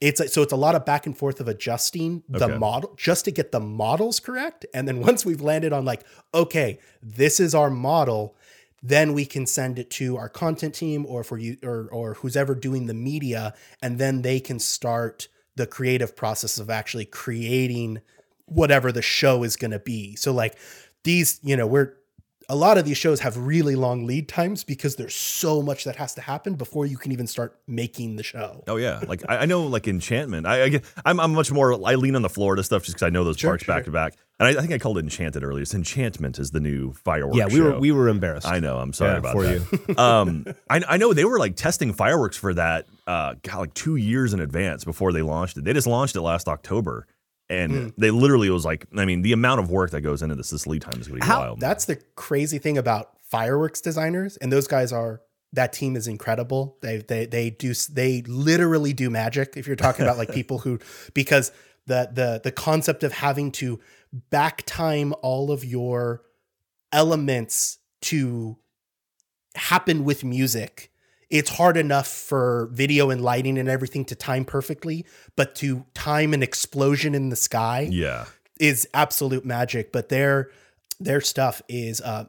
it's 0.02 0.18
like, 0.20 0.28
so 0.30 0.42
it's 0.42 0.52
a 0.52 0.56
lot 0.56 0.74
of 0.74 0.84
back 0.84 1.06
and 1.06 1.16
forth 1.16 1.40
of 1.40 1.46
adjusting 1.48 2.24
the 2.28 2.46
Okay. 2.46 2.58
model 2.58 2.92
just 2.96 3.24
to 3.24 3.30
get 3.30 3.52
the 3.52 3.60
models 3.60 4.20
correct. 4.20 4.66
And 4.74 4.86
then 4.86 5.00
once 5.08 5.24
we've 5.24 5.40
landed 5.40 5.72
on 5.72 5.84
like, 5.84 6.04
okay, 6.34 6.78
this 7.00 7.40
is 7.40 7.54
our 7.54 7.70
model, 7.70 8.36
then 8.82 9.14
we 9.14 9.24
can 9.24 9.46
send 9.46 9.78
it 9.78 9.88
to 9.90 10.16
our 10.18 10.28
content 10.28 10.74
team 10.74 11.06
or 11.06 11.24
for 11.24 11.38
you 11.38 11.56
or 11.62 11.88
or 11.90 12.14
who's 12.14 12.36
ever 12.36 12.54
doing 12.54 12.86
the 12.86 12.94
media, 12.94 13.54
and 13.80 13.98
then 13.98 14.22
they 14.22 14.40
can 14.40 14.58
start 14.58 15.28
the 15.56 15.66
creative 15.66 16.16
process 16.16 16.58
of 16.58 16.68
actually 16.68 17.04
creating 17.06 18.00
whatever 18.54 18.92
the 18.92 19.02
show 19.02 19.42
is 19.42 19.56
going 19.56 19.70
to 19.72 19.78
be. 19.78 20.16
So 20.16 20.32
like 20.32 20.56
these, 21.04 21.40
you 21.42 21.56
know, 21.56 21.66
we're 21.66 21.94
a 22.48 22.56
lot 22.56 22.76
of 22.76 22.84
these 22.84 22.98
shows 22.98 23.20
have 23.20 23.36
really 23.38 23.76
long 23.76 24.04
lead 24.04 24.28
times 24.28 24.64
because 24.64 24.96
there's 24.96 25.14
so 25.14 25.62
much 25.62 25.84
that 25.84 25.96
has 25.96 26.12
to 26.14 26.20
happen 26.20 26.54
before 26.54 26.84
you 26.84 26.98
can 26.98 27.12
even 27.12 27.26
start 27.26 27.56
making 27.68 28.16
the 28.16 28.22
show. 28.24 28.64
Oh 28.66 28.76
yeah, 28.76 29.00
like 29.06 29.22
I, 29.28 29.38
I 29.38 29.46
know, 29.46 29.62
like 29.62 29.86
Enchantment. 29.88 30.46
I, 30.46 30.64
I 30.64 30.68
get- 30.68 30.84
I'm, 31.04 31.20
I'm 31.20 31.32
much 31.32 31.52
more. 31.52 31.72
I 31.72 31.94
lean 31.94 32.16
on 32.16 32.22
the 32.22 32.28
Florida 32.28 32.62
stuff 32.64 32.82
just 32.82 32.96
because 32.96 33.06
I 33.06 33.10
know 33.10 33.22
those 33.24 33.38
Sure, 33.38 33.50
parks 33.52 33.64
back 33.64 33.84
to 33.84 33.90
back. 33.92 34.14
And 34.40 34.48
I, 34.48 34.58
I 34.58 34.60
think 34.60 34.72
I 34.72 34.78
called 34.78 34.98
it 34.98 35.02
Enchanted 35.04 35.44
earlier. 35.44 35.62
It's 35.62 35.72
Enchantment 35.72 36.38
is 36.40 36.50
the 36.50 36.58
new 36.60 36.92
fireworks. 36.94 37.38
Yeah, 37.38 37.46
we 37.46 37.60
were 37.60 37.78
we 37.78 37.92
were 37.92 38.08
embarrassed. 38.08 38.48
I 38.48 38.58
know. 38.58 38.76
I'm 38.78 38.92
sorry 38.92 39.12
Yeah, 39.12 39.18
about 39.18 39.32
for 39.32 39.44
that. 39.44 39.98
um, 39.98 40.44
I, 40.68 40.82
I 40.88 40.96
know 40.96 41.14
they 41.14 41.24
were 41.24 41.38
like 41.38 41.54
testing 41.54 41.92
fireworks 41.92 42.36
for 42.36 42.52
that. 42.54 42.86
Uh, 43.06 43.34
God, 43.42 43.58
like 43.60 43.74
two 43.74 43.96
years 43.96 44.34
in 44.34 44.40
advance 44.40 44.84
before 44.84 45.12
they 45.12 45.22
launched 45.22 45.56
it. 45.58 45.64
They 45.64 45.72
just 45.72 45.86
launched 45.86 46.16
it 46.16 46.20
last 46.22 46.48
October, 46.48 47.06
and 47.52 47.72
Hmm. 47.72 47.88
they 47.98 48.10
literally 48.10 48.48
was 48.50 48.64
like, 48.64 48.86
I 48.96 49.04
mean, 49.04 49.22
the 49.22 49.32
amount 49.32 49.60
of 49.60 49.70
work 49.70 49.90
that 49.90 50.00
goes 50.00 50.22
into 50.22 50.34
this, 50.34 50.50
this 50.50 50.66
lead 50.66 50.82
time 50.82 51.00
is 51.00 51.08
going 51.08 51.20
to 51.20 51.26
be 51.26 51.30
How- 51.30 51.40
wild. 51.40 51.60
That's 51.60 51.84
the 51.84 51.96
crazy 52.16 52.58
thing 52.58 52.78
about 52.78 53.10
fireworks 53.30 53.80
designers, 53.80 54.36
and 54.38 54.52
those 54.52 54.66
guys 54.66 54.92
are 54.92 55.20
that 55.54 55.72
team 55.72 55.96
is 55.96 56.08
incredible. 56.08 56.78
They 56.80 56.98
they 56.98 57.26
they 57.26 57.50
do 57.50 57.74
they 57.74 58.22
literally 58.22 58.92
do 58.94 59.10
magic. 59.10 59.54
If 59.56 59.66
you're 59.66 59.76
talking 59.76 60.02
about 60.04 60.16
like 60.18 60.32
people 60.40 60.58
who 60.60 60.78
because 61.14 61.52
the 61.86 62.08
the 62.12 62.40
the 62.42 62.52
concept 62.52 63.02
of 63.04 63.12
having 63.12 63.50
to 63.52 63.78
back 64.30 64.62
time 64.66 65.12
all 65.22 65.50
of 65.50 65.64
your 65.64 66.22
elements 66.92 67.78
to 68.02 68.56
happen 69.54 70.04
with 70.04 70.24
music. 70.24 70.90
It's 71.32 71.48
hard 71.48 71.78
enough 71.78 72.08
for 72.08 72.68
video 72.72 73.08
and 73.08 73.22
lighting 73.22 73.56
and 73.56 73.66
everything 73.66 74.04
to 74.04 74.14
time 74.14 74.44
perfectly, 74.44 75.06
but 75.34 75.54
to 75.56 75.86
time 75.94 76.34
an 76.34 76.42
explosion 76.42 77.14
in 77.14 77.30
the 77.30 77.36
sky 77.36 77.88
yeah, 77.90 78.26
is 78.60 78.86
absolute 78.92 79.44
magic 79.44 79.92
but 79.92 80.10
their 80.10 80.50
their 81.00 81.20
stuff 81.20 81.62
is 81.68 82.00
uh 82.02 82.26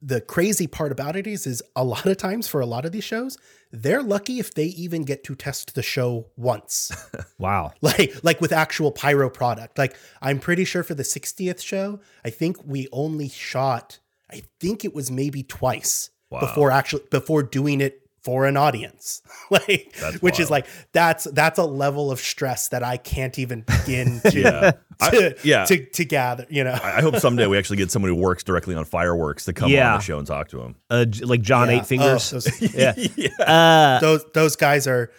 the 0.00 0.20
crazy 0.20 0.66
part 0.66 0.92
about 0.92 1.16
it 1.16 1.26
is 1.26 1.46
is 1.46 1.62
a 1.74 1.82
lot 1.82 2.06
of 2.06 2.16
times 2.16 2.46
for 2.46 2.60
a 2.60 2.66
lot 2.66 2.84
of 2.84 2.92
these 2.92 3.02
shows 3.02 3.36
they're 3.72 4.02
lucky 4.02 4.38
if 4.38 4.54
they 4.54 4.66
even 4.66 5.02
get 5.02 5.24
to 5.24 5.34
test 5.34 5.74
the 5.74 5.82
show 5.82 6.26
once 6.36 6.92
wow. 7.38 7.72
like 7.80 8.14
like 8.22 8.40
with 8.40 8.52
actual 8.52 8.92
pyro 8.92 9.28
product 9.28 9.78
like 9.78 9.96
i'm 10.22 10.38
pretty 10.38 10.64
sure 10.64 10.84
for 10.84 10.94
the 10.94 11.02
60th 11.02 11.60
show 11.60 11.98
i 12.24 12.30
think 12.30 12.56
we 12.64 12.86
only 12.92 13.28
shot 13.28 13.98
i 14.30 14.42
think 14.60 14.84
it 14.84 14.94
was 14.94 15.10
maybe 15.10 15.42
twice 15.42 16.10
Wow. 16.30 16.40
before 16.40 16.70
actually 16.72 17.04
before 17.10 17.42
doing 17.44 17.80
it 17.80 18.03
for 18.24 18.46
an 18.46 18.56
audience 18.56 19.20
like 19.50 19.94
That's 20.00 20.22
which 20.22 20.40
is 20.40 20.50
like 20.50 20.66
that's 20.92 21.24
that's 21.24 21.58
a 21.58 21.64
level 21.64 22.10
of 22.10 22.18
stress 22.18 22.68
that 22.68 22.82
i 22.82 22.96
can't 22.96 23.38
even 23.38 23.60
begin 23.62 24.20
to 24.30 24.40
Yeah. 24.40 24.72
I- 25.00 25.10
to, 25.10 25.36
yeah. 25.44 25.64
to, 25.66 25.84
to 25.84 26.04
gather 26.04 26.46
you 26.48 26.64
know 26.64 26.72
I 26.72 26.98
I 26.98 27.00
hope 27.02 27.16
someday 27.16 27.46
we 27.46 27.58
actually 27.58 27.76
get 27.76 27.90
someone 27.90 28.08
who 28.10 28.16
works 28.16 28.42
directly 28.42 28.74
on 28.74 28.84
fireworks 28.84 29.44
to 29.44 29.52
come 29.52 29.70
Yeah. 29.70 29.92
on 29.92 29.98
the 29.98 30.04
show 30.04 30.18
and 30.18 30.26
talk 30.26 30.48
to 30.48 30.60
him. 30.62 30.76
Uh, 30.88 31.04
like 31.22 31.42
John 31.42 31.68
Yeah. 31.68 31.76
Eight 31.76 31.86
Fingers. 31.86 32.32
Oh, 32.32 32.36
those, 32.40 32.74
yeah. 32.74 32.94
yeah. 33.16 33.44
Uh, 33.44 34.00
those 34.00 34.24
those 34.32 34.56
guys 34.56 34.86
are 34.86 35.10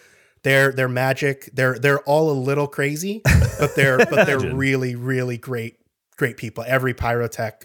they're 0.42 0.72
they're 0.72 0.88
magic. 0.88 1.50
They're 1.52 1.78
they're 1.78 2.00
all 2.00 2.30
a 2.30 2.38
little 2.38 2.66
crazy, 2.66 3.20
but 3.58 3.74
they're 3.76 3.98
but 3.98 4.26
they're 4.26 4.38
Imagine. 4.38 4.56
really 4.56 4.94
really 4.96 5.36
great 5.38 5.78
great 6.16 6.36
people. 6.38 6.64
Every 6.66 6.94
pyrotech 6.94 7.64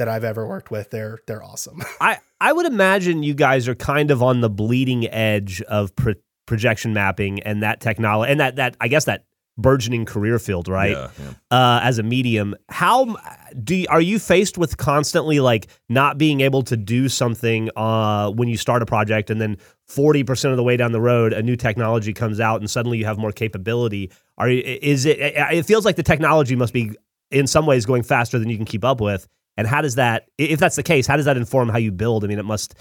that 0.00 0.08
I've 0.08 0.24
ever 0.24 0.46
worked 0.46 0.70
with, 0.70 0.90
they're 0.90 1.18
they're 1.26 1.44
awesome. 1.44 1.82
I 2.00 2.18
I 2.40 2.52
would 2.52 2.66
imagine 2.66 3.22
you 3.22 3.34
guys 3.34 3.68
are 3.68 3.74
kind 3.74 4.10
of 4.10 4.22
on 4.22 4.40
the 4.40 4.50
bleeding 4.50 5.06
edge 5.08 5.62
of 5.62 5.94
pro- 5.94 6.14
projection 6.46 6.92
mapping 6.92 7.40
and 7.40 7.62
that 7.62 7.80
technology 7.80 8.32
and 8.32 8.40
that 8.40 8.56
that 8.56 8.76
I 8.80 8.88
guess 8.88 9.04
that 9.04 9.24
burgeoning 9.58 10.06
career 10.06 10.38
field, 10.38 10.68
right? 10.68 10.92
Yeah, 10.92 11.10
yeah. 11.20 11.32
Uh, 11.50 11.80
as 11.82 11.98
a 11.98 12.02
medium, 12.02 12.54
how 12.70 13.16
do 13.62 13.76
you, 13.76 13.86
are 13.90 14.00
you 14.00 14.18
faced 14.18 14.56
with 14.56 14.78
constantly 14.78 15.38
like 15.38 15.66
not 15.90 16.16
being 16.16 16.40
able 16.40 16.62
to 16.62 16.78
do 16.78 17.10
something 17.10 17.68
uh, 17.76 18.30
when 18.30 18.48
you 18.48 18.56
start 18.56 18.80
a 18.80 18.86
project 18.86 19.28
and 19.28 19.38
then 19.38 19.58
forty 19.86 20.24
percent 20.24 20.50
of 20.50 20.56
the 20.56 20.62
way 20.62 20.78
down 20.78 20.92
the 20.92 21.00
road 21.00 21.34
a 21.34 21.42
new 21.42 21.56
technology 21.56 22.14
comes 22.14 22.40
out 22.40 22.60
and 22.60 22.70
suddenly 22.70 22.96
you 22.96 23.04
have 23.04 23.18
more 23.18 23.32
capability? 23.32 24.10
Are 24.38 24.48
is 24.48 25.04
it? 25.04 25.18
It 25.20 25.66
feels 25.66 25.84
like 25.84 25.96
the 25.96 26.02
technology 26.02 26.56
must 26.56 26.72
be 26.72 26.92
in 27.30 27.46
some 27.46 27.66
ways 27.66 27.86
going 27.86 28.02
faster 28.02 28.38
than 28.38 28.48
you 28.48 28.56
can 28.56 28.66
keep 28.66 28.84
up 28.84 29.00
with. 29.00 29.28
And 29.60 29.68
how 29.68 29.82
does 29.82 29.96
that, 29.96 30.24
if 30.38 30.58
that's 30.58 30.76
the 30.76 30.82
case, 30.82 31.06
how 31.06 31.16
does 31.16 31.26
that 31.26 31.36
inform 31.36 31.68
how 31.68 31.76
you 31.76 31.92
build? 31.92 32.24
I 32.24 32.28
mean, 32.28 32.38
it 32.38 32.46
must 32.46 32.74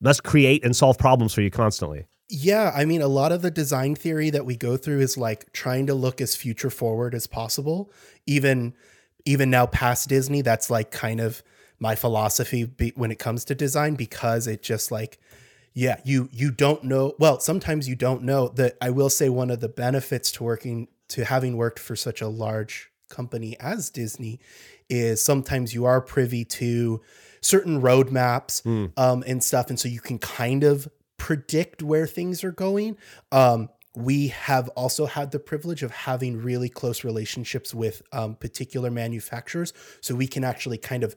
must 0.00 0.24
create 0.24 0.64
and 0.64 0.74
solve 0.74 0.96
problems 0.96 1.34
for 1.34 1.42
you 1.42 1.50
constantly. 1.50 2.06
Yeah, 2.30 2.72
I 2.74 2.86
mean, 2.86 3.02
a 3.02 3.06
lot 3.06 3.32
of 3.32 3.42
the 3.42 3.50
design 3.50 3.94
theory 3.94 4.30
that 4.30 4.46
we 4.46 4.56
go 4.56 4.78
through 4.78 5.00
is 5.00 5.18
like 5.18 5.52
trying 5.52 5.86
to 5.88 5.94
look 5.94 6.22
as 6.22 6.34
future 6.34 6.70
forward 6.70 7.14
as 7.14 7.26
possible. 7.26 7.92
Even 8.26 8.72
even 9.26 9.50
now 9.50 9.66
past 9.66 10.08
Disney, 10.08 10.40
that's 10.40 10.70
like 10.70 10.90
kind 10.90 11.20
of 11.20 11.42
my 11.78 11.94
philosophy 11.94 12.64
be, 12.64 12.94
when 12.96 13.10
it 13.10 13.18
comes 13.18 13.44
to 13.44 13.54
design 13.54 13.94
because 13.94 14.46
it 14.46 14.62
just 14.62 14.90
like 14.90 15.18
yeah, 15.74 16.00
you 16.02 16.30
you 16.32 16.50
don't 16.50 16.82
know. 16.82 17.14
Well, 17.18 17.40
sometimes 17.40 17.90
you 17.90 17.94
don't 17.94 18.22
know 18.22 18.48
that. 18.48 18.78
I 18.80 18.88
will 18.88 19.10
say 19.10 19.28
one 19.28 19.50
of 19.50 19.60
the 19.60 19.68
benefits 19.68 20.32
to 20.32 20.44
working 20.44 20.88
to 21.08 21.26
having 21.26 21.58
worked 21.58 21.78
for 21.78 21.94
such 21.94 22.22
a 22.22 22.28
large 22.28 22.90
company 23.10 23.54
as 23.60 23.90
Disney 23.90 24.40
is 24.90 25.24
sometimes 25.24 25.72
you 25.72 25.84
are 25.86 26.00
privy 26.00 26.44
to 26.44 27.00
certain 27.40 27.80
roadmaps 27.80 28.66
um, 28.98 29.24
and 29.26 29.42
stuff, 29.42 29.70
and 29.70 29.80
so 29.80 29.88
you 29.88 30.00
can 30.00 30.18
kind 30.18 30.64
of 30.64 30.88
predict 31.16 31.82
where 31.82 32.06
things 32.06 32.44
are 32.44 32.52
going. 32.52 32.96
Um, 33.32 33.68
we 33.94 34.28
have 34.28 34.68
also 34.70 35.06
had 35.06 35.32
the 35.32 35.38
privilege 35.38 35.82
of 35.82 35.90
having 35.90 36.40
really 36.42 36.68
close 36.68 37.02
relationships 37.02 37.74
with 37.74 38.02
um, 38.12 38.36
particular 38.36 38.90
manufacturers, 38.90 39.72
so 40.00 40.14
we 40.14 40.26
can 40.26 40.44
actually 40.44 40.78
kind 40.78 41.02
of 41.02 41.16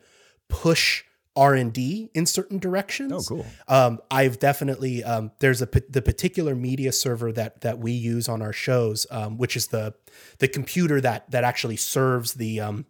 push 0.49 1.03
R 1.35 1.55
and 1.55 1.73
D 1.73 2.11
in 2.13 2.25
certain 2.25 2.59
directions. 2.59 3.31
Oh, 3.31 3.35
cool. 3.35 3.45
Um, 3.67 3.99
I've 4.11 4.39
definitely 4.39 5.03
um, 5.03 5.31
there's 5.39 5.61
a 5.61 5.69
the 5.89 6.01
particular 6.01 6.55
media 6.55 6.91
server 6.91 7.31
that 7.31 7.61
that 7.61 7.79
we 7.79 7.91
use 7.91 8.29
on 8.29 8.41
our 8.41 8.53
shows, 8.53 9.07
um, 9.09 9.37
which 9.37 9.55
is 9.55 9.67
the 9.67 9.95
the 10.39 10.47
computer 10.47 11.01
that 11.01 11.29
that 11.31 11.43
actually 11.43 11.77
serves 11.77 12.33
the 12.33 12.59
um, 12.59 12.85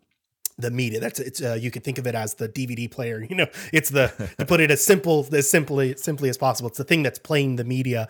the 0.57 0.71
media. 0.71 0.99
That's 0.99 1.19
it's 1.19 1.41
uh, 1.41 1.57
you 1.59 1.71
could 1.71 1.83
think 1.83 1.97
of 1.97 2.07
it 2.07 2.15
as 2.15 2.35
the 2.35 2.49
DVD 2.49 2.89
player. 2.89 3.25
You 3.33 3.35
know, 3.37 3.47
it's 3.71 3.89
the 3.89 4.13
to 4.37 4.45
put 4.45 4.59
it 4.59 4.69
as 4.69 4.85
simple 4.85 5.27
as 5.33 5.49
simply 5.49 5.95
simply 5.95 6.29
as 6.29 6.37
possible. 6.37 6.69
It's 6.69 6.77
the 6.77 6.83
thing 6.83 7.03
that's 7.03 7.19
playing 7.19 7.55
the 7.55 7.63
media 7.63 8.09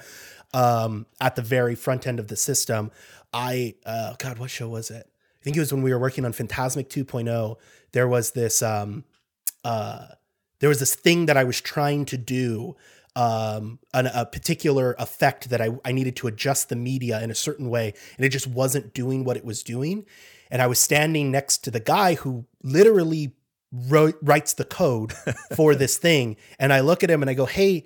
um, 0.53 1.06
at 1.21 1.36
the 1.36 1.41
very 1.41 1.75
front 1.75 2.06
end 2.08 2.19
of 2.19 2.27
the 2.27 2.36
system. 2.36 2.91
I 3.34 3.75
uh, 3.86 4.15
God, 4.19 4.39
what 4.39 4.49
show 4.49 4.69
was 4.69 4.91
it? 4.91 5.08
I 5.08 5.43
think 5.43 5.58
it 5.58 5.60
was 5.60 5.73
when 5.73 5.82
we 5.82 5.91
were 5.91 5.99
working 5.99 6.25
on 6.25 6.32
Phantasmic 6.34 6.89
2.0. 6.89 7.58
There 7.91 8.08
was 8.08 8.32
this 8.32 8.62
um, 8.62 9.03
uh, 9.63 10.08
there 10.60 10.69
was 10.69 10.79
this 10.79 10.95
thing 10.95 11.25
that 11.25 11.38
I 11.38 11.43
was 11.43 11.60
trying 11.60 12.06
to 12.06 12.17
do, 12.17 12.75
um, 13.15 13.79
an, 13.93 14.08
a 14.08 14.25
particular 14.25 14.95
effect 14.97 15.49
that 15.49 15.62
I, 15.62 15.71
I 15.84 15.91
needed 15.91 16.15
to 16.17 16.27
adjust 16.27 16.69
the 16.69 16.75
media 16.75 17.21
in 17.21 17.29
a 17.32 17.36
certain 17.36 17.69
way, 17.69 17.93
and 18.17 18.25
it 18.25 18.29
just 18.29 18.47
wasn't 18.47 18.93
doing 18.93 19.25
what 19.25 19.36
it 19.36 19.43
was 19.43 19.63
doing. 19.63 20.06
And 20.51 20.62
I 20.62 20.67
was 20.67 20.79
standing 20.79 21.32
next 21.32 21.60
to 21.60 21.71
the 21.71 21.79
guy 21.79 22.15
who 22.15 22.45
literally 22.62 23.34
wrote, 23.71 24.17
writes 24.21 24.53
the 24.53 24.65
code 24.65 25.13
for 25.56 25.75
this 25.75 25.97
thing, 25.97 26.38
and 26.60 26.71
I 26.71 26.82
look 26.82 27.03
at 27.03 27.10
him 27.10 27.21
and 27.21 27.29
I 27.29 27.34
go, 27.34 27.45
"Hey, 27.45 27.86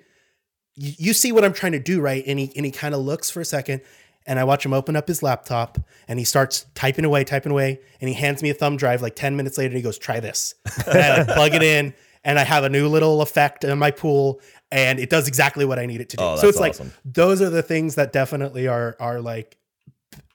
you, 0.74 0.92
you 0.98 1.12
see 1.12 1.32
what 1.32 1.44
I'm 1.44 1.52
trying 1.52 1.72
to 1.72 1.80
do, 1.80 2.00
right?" 2.00 2.22
And 2.26 2.38
he 2.38 2.52
and 2.56 2.64
he 2.64 2.72
kind 2.72 2.94
of 2.94 3.00
looks 3.00 3.30
for 3.30 3.40
a 3.40 3.44
second. 3.44 3.82
And 4.26 4.38
I 4.38 4.44
watch 4.44 4.66
him 4.66 4.74
open 4.74 4.94
up 4.94 5.08
his 5.08 5.22
laptop 5.22 5.78
and 6.06 6.18
he 6.18 6.24
starts 6.26 6.66
typing 6.74 7.06
away, 7.06 7.24
typing 7.24 7.50
away. 7.50 7.80
And 7.98 8.08
he 8.08 8.14
hands 8.14 8.42
me 8.42 8.50
a 8.50 8.54
thumb 8.54 8.76
drive 8.76 9.00
like 9.00 9.16
10 9.16 9.36
minutes 9.38 9.56
later. 9.56 9.74
He 9.74 9.80
goes, 9.80 9.96
try 9.96 10.20
this. 10.20 10.54
And 10.86 10.98
I 10.98 11.18
like, 11.22 11.28
plug 11.28 11.54
it 11.54 11.62
in 11.62 11.94
and 12.24 12.38
I 12.38 12.44
have 12.44 12.64
a 12.64 12.68
new 12.68 12.88
little 12.88 13.22
effect 13.22 13.64
in 13.64 13.78
my 13.78 13.90
pool 13.90 14.40
and 14.70 15.00
it 15.00 15.10
does 15.10 15.28
exactly 15.28 15.64
what 15.64 15.78
I 15.78 15.86
need 15.86 16.00
it 16.00 16.10
to 16.10 16.16
do. 16.16 16.22
Oh, 16.24 16.36
so 16.36 16.48
it's 16.48 16.58
like 16.58 16.76
those 17.04 17.40
are 17.40 17.50
the 17.50 17.62
things 17.62 17.94
that 17.94 18.12
definitely 18.12 18.68
are 18.68 18.96
are 19.00 19.20
like 19.20 19.56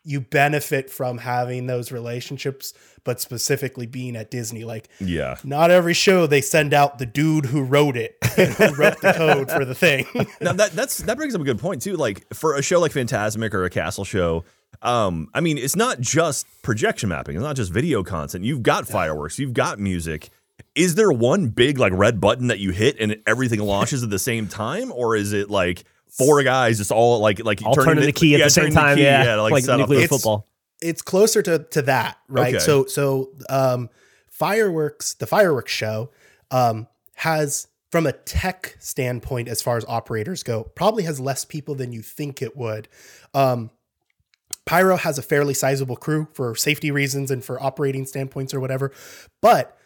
you 0.03 0.19
benefit 0.21 0.89
from 0.89 1.17
having 1.19 1.67
those 1.67 1.91
relationships, 1.91 2.73
but 3.05 3.21
specifically 3.21 3.85
being 3.85 4.15
at 4.15 4.29
Disney. 4.29 4.63
Like, 4.65 4.89
Yeah. 4.99 5.37
not 5.43 5.71
every 5.71 5.93
show 5.93 6.27
they 6.27 6.41
send 6.41 6.73
out 6.73 6.97
the 6.99 7.05
dude 7.05 7.45
who 7.45 7.63
wrote 7.63 7.95
it, 7.97 8.17
who 8.35 8.73
wrote 8.75 8.99
the 9.01 9.13
code 9.15 9.49
for 9.51 9.63
the 9.65 9.75
thing. 9.75 10.05
Now 10.41 10.53
that 10.53 10.71
that's 10.71 10.97
that 10.99 11.15
brings 11.17 11.35
up 11.35 11.41
a 11.41 11.43
good 11.45 11.59
point 11.59 11.81
too. 11.81 11.95
Like 11.95 12.25
for 12.33 12.55
a 12.55 12.61
show 12.61 12.79
like 12.79 12.91
Phantasmic 12.91 13.53
or 13.53 13.63
a 13.65 13.69
Castle 13.69 14.03
show, 14.03 14.43
um, 14.81 15.29
I 15.33 15.39
mean, 15.39 15.57
it's 15.57 15.75
not 15.75 16.01
just 16.01 16.45
projection 16.63 17.07
mapping. 17.09 17.35
It's 17.35 17.43
not 17.43 17.55
just 17.55 17.71
video 17.71 18.03
content. 18.03 18.43
You've 18.43 18.63
got 18.63 18.87
fireworks. 18.87 19.39
You've 19.39 19.53
got 19.53 19.79
music. 19.79 20.29
Is 20.75 20.95
there 20.95 21.11
one 21.11 21.47
big 21.49 21.77
like 21.77 21.93
red 21.93 22.19
button 22.19 22.47
that 22.47 22.59
you 22.59 22.71
hit 22.71 22.97
and 22.99 23.17
everything 23.25 23.59
launches 23.59 24.03
at 24.03 24.09
the 24.09 24.19
same 24.19 24.47
time, 24.47 24.91
or 24.91 25.15
is 25.15 25.31
it 25.31 25.49
like 25.49 25.83
four 26.17 26.43
guys 26.43 26.77
just 26.77 26.91
all 26.91 27.19
like 27.19 27.43
like 27.43 27.61
All 27.65 27.75
turning 27.75 28.05
the 28.05 28.11
key 28.11 28.33
at 28.35 28.39
yeah, 28.39 28.45
the 28.45 28.49
same 28.51 28.63
turning 28.65 28.75
time. 28.75 28.97
key, 28.97 29.03
yeah, 29.03 29.35
to, 29.35 29.41
like, 29.41 29.51
like 29.53 29.63
set 29.63 29.73
up 29.73 29.79
nuclear 29.79 29.99
the- 29.99 30.03
It's- 30.05 30.09
football. 30.21 30.47
it's 30.81 31.01
closer 31.01 31.41
to 31.41 31.59
to 31.59 31.81
that, 31.83 32.17
right? 32.27 32.55
Okay. 32.55 32.63
So 32.63 32.85
so 32.85 33.31
um 33.49 33.89
fireworks, 34.29 35.13
the 35.15 35.27
fireworks 35.27 35.71
show 35.71 36.09
um 36.51 36.87
has 37.15 37.67
from 37.91 38.07
a 38.07 38.11
tech 38.11 38.75
standpoint 38.79 39.47
as 39.47 39.61
far 39.61 39.77
as 39.77 39.85
operators 39.85 40.41
go, 40.43 40.63
probably 40.75 41.03
has 41.03 41.19
less 41.19 41.45
people 41.45 41.75
than 41.75 41.91
you 41.93 42.01
think 42.01 42.41
it 42.41 42.57
would. 42.57 42.87
Um 43.33 43.69
Pyro 44.65 44.95
has 44.95 45.17
a 45.17 45.21
fairly 45.21 45.53
sizable 45.53 45.97
crew 45.97 46.27
for 46.33 46.55
safety 46.55 46.89
reasons 46.89 47.29
and 47.29 47.43
for 47.43 47.61
operating 47.61 48.05
standpoints 48.05 48.53
or 48.53 48.61
whatever. 48.61 48.91
But 49.41 49.77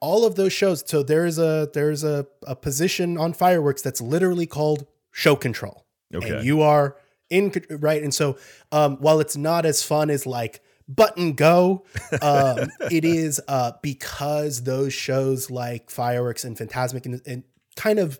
all 0.00 0.26
of 0.26 0.34
those 0.34 0.52
shows, 0.52 0.82
so 0.86 1.02
there's 1.04 1.38
a 1.38 1.70
there's 1.72 2.02
a, 2.04 2.26
a 2.46 2.56
position 2.56 3.16
on 3.16 3.32
fireworks 3.32 3.80
that's 3.80 4.00
literally 4.00 4.46
called 4.46 4.86
show 5.14 5.36
control 5.36 5.86
Okay. 6.14 6.28
and 6.36 6.44
you 6.44 6.60
are 6.60 6.96
in 7.30 7.50
right 7.70 8.02
and 8.02 8.12
so 8.12 8.36
um 8.72 8.96
while 8.98 9.18
it's 9.20 9.36
not 9.36 9.64
as 9.64 9.82
fun 9.82 10.10
as 10.10 10.26
like 10.26 10.60
button 10.88 11.32
go 11.32 11.84
um 12.20 12.70
it 12.90 13.04
is 13.04 13.40
uh 13.48 13.72
because 13.82 14.64
those 14.64 14.92
shows 14.92 15.50
like 15.50 15.88
fireworks 15.88 16.44
and 16.44 16.58
phantasmic 16.58 17.06
and, 17.06 17.22
and 17.26 17.44
kind 17.76 17.98
of 17.98 18.18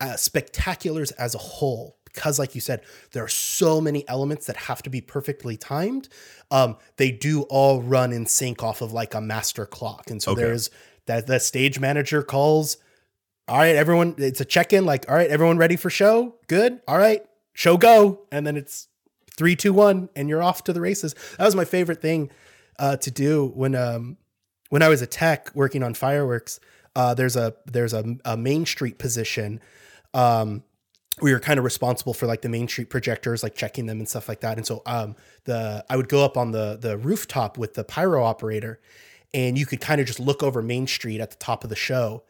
uh, 0.00 0.14
spectaculars 0.14 1.12
as 1.18 1.34
a 1.34 1.38
whole 1.38 1.96
because 2.04 2.38
like 2.38 2.54
you 2.54 2.60
said 2.60 2.82
there 3.12 3.24
are 3.24 3.28
so 3.28 3.80
many 3.80 4.06
elements 4.08 4.46
that 4.46 4.56
have 4.56 4.82
to 4.82 4.90
be 4.90 5.00
perfectly 5.00 5.56
timed 5.56 6.08
um 6.50 6.76
they 6.96 7.10
do 7.10 7.42
all 7.42 7.80
run 7.82 8.12
in 8.12 8.26
sync 8.26 8.62
off 8.62 8.80
of 8.82 8.92
like 8.92 9.14
a 9.14 9.20
master 9.20 9.64
clock 9.66 10.10
and 10.10 10.22
so 10.22 10.32
Okay. 10.32 10.42
there's 10.42 10.70
that 11.06 11.26
the 11.26 11.40
stage 11.40 11.80
manager 11.80 12.22
calls 12.22 12.76
all 13.48 13.58
right, 13.58 13.76
everyone, 13.76 14.14
it's 14.18 14.40
a 14.40 14.44
check 14.44 14.72
in. 14.72 14.84
Like, 14.84 15.08
all 15.08 15.16
right, 15.16 15.30
everyone 15.30 15.56
ready 15.56 15.76
for 15.76 15.90
show? 15.90 16.34
Good. 16.46 16.80
All 16.86 16.98
right, 16.98 17.24
show 17.54 17.76
go. 17.76 18.20
And 18.30 18.46
then 18.46 18.56
it's 18.56 18.88
three, 19.36 19.56
two, 19.56 19.72
one, 19.72 20.10
and 20.14 20.28
you're 20.28 20.42
off 20.42 20.64
to 20.64 20.72
the 20.72 20.80
races. 20.80 21.14
That 21.38 21.44
was 21.44 21.56
my 21.56 21.64
favorite 21.64 22.02
thing 22.02 22.30
uh, 22.78 22.96
to 22.98 23.10
do 23.10 23.52
when 23.54 23.74
um 23.74 24.18
when 24.68 24.82
I 24.82 24.88
was 24.88 25.00
a 25.00 25.06
tech 25.06 25.50
working 25.54 25.82
on 25.82 25.94
fireworks. 25.94 26.60
Uh, 26.94 27.14
there's 27.14 27.36
a 27.36 27.54
there's 27.66 27.94
a, 27.94 28.16
a 28.24 28.36
main 28.36 28.66
street 28.66 28.98
position. 28.98 29.60
Um, 30.12 30.62
we 31.20 31.32
were 31.32 31.40
kind 31.40 31.58
of 31.58 31.64
responsible 31.64 32.14
for 32.14 32.26
like 32.26 32.42
the 32.42 32.48
main 32.48 32.68
street 32.68 32.90
projectors, 32.90 33.42
like 33.42 33.54
checking 33.54 33.86
them 33.86 33.98
and 33.98 34.08
stuff 34.08 34.28
like 34.28 34.40
that. 34.40 34.56
And 34.56 34.66
so 34.66 34.82
um 34.84 35.16
the 35.44 35.84
I 35.88 35.96
would 35.96 36.08
go 36.08 36.24
up 36.24 36.36
on 36.36 36.50
the 36.50 36.76
the 36.80 36.98
rooftop 36.98 37.56
with 37.56 37.74
the 37.74 37.84
pyro 37.84 38.24
operator, 38.24 38.80
and 39.32 39.56
you 39.56 39.64
could 39.64 39.80
kind 39.80 40.00
of 40.00 40.06
just 40.06 40.20
look 40.20 40.42
over 40.42 40.60
Main 40.60 40.86
Street 40.86 41.20
at 41.20 41.30
the 41.30 41.36
top 41.36 41.64
of 41.64 41.70
the 41.70 41.76
show 41.76 42.24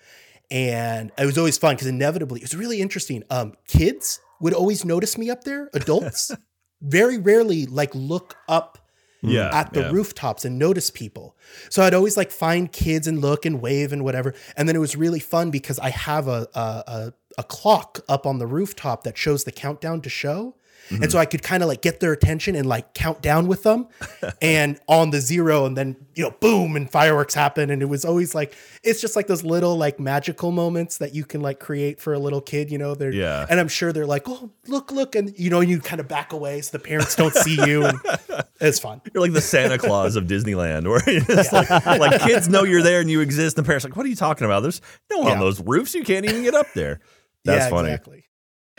and 0.51 1.13
it 1.19 1.27
was 1.27 1.39
always 1.39 1.59
fun 1.59 1.75
because 1.75 1.87
inevitably 1.87 2.41
it 2.41 2.45
was 2.45 2.57
really 2.57 2.81
interesting. 2.81 3.23
Um, 3.31 3.55
kids 3.67 4.21
would 4.41 4.55
always 4.55 4.85
notice 4.85 5.19
me 5.19 5.31
up 5.31 5.45
there. 5.45 5.71
Adults 5.75 6.31
very 6.81 7.19
rarely 7.19 7.67
like 7.67 7.95
look 7.95 8.37
up 8.49 8.79
yeah. 9.21 9.51
at 9.53 9.73
the 9.73 9.81
yeah. 9.81 9.91
rooftops 9.91 10.45
and 10.45 10.59
notice 10.59 10.91
people. 10.91 11.37
So 11.71 11.83
I'd 11.83 11.95
always 11.95 12.17
like 12.17 12.31
find 12.31 12.71
kids 12.71 13.07
and 13.07 13.21
look 13.21 13.45
and 13.45 13.61
wave 13.61 13.93
and 13.93 14.05
whatever. 14.05 14.35
And 14.57 14.69
then 14.69 14.77
it 14.77 14.81
was 14.81 14.97
really 14.97 15.21
fun 15.21 15.51
because 15.51 15.79
I 15.79 15.91
have 15.91 16.29
a 16.29 16.49
a, 16.55 16.61
a, 16.61 17.13
a 17.39 17.43
clock 17.43 18.01
up 18.09 18.27
on 18.27 18.39
the 18.39 18.47
rooftop 18.47 19.05
that 19.05 19.19
shows 19.19 19.45
the 19.45 19.53
countdown 19.53 20.01
to 20.03 20.09
show. 20.09 20.55
And 20.91 21.11
so 21.13 21.19
I 21.19 21.27
could 21.27 21.43
kind 21.43 21.63
of 21.63 21.69
like 21.69 21.83
get 21.83 22.01
their 22.01 22.13
attention 22.13 22.55
and 22.55 22.67
like 22.67 22.95
count 22.95 23.21
down 23.23 23.47
with 23.47 23.63
them 23.63 23.89
and 24.43 24.79
on 24.87 25.11
the 25.11 25.21
zero 25.21 25.65
and 25.67 25.77
then, 25.77 25.97
you 26.15 26.25
know, 26.25 26.31
boom 26.41 26.77
and 26.77 26.91
fireworks 26.91 27.35
happen. 27.35 27.71
And 27.71 27.83
it 27.83 27.87
was 27.87 28.05
always 28.05 28.35
like, 28.35 28.55
it's 28.83 29.01
just 29.01 29.15
like 29.17 29.27
those 29.27 29.45
little 29.45 29.77
like 29.77 30.01
magical 30.01 30.51
moments 30.51 30.99
that 30.99 31.15
you 31.15 31.25
can 31.25 31.41
like 31.41 31.61
create 31.61 32.01
for 32.01 32.13
a 32.15 32.19
little 32.19 32.41
kid, 32.41 32.71
you 32.71 32.79
know, 32.79 32.95
they're, 32.95 33.13
Yeah. 33.13 33.47
and 33.51 33.61
I'm 33.61 33.69
sure 33.69 33.93
they're 33.93 34.07
like, 34.07 34.29
oh, 34.29 34.51
look, 34.67 34.91
look. 34.91 35.15
And, 35.15 35.39
you 35.39 35.51
know, 35.51 35.61
you 35.61 35.81
kind 35.81 36.01
of 36.01 36.09
back 36.09 36.33
away 36.33 36.61
so 36.63 36.77
the 36.77 36.83
parents 36.83 37.15
don't 37.17 37.35
see 37.35 37.57
you. 37.67 37.85
And 37.85 37.99
it's 38.61 38.79
fun. 38.79 39.01
You're 39.13 39.23
like 39.23 39.33
the 39.33 39.41
Santa 39.41 39.79
Claus 39.79 40.17
of 40.17 40.25
Disneyland, 40.25 40.89
where 40.89 41.03
you're 41.11 41.21
just 41.23 41.53
like, 41.53 41.69
like 41.71 42.21
kids 42.23 42.49
know 42.49 42.65
you're 42.65 42.83
there 42.83 43.01
and 43.01 43.11
you 43.11 43.21
exist, 43.21 43.57
and 43.57 43.65
the 43.65 43.67
parents 43.67 43.85
are 43.85 43.89
like, 43.89 43.97
"What 43.97 44.07
are 44.07 44.09
you 44.09 44.17
talking 44.17 44.45
about? 44.45 44.61
There's 44.61 44.81
no 45.11 45.19
one 45.19 45.33
on 45.33 45.39
those 45.41 45.61
roofs. 45.61 45.95
You 45.95 46.03
can't 46.05 46.25
even 46.25 46.43
get 46.43 46.55
up 46.55 46.67
there." 46.75 47.01
That's 47.45 47.65
yeah, 47.67 47.71
funny. 47.71 47.89
exactly. 47.91 48.25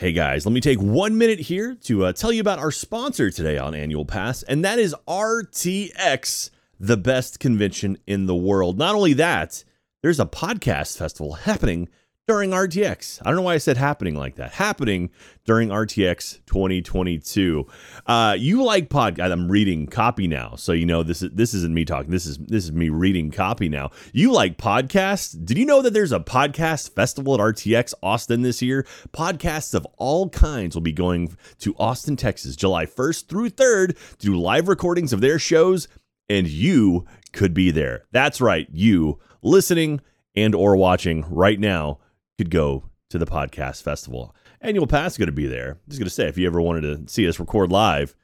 Hey 0.00 0.12
guys, 0.12 0.46
let 0.46 0.52
me 0.52 0.62
take 0.62 0.80
one 0.80 1.18
minute 1.18 1.40
here 1.40 1.74
to 1.82 2.06
uh, 2.06 2.14
tell 2.14 2.32
you 2.32 2.40
about 2.40 2.58
our 2.58 2.70
sponsor 2.70 3.30
today 3.30 3.58
on 3.58 3.74
Annual 3.74 4.06
Pass, 4.06 4.42
and 4.42 4.64
that 4.64 4.78
is 4.78 4.96
RTX, 5.06 6.48
the 6.78 6.96
best 6.96 7.38
convention 7.38 7.98
in 8.06 8.24
the 8.24 8.34
world. 8.34 8.78
Not 8.78 8.94
only 8.94 9.12
that, 9.12 9.62
there's 10.02 10.18
a 10.18 10.24
podcast 10.24 10.96
festival 10.96 11.34
happening 11.34 11.90
during 12.30 12.50
RTX. 12.52 13.20
I 13.22 13.24
don't 13.24 13.34
know 13.34 13.42
why 13.42 13.54
I 13.54 13.58
said 13.58 13.76
happening 13.76 14.14
like 14.14 14.36
that. 14.36 14.52
Happening 14.52 15.10
during 15.44 15.70
RTX 15.70 16.38
2022. 16.46 17.66
Uh, 18.06 18.36
you 18.38 18.62
like 18.62 18.88
podcast? 18.88 19.32
I'm 19.32 19.50
reading 19.50 19.88
copy 19.88 20.28
now, 20.28 20.54
so 20.54 20.70
you 20.70 20.86
know 20.86 21.02
this 21.02 21.22
is 21.22 21.30
this 21.32 21.54
isn't 21.54 21.74
me 21.74 21.84
talking. 21.84 22.12
This 22.12 22.26
is 22.26 22.38
this 22.38 22.62
is 22.62 22.70
me 22.70 22.88
reading 22.88 23.32
copy 23.32 23.68
now. 23.68 23.90
You 24.12 24.30
like 24.30 24.58
podcasts? 24.58 25.36
Did 25.44 25.58
you 25.58 25.66
know 25.66 25.82
that 25.82 25.92
there's 25.92 26.12
a 26.12 26.20
podcast 26.20 26.94
festival 26.94 27.34
at 27.34 27.40
RTX 27.40 27.94
Austin 28.00 28.42
this 28.42 28.62
year? 28.62 28.86
Podcasts 29.12 29.74
of 29.74 29.84
all 29.96 30.28
kinds 30.28 30.76
will 30.76 30.82
be 30.82 30.92
going 30.92 31.36
to 31.58 31.74
Austin, 31.80 32.14
Texas, 32.14 32.54
July 32.54 32.86
1st 32.86 33.26
through 33.26 33.50
3rd 33.50 33.96
to 34.18 34.26
do 34.26 34.38
live 34.38 34.68
recordings 34.68 35.12
of 35.12 35.20
their 35.20 35.40
shows, 35.40 35.88
and 36.28 36.46
you 36.46 37.06
could 37.32 37.54
be 37.54 37.72
there. 37.72 38.04
That's 38.12 38.40
right, 38.40 38.68
you 38.70 39.18
listening 39.42 40.00
and 40.36 40.54
or 40.54 40.76
watching 40.76 41.24
right 41.28 41.58
now 41.58 41.98
could 42.40 42.50
go 42.50 42.84
to 43.10 43.18
the 43.18 43.26
podcast 43.26 43.82
festival. 43.82 44.34
Annual 44.62 44.86
Pass 44.86 45.12
is 45.12 45.18
going 45.18 45.26
to 45.26 45.32
be 45.32 45.46
there. 45.46 45.78
Just 45.88 46.00
going 46.00 46.06
to 46.06 46.14
say, 46.14 46.26
if 46.26 46.38
you 46.38 46.46
ever 46.46 46.62
wanted 46.62 46.80
to 46.82 47.12
see 47.12 47.28
us 47.28 47.38
record 47.38 47.70
live, 47.70 48.16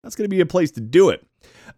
that's 0.00 0.14
going 0.14 0.26
to 0.26 0.34
be 0.34 0.40
a 0.40 0.46
place 0.46 0.70
to 0.72 0.80
do 0.80 1.08
it. 1.08 1.26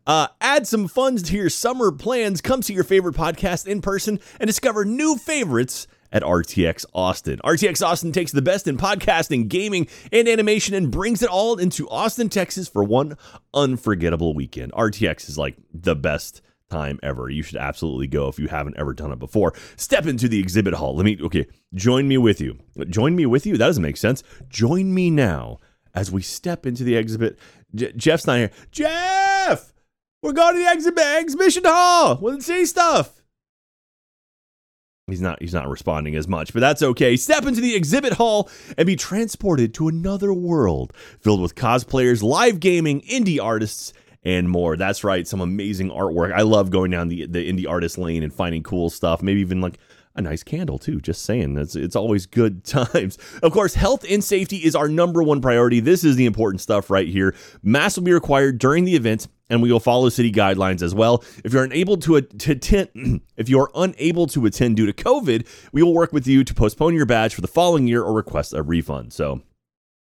Uh, 0.07 0.29
add 0.43 0.67
some 0.67 0.89
funds 0.89 1.23
to 1.23 1.37
your 1.37 1.49
summer 1.49 1.91
plans. 1.91 2.43
Come 2.43 2.61
see 2.61 2.75
your 2.75 2.85
favorite 2.85 3.15
podcast 3.15 3.67
in 3.67 3.81
person 3.81 4.21
and 4.39 4.47
discover 4.47 4.85
new 4.85 5.17
favorites 5.17 5.87
at 6.13 6.23
RTX 6.23 6.85
Austin. 6.93 7.39
RTX 7.43 7.85
Austin 7.85 8.13
takes 8.13 8.33
the 8.33 8.43
best 8.43 8.69
in 8.69 8.77
podcasting, 8.77 9.49
gaming, 9.49 9.89
and 10.13 10.29
animation 10.29 10.75
and 10.75 10.91
brings 10.91 11.23
it 11.23 11.31
all 11.31 11.57
into 11.57 11.89
Austin, 11.89 12.29
Texas 12.29 12.69
for 12.69 12.85
one 12.85 13.17
unforgettable 13.55 14.35
weekend. 14.35 14.73
RTX 14.73 15.31
is 15.31 15.39
like 15.39 15.57
the 15.73 15.97
best 15.97 16.43
time 16.71 16.99
ever. 17.03 17.29
You 17.31 17.43
should 17.43 17.59
absolutely 17.59 18.07
go 18.07 18.29
if 18.29 18.39
you 18.39 18.49
haven't 18.49 18.77
ever 18.77 18.95
done 18.95 19.13
it 19.13 19.19
before. 19.19 19.55
Step 19.77 20.07
into 20.07 20.29
the 20.29 20.39
exhibit 20.39 20.75
hall. 20.75 20.97
Let 20.97 21.05
me, 21.05 21.19
okay, 21.23 21.47
join 21.75 22.09
me 22.09 22.19
with 22.19 22.41
you. 22.41 22.59
Join 22.89 23.17
me 23.17 23.27
with 23.27 23.47
you? 23.47 23.57
That 23.57 23.67
doesn't 23.67 23.83
make 23.83 23.97
sense. 23.97 24.23
Join 24.49 24.93
me 24.93 25.11
now 25.11 25.61
as 25.95 26.11
we 26.11 26.23
step 26.23 26.67
into 26.67 26.85
the 26.85 26.97
exhibit. 26.97 27.39
Geoff's 27.75 28.27
not 28.27 28.39
here. 28.39 28.51
Geoff! 28.71 29.73
We're 30.23 30.33
going 30.33 30.55
to 30.55 30.65
the 30.65 30.73
exhibit 30.73 31.05
exhibition 31.05 31.65
hall. 31.65 32.19
We'll 32.21 32.41
see 32.41 32.67
stuff. 32.67 33.23
He's 35.07 35.21
not 35.21 35.41
he's 35.41 35.55
not 35.55 35.69
responding 35.69 36.17
as 36.17 36.27
much, 36.27 36.53
but 36.53 36.59
that's 36.59 36.83
okay. 36.83 37.17
Step 37.17 37.47
into 37.47 37.61
the 37.61 37.77
exhibit 37.77 38.15
hall 38.15 38.51
and 38.77 38.87
be 38.87 38.97
transported 38.97 39.73
to 39.75 39.87
another 39.87 40.33
world 40.33 40.93
filled 41.21 41.41
with 41.41 41.55
cosplayers, 41.55 42.25
live 42.25 42.59
gaming, 42.59 43.03
indie 43.03 43.41
artists, 43.41 43.93
and 44.27 44.51
more. 44.51 44.77
That's 44.77 45.05
right, 45.05 45.27
some 45.27 45.41
amazing 45.41 45.89
artwork. 45.91 46.33
I 46.33 46.43
love 46.43 46.71
going 46.71 46.91
down 46.91 47.09
the 47.09 47.27
the 47.27 47.49
indie 47.51 47.69
artist 47.69 47.97
lane 47.97 48.25
and 48.25 48.35
finding 48.35 48.65
cool 48.65 48.91
stuff. 48.91 49.23
Maybe 49.23 49.41
even 49.41 49.61
like 49.61 49.79
a 50.17 50.21
nice 50.21 50.43
candle 50.43 50.81
too. 50.81 51.01
Just 51.01 51.23
saying, 51.23 51.57
it's 51.57 51.77
it's 51.77 51.95
always 51.95 52.27
good 52.27 52.65
times. 52.65 53.19
Of 53.41 53.53
course, 53.53 53.75
health 53.75 54.05
and 54.11 54.23
safety 54.23 54.57
is 54.57 54.75
our 54.75 54.89
number 54.89 55.23
one 55.23 55.41
priority. 55.41 55.79
This 55.79 56.03
is 56.03 56.17
the 56.17 56.27
important 56.27 56.61
stuff 56.61 56.91
right 56.91 57.07
here. 57.07 57.37
Masks 57.63 57.99
will 57.99 58.05
be 58.05 58.13
required 58.13 58.59
during 58.59 58.85
the 58.85 58.97
event, 58.97 59.29
and 59.49 59.63
we 59.63 59.71
will 59.71 59.79
follow 59.79 60.09
city 60.09 60.33
guidelines 60.33 60.83
as 60.83 60.93
well. 60.93 61.23
If 61.45 61.53
you're 61.53 61.63
unable 61.63 61.97
to 61.99 62.17
attend, 62.17 63.21
if 63.37 63.49
you 63.49 63.61
are 63.61 63.71
unable 63.77 64.27
to 64.27 64.45
attend 64.47 64.77
due 64.77 64.87
to 64.87 64.93
COVID, 64.93 65.47
we 65.71 65.85
will 65.85 65.95
work 65.95 66.13
with 66.13 66.27
you 66.27 66.43
to 66.43 66.53
postpone 66.53 66.97
your 66.97 67.07
badge 67.07 67.33
for 67.33 67.43
the 67.43 67.47
following 67.47 67.87
year 67.87 68.03
or 68.03 68.13
request 68.13 68.55
a 68.55 68.63
refund. 68.65 69.13
So 69.13 69.43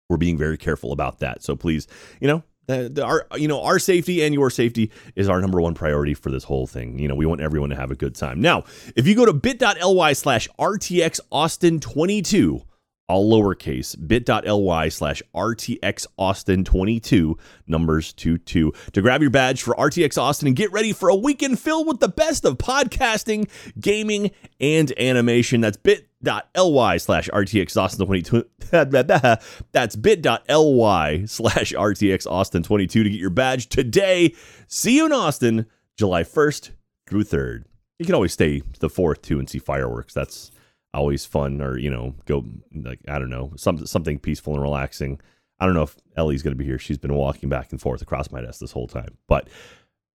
we're 0.09 0.15
being 0.15 0.37
very 0.37 0.57
careful 0.57 0.93
about 0.93 1.19
that. 1.19 1.43
So 1.43 1.57
please, 1.57 1.87
you 2.21 2.29
know, 2.29 2.43
the, 2.67 2.89
the, 2.89 3.03
our 3.03 3.27
you 3.35 3.47
know 3.47 3.61
our 3.61 3.79
safety 3.79 4.23
and 4.23 4.33
your 4.33 4.49
safety 4.49 4.91
is 5.15 5.29
our 5.29 5.41
number 5.41 5.61
one 5.61 5.73
priority 5.73 6.13
for 6.13 6.31
this 6.31 6.43
whole 6.43 6.67
thing. 6.67 6.99
You 6.99 7.07
know, 7.07 7.15
we 7.15 7.25
want 7.25 7.41
everyone 7.41 7.69
to 7.69 7.75
have 7.75 7.91
a 7.91 7.95
good 7.95 8.15
time. 8.15 8.41
Now, 8.41 8.63
if 8.95 9.07
you 9.07 9.15
go 9.15 9.25
to 9.25 9.33
bit.ly 9.33 10.13
slash 10.13 10.47
RTX 10.59 11.19
Austin 11.31 11.79
22, 11.79 12.63
all 13.07 13.31
lowercase, 13.31 13.95
bit.ly 14.07 14.89
slash 14.89 15.21
RTX 15.35 16.07
Austin 16.17 16.63
22, 16.63 17.37
numbers 17.67 18.13
22, 18.13 18.73
to 18.93 19.01
grab 19.01 19.21
your 19.21 19.29
badge 19.29 19.61
for 19.61 19.75
RTX 19.75 20.17
Austin 20.17 20.47
and 20.47 20.55
get 20.55 20.71
ready 20.71 20.91
for 20.91 21.09
a 21.09 21.15
weekend 21.15 21.59
filled 21.59 21.87
with 21.87 21.99
the 21.99 22.07
best 22.07 22.45
of 22.45 22.57
podcasting, 22.57 23.49
gaming, 23.79 24.31
and 24.59 24.97
animation. 24.99 25.61
That's 25.61 25.77
bit.ly 26.25 26.97
slash 26.97 27.29
RTX 27.29 27.77
Austin 27.77 28.05
22. 28.05 28.45
That's 29.71 29.95
bit.ly 29.95 31.25
slash 31.25 31.73
RTX 31.73 32.27
Austin 32.27 32.63
22 32.63 33.03
to 33.03 33.09
get 33.09 33.19
your 33.19 33.29
badge 33.29 33.69
today. 33.69 34.33
See 34.67 34.97
you 34.97 35.05
in 35.05 35.13
Austin, 35.13 35.67
July 35.97 36.23
1st 36.23 36.71
through 37.07 37.23
3rd. 37.23 37.63
You 37.99 38.05
can 38.05 38.15
always 38.15 38.33
stay 38.33 38.61
the 38.79 38.89
4th 38.89 39.21
too 39.21 39.39
and 39.39 39.49
see 39.49 39.59
fireworks. 39.59 40.13
That's 40.13 40.51
always 40.95 41.25
fun 41.25 41.61
or 41.61 41.77
you 41.77 41.89
know 41.89 42.15
go 42.25 42.45
like 42.73 42.99
i 43.09 43.19
don't 43.19 43.29
know 43.29 43.51
some, 43.57 43.85
something 43.85 44.17
peaceful 44.17 44.53
and 44.53 44.61
relaxing 44.61 45.19
i 45.59 45.65
don't 45.65 45.75
know 45.75 45.83
if 45.83 45.95
ellie's 46.15 46.41
going 46.41 46.53
to 46.53 46.57
be 46.57 46.63
here 46.63 46.79
she's 46.79 46.97
been 46.97 47.13
walking 47.13 47.49
back 47.49 47.71
and 47.71 47.81
forth 47.81 48.01
across 48.01 48.31
my 48.31 48.41
desk 48.41 48.61
this 48.61 48.71
whole 48.71 48.87
time 48.87 49.17
but 49.27 49.49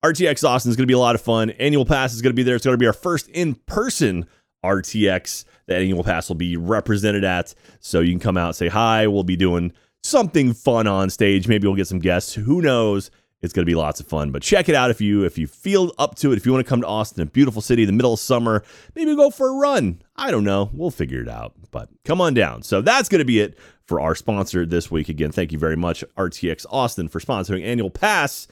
rtx 0.05 0.49
austin 0.49 0.71
is 0.71 0.77
going 0.77 0.85
to 0.85 0.91
be 0.91 0.95
a 0.95 0.99
lot 0.99 1.17
of 1.17 1.21
fun 1.21 1.51
annual 1.51 1.85
pass 1.85 2.15
is 2.15 2.23
going 2.23 2.31
to 2.31 2.37
be 2.37 2.45
there 2.45 2.55
it's 2.55 2.65
going 2.65 2.75
to 2.75 2.79
be 2.79 2.87
our 2.87 2.93
first 2.93 3.29
in-person 3.31 4.25
rtx 4.65 5.45
the 5.67 5.77
annual 5.77 6.05
pass 6.05 6.29
will 6.29 6.37
be 6.37 6.57
represented 6.57 7.25
at 7.25 7.55
so 7.81 8.01
you 8.01 8.13
can 8.13 8.21
come 8.21 8.37
out 8.37 8.49
and 8.49 8.57
say 8.57 8.69
hi 8.69 9.07
we'll 9.07 9.23
be 9.23 9.37
doing 9.37 9.73
something 10.03 10.53
fun 10.53 10.87
on 10.87 11.11
stage 11.11 11.49
maybe 11.49 11.67
we'll 11.67 11.77
get 11.77 11.87
some 11.87 11.99
guests 11.99 12.35
who 12.35 12.61
knows 12.63 13.11
it's 13.41 13.53
going 13.53 13.63
to 13.63 13.71
be 13.71 13.75
lots 13.75 14.01
of 14.01 14.07
fun. 14.07 14.33
But 14.33 14.43
check 14.43 14.69
it 14.69 14.75
out 14.75 14.91
if 14.91 15.01
you 15.01 15.25
if 15.25 15.39
you 15.39 15.47
feel 15.47 15.93
up 15.99 16.17
to 16.17 16.33
it. 16.33 16.37
If 16.37 16.47
you 16.47 16.53
want 16.53 16.65
to 16.65 16.69
come 16.69 16.81
to 16.81 16.87
Austin, 16.87 17.23
a 17.23 17.27
beautiful 17.27 17.63
city 17.63 17.83
in 17.83 17.87
the 17.87 17.93
middle 17.93 18.13
of 18.13 18.21
summer, 18.21 18.65
maybe 18.95 19.15
go 19.15 19.31
for 19.31 19.49
a 19.49 19.53
run. 19.53 20.03
I 20.17 20.31
don't 20.31 20.45
know. 20.45 20.71
We'll 20.73 20.91
figure 20.91 21.23
it 21.23 21.29
out. 21.29 21.55
But 21.71 21.89
come 22.05 22.21
on 22.21 22.35
down. 22.35 22.63
So 22.63 22.81
that's 22.81 23.09
going 23.09 23.21
to 23.21 23.25
be 23.25 23.41
it 23.41 23.59
for 23.85 24.01
our 24.01 24.15
sponsor 24.15 24.67
this 24.67 24.91
week. 24.91 25.09
Again, 25.09 25.31
thank 25.31 25.53
you 25.53 25.59
very 25.59 25.77
much, 25.77 26.03
RTX 26.17 26.67
Austin, 26.71 27.09
for 27.09 27.21
sponsoring 27.21 27.65
Annual 27.65 27.91
Pass. 27.91 28.49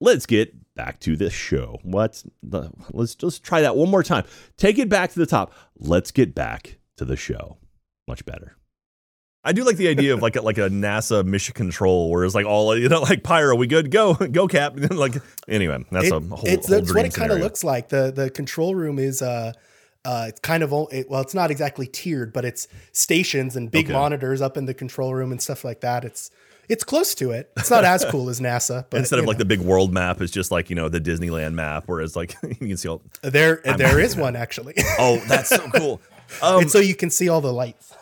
Let's 0.00 0.26
get 0.26 0.54
back 0.76 1.00
to 1.00 1.16
the 1.16 1.30
show. 1.30 1.80
What? 1.82 2.22
Let's 2.92 3.14
just 3.16 3.42
try 3.42 3.62
that 3.62 3.74
one 3.76 3.90
more 3.90 4.04
time. 4.04 4.24
Take 4.56 4.78
it 4.78 4.88
back 4.88 5.10
to 5.12 5.18
the 5.18 5.26
top. 5.26 5.52
Let's 5.78 6.12
get 6.12 6.34
back 6.34 6.78
to 6.98 7.04
the 7.04 7.16
show. 7.16 7.56
Much 8.06 8.24
better. 8.24 8.56
I 9.42 9.52
do 9.52 9.62
like 9.64 9.76
the 9.76 9.86
idea 9.88 10.12
of 10.12 10.22
like 10.22 10.34
a, 10.36 10.42
like 10.42 10.58
a 10.58 10.68
NASA 10.68 11.24
mission 11.24 11.54
control, 11.54 12.10
where 12.10 12.24
it's 12.24 12.34
like 12.34 12.46
all 12.46 12.76
you 12.76 12.88
know, 12.88 13.00
like 13.02 13.22
Pyro, 13.22 13.54
we 13.54 13.66
good, 13.68 13.90
go, 13.92 14.14
go, 14.14 14.48
Cap. 14.48 14.74
like 14.90 15.14
anyway, 15.48 15.84
that's 15.92 16.06
It- 16.08 16.12
a 16.12 16.20
whole. 16.20 16.40
it's 16.44 16.66
whole 16.68 16.76
that's 16.80 16.92
what 16.94 17.06
it 17.06 17.14
kind 17.14 17.30
of 17.32 17.38
looks 17.38 17.62
like. 17.62 17.88
the 17.88 18.10
The 18.14 18.28
control 18.30 18.74
room 18.74 18.98
is 18.98 19.22
uh, 19.22 19.52
uh, 20.04 20.26
it's 20.28 20.40
kind 20.40 20.64
of 20.64 20.72
o- 20.72 20.88
it, 20.90 21.08
well, 21.08 21.20
it's 21.20 21.34
not 21.34 21.50
exactly 21.52 21.86
tiered, 21.86 22.32
but 22.32 22.44
it's 22.44 22.66
stations 22.92 23.54
and 23.54 23.70
big 23.70 23.86
Okay. 23.86 23.92
monitors 23.92 24.40
up 24.42 24.56
in 24.56 24.64
the 24.66 24.74
control 24.74 25.14
room 25.14 25.30
and 25.30 25.40
stuff 25.40 25.64
like 25.64 25.80
that. 25.80 26.04
It's 26.04 26.30
it's 26.68 26.84
close 26.84 27.14
to 27.16 27.30
it. 27.30 27.50
It's 27.56 27.70
not 27.70 27.84
as 27.84 28.04
cool 28.04 28.28
as 28.28 28.40
NASA, 28.40 28.86
but 28.90 28.98
Instead 28.98 29.18
of 29.18 29.24
you 29.24 29.28
like 29.28 29.38
the 29.38 29.44
big 29.44 29.60
world 29.60 29.92
map, 29.92 30.20
it's 30.20 30.32
just 30.32 30.50
like 30.50 30.70
you 30.70 30.76
know 30.76 30.88
the 30.88 31.00
Disneyland 31.00 31.54
map, 31.54 31.84
whereas 31.86 32.16
like 32.16 32.34
you 32.42 32.54
can 32.54 32.76
see 32.76 32.88
all. 32.88 33.02
there 33.22 33.60
there 33.64 34.00
is 34.00 34.16
one 34.16 34.36
actually, 34.36 34.74
Oh, 34.98 35.22
that's 35.26 35.48
so 35.48 35.68
cool. 35.70 36.00
Um, 36.42 36.62
and 36.62 36.70
so 36.70 36.78
you 36.78 36.94
can 36.94 37.10
see 37.10 37.28
all 37.28 37.40
the 37.40 37.52
lights. 37.52 37.94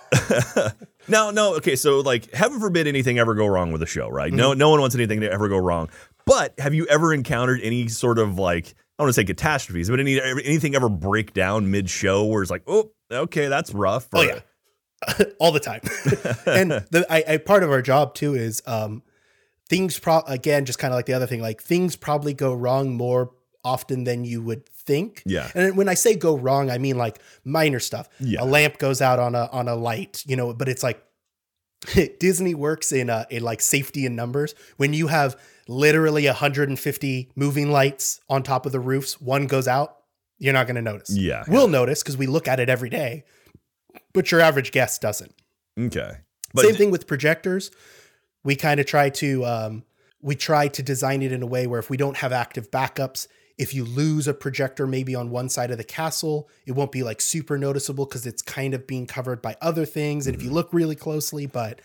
no, 1.08 1.30
no, 1.30 1.56
okay. 1.56 1.76
So 1.76 2.00
like, 2.00 2.32
heaven 2.32 2.58
forbid 2.60 2.86
anything 2.86 3.18
ever 3.18 3.34
go 3.34 3.46
wrong 3.46 3.70
with 3.70 3.80
the 3.80 3.86
show, 3.86 4.08
right? 4.08 4.28
Mm-hmm. 4.28 4.36
No, 4.36 4.54
no 4.54 4.70
one 4.70 4.80
wants 4.80 4.94
anything 4.94 5.20
to 5.20 5.30
ever 5.30 5.48
go 5.48 5.58
wrong. 5.58 5.90
But 6.26 6.58
have 6.58 6.72
you 6.72 6.86
ever 6.86 7.12
encountered 7.12 7.60
any 7.62 7.88
sort 7.88 8.18
of 8.18 8.38
like 8.38 8.66
I 8.66 9.02
don't 9.02 9.06
want 9.06 9.14
to 9.16 9.20
say 9.20 9.24
catastrophes, 9.24 9.90
but 9.90 9.98
any 10.00 10.20
anything 10.20 10.74
ever 10.76 10.88
break 10.88 11.32
down 11.34 11.70
mid 11.70 11.90
show 11.90 12.24
where 12.26 12.42
it's 12.42 12.50
like, 12.50 12.62
oh, 12.66 12.92
okay, 13.10 13.48
that's 13.48 13.74
rough. 13.74 14.08
Oh 14.14 14.22
yeah, 14.22 14.38
all 15.38 15.52
the 15.52 15.60
time. 15.60 15.80
and 16.46 16.70
the 16.90 17.06
I, 17.10 17.24
I 17.34 17.36
part 17.38 17.62
of 17.62 17.70
our 17.70 17.82
job 17.82 18.14
too 18.14 18.34
is 18.34 18.62
um 18.66 19.02
things 19.68 19.98
pro 19.98 20.20
again 20.20 20.64
just 20.64 20.78
kind 20.78 20.92
of 20.92 20.96
like 20.96 21.06
the 21.06 21.12
other 21.12 21.26
thing 21.26 21.40
like 21.40 21.62
things 21.62 21.96
probably 21.96 22.34
go 22.34 22.54
wrong 22.54 22.94
more 22.94 23.32
often 23.64 24.04
than 24.04 24.24
you 24.24 24.42
would 24.42 24.68
think. 24.68 25.22
Yeah. 25.24 25.50
And 25.54 25.76
when 25.76 25.88
I 25.88 25.94
say 25.94 26.14
go 26.14 26.36
wrong, 26.36 26.70
I 26.70 26.78
mean 26.78 26.98
like 26.98 27.18
minor 27.44 27.80
stuff. 27.80 28.08
Yeah. 28.20 28.42
A 28.42 28.44
lamp 28.44 28.78
goes 28.78 29.00
out 29.00 29.18
on 29.18 29.34
a 29.34 29.48
on 29.52 29.68
a 29.68 29.74
light, 29.74 30.22
you 30.26 30.36
know, 30.36 30.52
but 30.52 30.68
it's 30.68 30.82
like 30.82 31.02
Disney 32.20 32.54
works 32.54 32.92
in 32.92 33.10
uh 33.10 33.24
in 33.30 33.42
like 33.42 33.60
safety 33.60 34.06
in 34.06 34.14
numbers. 34.16 34.54
When 34.76 34.92
you 34.92 35.08
have 35.08 35.36
literally 35.66 36.26
150 36.26 37.30
moving 37.34 37.70
lights 37.70 38.20
on 38.28 38.42
top 38.42 38.66
of 38.66 38.72
the 38.72 38.80
roofs, 38.80 39.20
one 39.20 39.46
goes 39.46 39.66
out, 39.66 39.96
you're 40.38 40.52
not 40.52 40.66
going 40.66 40.76
to 40.76 40.82
notice. 40.82 41.10
Yeah, 41.16 41.44
We'll 41.48 41.68
notice 41.68 42.02
because 42.02 42.16
we 42.16 42.26
look 42.26 42.48
at 42.48 42.60
it 42.60 42.68
every 42.68 42.90
day, 42.90 43.24
but 44.14 44.30
your 44.30 44.40
average 44.40 44.72
guest 44.72 45.02
doesn't. 45.02 45.34
Okay. 45.78 46.12
Same 46.56 46.74
thing 46.74 46.90
with 46.90 47.06
projectors. 47.06 47.70
We 48.44 48.56
kind 48.56 48.80
of 48.80 48.86
try 48.86 49.10
to 49.10 49.44
um, 49.44 49.84
we 50.22 50.36
try 50.36 50.68
to 50.68 50.82
design 50.82 51.22
it 51.22 51.32
in 51.32 51.42
a 51.42 51.46
way 51.46 51.66
where 51.66 51.80
if 51.80 51.90
we 51.90 51.96
don't 51.96 52.16
have 52.18 52.32
active 52.32 52.70
backups, 52.70 53.26
if 53.58 53.74
you 53.74 53.84
lose 53.84 54.26
a 54.26 54.34
projector 54.34 54.86
maybe 54.86 55.14
on 55.14 55.30
one 55.30 55.48
side 55.48 55.70
of 55.70 55.78
the 55.78 55.84
castle, 55.84 56.48
it 56.66 56.72
won't 56.72 56.92
be 56.92 57.02
like 57.02 57.20
super 57.20 57.58
noticeable 57.58 58.06
because 58.06 58.26
it's 58.26 58.42
kind 58.42 58.72
of 58.72 58.86
being 58.86 59.06
covered 59.06 59.42
by 59.42 59.56
other 59.60 59.84
things. 59.84 60.26
And 60.26 60.34
if 60.34 60.42
you 60.42 60.50
look 60.50 60.72
really 60.72 60.96
closely, 60.96 61.46
but 61.46 61.80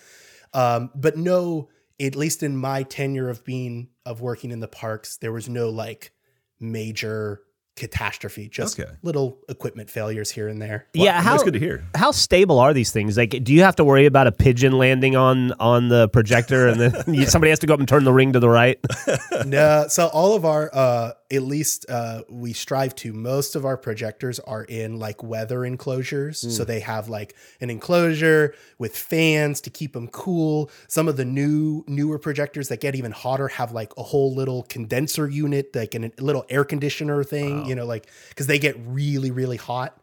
um, 0.54 0.92
but 0.96 1.18
no, 1.18 1.70
at 2.00 2.16
least 2.16 2.44
in 2.44 2.56
my 2.56 2.84
tenure 2.84 3.30
of 3.30 3.44
being 3.44 3.90
of 4.06 4.22
working 4.22 4.52
in 4.52 4.60
the 4.60 4.68
parks, 4.68 5.18
there 5.18 5.32
was 5.32 5.50
no 5.50 5.70
like 5.70 6.12
major 6.60 7.42
catastrophe, 7.80 8.48
just 8.50 8.80
Okay. 8.80 8.90
little 9.02 9.40
equipment 9.50 9.90
failures 9.90 10.30
here 10.30 10.48
and 10.48 10.62
there. 10.62 10.86
Well, 10.94 11.06
yeah, 11.06 11.22
how 11.22 11.32
that's 11.32 11.44
good 11.44 11.54
to 11.54 11.60
hear. 11.60 11.84
how 11.96 12.12
stable 12.12 12.60
are 12.60 12.74
these 12.74 12.92
things? 12.92 13.18
Like, 13.18 13.44
do 13.44 13.54
you 13.54 13.64
have 13.64 13.76
to 13.78 13.84
worry 13.84 14.06
about 14.06 14.28
a 14.28 14.32
pigeon 14.32 14.74
landing 14.74 15.16
on 15.16 15.54
on 15.60 15.88
the 15.90 16.08
projector, 16.10 16.68
and 16.68 16.80
then 16.80 17.26
somebody 17.28 17.50
has 17.50 17.60
to 17.60 17.68
go 17.68 17.74
up 17.74 17.80
and 17.80 17.90
turn 17.90 18.04
the 18.04 18.14
ring 18.14 18.34
to 18.34 18.40
the 18.40 18.50
right? 18.50 18.78
no, 19.46 19.86
so 19.88 20.08
all 20.08 20.36
of 20.36 20.46
our, 20.46 20.70
uh, 20.74 21.12
at 21.32 21.44
least 21.44 21.86
uh, 21.90 22.24
we 22.28 22.54
strive 22.54 22.96
to, 22.96 23.14
most 23.14 23.56
of 23.56 23.64
our 23.64 23.78
projectors 23.78 24.40
are 24.40 24.64
in 24.64 24.98
like 24.98 25.22
weather 25.22 25.64
enclosures. 25.64 26.40
So 26.56 26.64
they 26.66 26.80
have 26.80 27.08
like 27.08 27.36
an 27.62 27.70
enclosure 27.70 28.56
with 28.80 28.98
fans 28.98 29.62
to 29.62 29.70
keep 29.70 29.94
them 29.94 30.08
cool. 30.08 30.72
Some 30.88 31.08
of 31.08 31.18
the 31.18 31.26
new, 31.26 31.84
newer 31.88 32.18
projectors 32.18 32.70
that 32.70 32.82
get 32.82 32.96
even 32.96 33.12
hotter 33.12 33.48
have 33.50 33.72
like 33.72 33.94
a 33.96 34.02
whole 34.04 34.34
little 34.34 34.64
condenser 34.64 35.30
unit, 35.30 35.76
like 35.76 35.94
an- 35.94 36.12
a 36.18 36.24
little 36.24 36.46
air 36.50 36.64
conditioner 36.64 37.24
thing, 37.24 37.66
you 37.66 37.76
know, 37.76 37.86
like, 37.86 38.08
because 38.30 38.48
they 38.48 38.58
get 38.58 38.76
really, 38.86 39.30
really 39.30 39.58
hot. 39.58 40.02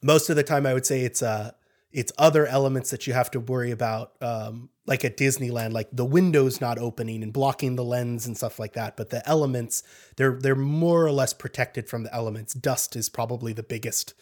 Most 0.00 0.30
of 0.30 0.36
the 0.36 0.42
time, 0.42 0.64
I 0.64 0.72
would 0.72 0.86
say 0.86 1.02
it's, 1.02 1.22
uh, 1.22 1.50
it's 1.94 2.12
other 2.18 2.46
elements 2.46 2.90
that 2.90 3.06
you 3.06 3.12
have 3.14 3.30
to 3.30 3.40
worry 3.40 3.70
about 3.70 4.12
um, 4.20 4.68
like 4.86 5.04
at 5.04 5.16
disneyland 5.16 5.72
like 5.72 5.88
the 5.92 6.04
windows 6.04 6.60
not 6.60 6.78
opening 6.78 7.22
and 7.22 7.32
blocking 7.32 7.76
the 7.76 7.84
lens 7.84 8.26
and 8.26 8.36
stuff 8.36 8.58
like 8.58 8.72
that 8.74 8.96
but 8.96 9.08
the 9.10 9.26
elements 9.28 9.82
they're 10.16 10.38
they're 10.40 10.54
more 10.56 11.04
or 11.06 11.12
less 11.12 11.32
protected 11.32 11.88
from 11.88 12.02
the 12.02 12.14
elements 12.14 12.52
dust 12.52 12.96
is 12.96 13.08
probably 13.08 13.52
the 13.52 13.62
biggest 13.62 14.12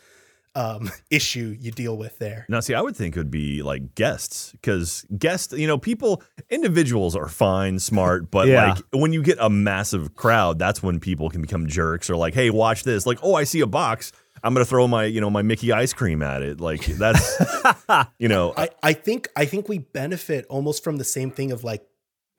um, 0.54 0.90
issue 1.10 1.56
you 1.58 1.70
deal 1.70 1.96
with 1.96 2.18
there 2.18 2.44
Now, 2.48 2.60
see, 2.60 2.74
I 2.74 2.82
would 2.82 2.94
think 2.94 3.16
it 3.16 3.20
would 3.20 3.30
be 3.30 3.62
like 3.62 3.94
guests 3.94 4.52
because 4.52 5.06
guests, 5.16 5.54
you 5.54 5.66
know, 5.66 5.78
people, 5.78 6.22
individuals 6.50 7.16
are 7.16 7.26
fine, 7.28 7.78
smart, 7.78 8.30
but 8.30 8.48
Yeah. 8.48 8.74
like 8.74 8.78
when 8.92 9.14
you 9.14 9.22
get 9.22 9.38
a 9.40 9.48
massive 9.48 10.14
crowd, 10.14 10.58
that's 10.58 10.82
when 10.82 11.00
people 11.00 11.30
can 11.30 11.40
become 11.40 11.66
jerks 11.68 12.10
or 12.10 12.16
like, 12.16 12.34
hey, 12.34 12.50
watch 12.50 12.84
this. 12.84 13.06
Like, 13.06 13.18
oh, 13.22 13.34
I 13.34 13.44
see 13.44 13.60
a 13.60 13.66
box. 13.66 14.12
I'm 14.42 14.54
gonna 14.54 14.64
throw 14.64 14.88
my, 14.88 15.04
you 15.04 15.20
know, 15.20 15.30
my 15.30 15.42
Mickey 15.42 15.72
ice 15.72 15.92
cream 15.92 16.22
at 16.22 16.42
it. 16.42 16.60
Like 16.60 16.84
that's, 16.86 17.40
you 18.18 18.28
know, 18.28 18.54
I, 18.56 18.68
I 18.82 18.92
think 18.92 19.28
i 19.36 19.44
think 19.44 19.68
we 19.68 19.78
benefit 19.78 20.46
almost 20.48 20.84
from 20.84 20.96
the 20.96 21.04
same 21.04 21.30
thing 21.30 21.52
of 21.52 21.64
like 21.64 21.84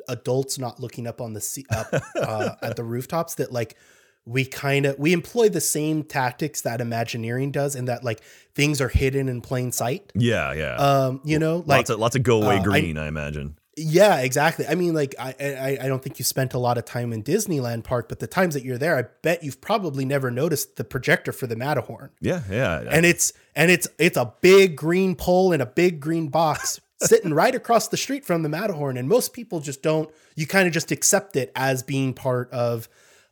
adults 0.08 0.58
not 0.58 0.80
looking 0.80 1.08
up 1.08 1.22
on 1.22 1.34
the 1.34 1.42
sea 1.42 1.66
up 1.70 1.88
uh, 2.16 2.56
at 2.62 2.76
the 2.76 2.84
rooftops 2.84 3.36
that 3.36 3.52
like 3.52 3.78
we 4.26 4.46
kind 4.46 4.86
of 4.86 4.98
we 4.98 5.14
employ 5.14 5.50
the 5.50 5.62
same 5.62 6.04
tactics 6.04 6.62
that 6.62 6.82
imagineering 6.82 7.52
does 7.52 7.76
and 7.76 7.88
that 7.88 8.04
like 8.04 8.22
things 8.56 8.80
are 8.82 8.88
hidden 8.90 9.28
in 9.30 9.42
plain 9.42 9.72
sight 9.72 10.12
yeah, 10.16 10.54
yeah. 10.54 10.76
um 10.76 11.22
you 11.24 11.40
know 11.40 11.58
like 11.58 11.80
lots 11.80 11.90
of 11.90 12.00
lots 12.00 12.16
of 12.16 12.24
go 12.24 12.42
away 12.42 12.58
uh, 12.58 12.60
I- 12.60 12.64
green, 12.64 12.98
I, 12.98 13.08
imagine. 13.08 13.58
Yeah, 13.76 14.20
exactly. 14.20 14.68
I 14.68 14.76
mean, 14.76 14.94
like, 14.94 15.16
I, 15.20 15.34
I 15.40 15.78
I 15.82 15.88
don't 15.88 16.04
think 16.04 16.20
you 16.20 16.26
spent 16.26 16.54
a 16.54 16.60
lot 16.60 16.78
of 16.78 16.86
time 16.86 17.12
in 17.12 17.24
Disneyland 17.24 17.84
Park, 17.84 18.08
but 18.08 18.20
the 18.20 18.28
times 18.28 18.54
that 18.54 18.64
you're 18.64 18.78
there, 18.78 18.96
I 18.98 19.04
bet 19.24 19.44
you've 19.44 19.62
probably 19.62 20.06
never 20.06 20.30
noticed 20.30 20.76
the 20.76 20.84
projector 20.84 21.32
for 21.32 21.48
the 21.48 21.56
Matterhorn, 21.56 22.12
Yeah, 22.22 22.42
yeah. 22.52 22.82
and 22.92 23.04
it's 23.06 23.34
and 23.56 23.72
it's 23.72 23.88
it's 23.98 24.16
a 24.18 24.32
big 24.42 24.76
green 24.76 25.16
pole 25.16 25.52
in 25.52 25.60
a 25.62 25.66
big 25.66 26.00
green 26.00 26.28
box 26.28 26.80
sitting 27.02 27.34
right 27.34 27.56
across 27.56 27.88
the 27.88 27.98
street 27.98 28.24
from 28.26 28.44
the 28.44 28.50
Matterhorn, 28.50 28.96
and 28.96 29.08
most 29.10 29.34
people 29.34 29.60
just 29.60 29.82
don't. 29.82 30.08
You 30.36 30.46
kind 30.46 30.68
of 30.68 30.74
just 30.74 30.92
accept 30.92 31.36
it 31.36 31.52
as 31.56 31.82
being 31.82 32.14
part 32.14 32.52
of 32.52 32.88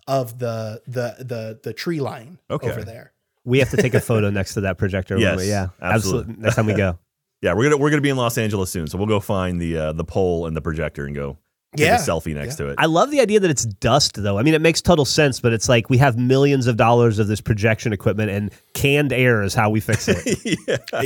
of 0.08 0.40
the 0.40 0.82
the 0.88 1.18
the 1.24 1.60
the 1.62 1.74
tree 1.74 2.00
line 2.00 2.40
Okay. 2.50 2.68
over 2.70 2.84
there. 2.84 3.14
We 3.46 3.60
have 3.60 3.70
to 3.72 3.78
take 3.78 3.94
a 3.94 4.00
photo 4.02 4.30
next 4.32 4.56
to 4.56 4.62
that 4.62 4.78
projector. 4.80 5.16
when 5.16 5.22
Yes, 5.22 5.38
we- 5.38 5.50
yeah, 5.50 5.68
absolutely. 5.82 6.36
Next 6.40 6.56
time 6.56 6.66
we 6.66 6.74
go. 6.74 6.98
yeah, 7.42 7.54
we're 7.54 7.64
gonna 7.64 7.78
we're 7.78 7.90
gonna 7.90 8.02
be 8.02 8.10
in 8.10 8.18
Los 8.18 8.38
Angeles 8.38 8.70
soon, 8.72 8.88
so 8.88 8.98
we'll 8.98 9.08
go 9.08 9.20
find 9.20 9.60
the 9.60 9.78
uh, 9.78 9.94
the 9.94 10.04
pole 10.04 10.46
and 10.48 10.56
the 10.56 10.62
projector 10.62 11.06
and 11.06 11.16
go 11.16 11.38
take 11.76 11.86
Yeah, 11.86 11.96
a 11.96 12.00
selfie 12.00 12.36
next 12.36 12.58
to 12.58 12.68
it. 12.68 12.76
I 12.78 12.86
love 12.86 13.12
the 13.12 13.22
idea 13.22 13.40
that 13.40 13.50
it's 13.50 13.64
dust, 13.66 14.22
though. 14.22 14.38
I 14.38 14.44
mean, 14.44 14.54
it 14.54 14.62
makes 14.62 14.82
total 14.82 15.06
sense, 15.06 15.40
but 15.40 15.54
it's 15.54 15.70
like 15.70 15.90
we 15.90 15.98
have 16.00 16.18
millions 16.18 16.68
of 16.68 16.76
dollars 16.76 17.18
of 17.18 17.28
this 17.28 17.40
projection 17.40 17.94
equipment, 17.94 18.30
and 18.30 18.52
canned 18.74 19.14
air 19.14 19.42
is 19.42 19.54
how 19.54 19.70
we 19.70 19.80
fix 19.80 20.08
it. 20.10 20.82
Uh, 20.94 21.04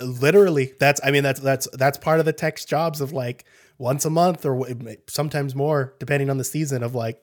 literally 0.00 0.72
that's 0.80 1.00
i 1.04 1.10
mean 1.10 1.22
that's 1.22 1.40
that's 1.40 1.68
that's 1.74 1.98
part 1.98 2.18
of 2.18 2.24
the 2.26 2.32
tech's 2.32 2.64
jobs 2.64 3.00
of 3.00 3.12
like 3.12 3.44
once 3.78 4.04
a 4.04 4.10
month 4.10 4.44
or 4.46 4.66
sometimes 5.08 5.54
more 5.54 5.94
depending 5.98 6.30
on 6.30 6.38
the 6.38 6.44
season 6.44 6.82
of 6.82 6.94
like 6.94 7.20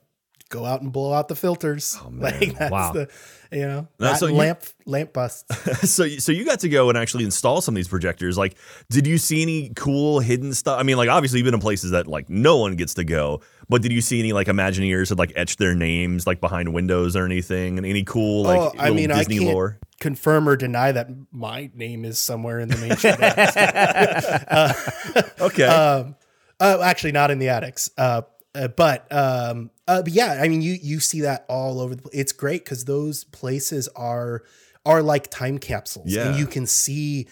go 0.53 0.65
out 0.65 0.81
and 0.81 0.91
blow 0.91 1.13
out 1.13 1.27
the 1.27 1.35
filters. 1.35 1.97
Like 2.11 2.57
that's 2.57 2.71
Wow. 2.71 2.91
the 2.93 3.09
you 3.51 3.61
know 3.65 3.87
Now, 3.99 4.11
that 4.11 4.19
so 4.19 4.27
you- 4.27 4.35
lamp 4.35 4.61
lamp 4.85 5.13
busts. 5.13 5.43
So 5.89 6.07
so 6.07 6.31
you 6.31 6.45
got 6.45 6.59
to 6.61 6.69
go 6.69 6.89
and 6.89 6.97
actually 6.97 7.23
install 7.25 7.61
some 7.61 7.73
of 7.73 7.77
these 7.77 7.87
projectors. 7.87 8.37
Like 8.37 8.55
did 8.89 9.07
you 9.07 9.17
see 9.17 9.41
any 9.41 9.71
cool 9.75 10.19
hidden 10.19 10.53
stuff? 10.53 10.79
I 10.79 10.83
mean 10.83 10.97
like 10.97 11.09
obviously 11.09 11.39
you've 11.39 11.45
been 11.45 11.53
in 11.55 11.59
places 11.59 11.91
that 11.91 12.07
like 12.07 12.29
no 12.29 12.57
one 12.57 12.75
gets 12.75 12.93
to 12.95 13.03
go 13.03 13.41
but 13.69 13.81
did 13.81 13.91
you 13.91 14.01
see 14.01 14.19
any 14.19 14.33
like 14.33 14.47
imagineers 14.47 15.09
that 15.09 15.17
like 15.17 15.31
etched 15.35 15.57
their 15.57 15.73
names 15.75 16.27
like 16.27 16.39
behind 16.41 16.73
windows 16.73 17.15
or 17.15 17.25
anything? 17.25 17.77
And 17.77 17.85
any 17.87 18.03
cool 18.03 18.43
like 18.43 18.59
oh 18.59 18.71
i 18.77 18.91
mean 18.91 19.09
disney 19.09 19.37
i 19.37 19.39
can't 19.39 19.53
lore? 19.53 19.79
confirm 19.99 20.47
or 20.49 20.55
deny 20.57 20.91
that 20.91 21.07
my 21.31 21.71
name 21.73 22.03
is 22.05 22.19
somewhere 22.19 22.59
in 22.59 22.67
the 22.69 22.77
main 22.77 22.95
street 22.97 23.19
attics. 23.19 25.41
okay. 25.41 25.63
um 25.65 26.15
uh, 26.59 26.79
actually 26.83 27.11
not 27.11 27.29
in 27.31 27.39
the 27.39 27.49
attics. 27.49 27.89
Uh, 27.97 28.21
uh 28.55 28.67
but 28.69 29.11
um 29.11 29.69
uh 29.87 30.01
but 30.01 30.11
yeah 30.13 30.39
i 30.41 30.47
mean 30.47 30.61
you 30.61 30.77
you 30.81 30.99
see 30.99 31.21
that 31.21 31.45
all 31.49 31.79
over 31.79 31.95
the 31.95 32.01
place 32.01 32.15
it's 32.15 32.31
great 32.31 32.63
because 32.63 32.85
those 32.85 33.23
places 33.25 33.87
are 33.95 34.43
are 34.85 35.01
like 35.01 35.29
time 35.29 35.57
capsules. 35.57 36.07
Yeah. 36.09 36.29
and 36.29 36.39
you 36.39 36.47
can 36.47 36.65
see 36.65 37.27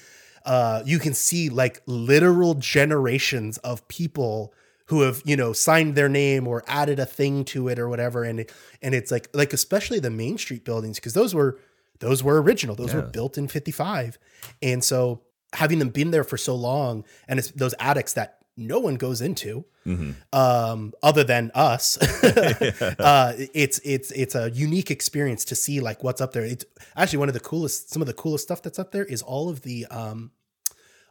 uh 0.45 0.81
you 0.85 0.99
can 0.99 1.13
see 1.13 1.49
like 1.49 1.81
literal 1.85 2.55
generations 2.55 3.57
of 3.59 3.87
people 3.87 4.53
who 4.87 5.01
have 5.01 5.21
you 5.25 5.35
know 5.35 5.53
signed 5.53 5.95
their 5.95 6.09
name 6.09 6.47
or 6.47 6.63
added 6.67 6.99
a 6.99 7.05
thing 7.05 7.45
to 7.45 7.67
it 7.67 7.79
or 7.79 7.87
whatever. 7.89 8.23
And 8.23 8.45
and 8.81 8.95
it's 8.95 9.11
like 9.11 9.29
like 9.33 9.53
especially 9.53 9.99
the 9.99 10.09
main 10.09 10.37
street 10.37 10.65
buildings 10.65 10.97
because 10.97 11.13
those 11.13 11.35
were 11.35 11.59
those 11.99 12.23
were 12.23 12.41
original. 12.41 12.75
Those 12.75 12.93
were 12.93 13.03
built 13.03 13.37
in 13.37 13.47
55 13.47 14.17
and 14.61 14.83
so 14.83 15.21
having 15.53 15.79
them 15.79 15.89
been 15.89 16.11
there 16.11 16.23
for 16.23 16.37
so 16.37 16.55
long 16.55 17.03
and 17.27 17.37
it's 17.37 17.51
those 17.51 17.75
attics 17.79 18.13
that 18.13 18.40
no 18.67 18.79
one 18.79 18.95
goes 18.95 19.21
into 19.21 19.65
Mhm. 19.85 20.15
um 20.33 20.93
other 21.01 21.23
than 21.23 21.51
us. 21.55 21.97
Uh 22.99 23.33
it's 23.53 23.79
it's 23.83 24.11
it's 24.11 24.35
a 24.35 24.49
unique 24.51 24.91
experience 24.91 25.43
to 25.45 25.55
see 25.55 25.79
like 25.79 26.03
what's 26.03 26.21
up 26.21 26.31
there. 26.33 26.45
It's 26.45 26.65
actually 26.95 27.19
one 27.19 27.27
of 27.29 27.33
the 27.33 27.39
coolest 27.39 27.89
some 27.91 28.01
of 28.01 28.07
the 28.07 28.13
coolest 28.13 28.43
stuff 28.43 28.61
that's 28.61 28.79
up 28.79 28.91
there 28.91 29.05
is 29.05 29.21
all 29.21 29.49
of 29.49 29.61
the 29.61 29.85
um 29.87 30.31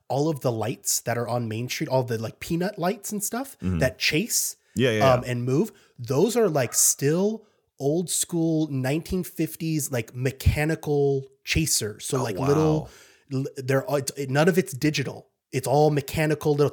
all 0.09 0.29
of 0.29 0.41
the 0.41 0.51
lights 0.53 1.01
that 1.01 1.17
are 1.19 1.29
on 1.29 1.47
main 1.49 1.69
street 1.69 1.89
all 1.89 2.03
the 2.03 2.19
like 2.19 2.41
peanut 2.41 2.79
lights 2.79 3.13
and 3.13 3.23
stuff 3.23 3.57
that 3.61 3.99
chase 3.99 4.57
yeah 4.75 4.91
yeah, 4.91 5.13
um 5.15 5.23
and 5.27 5.45
move. 5.45 5.73
Those 5.99 6.37
are 6.37 6.49
like 6.49 6.75
still 6.75 7.45
old 7.79 8.09
school 8.11 8.69
1950s 8.69 9.91
like 9.91 10.15
mechanical 10.15 11.27
chasers. 11.45 12.05
So 12.05 12.23
like 12.23 12.39
little 12.39 12.89
l- 13.33 13.47
they're 13.57 13.85
none 14.29 14.49
of 14.49 14.59
it's 14.59 14.73
digital 14.73 15.29
it's 15.53 15.67
all 15.67 15.91
mechanical 15.91 16.55
little 16.55 16.73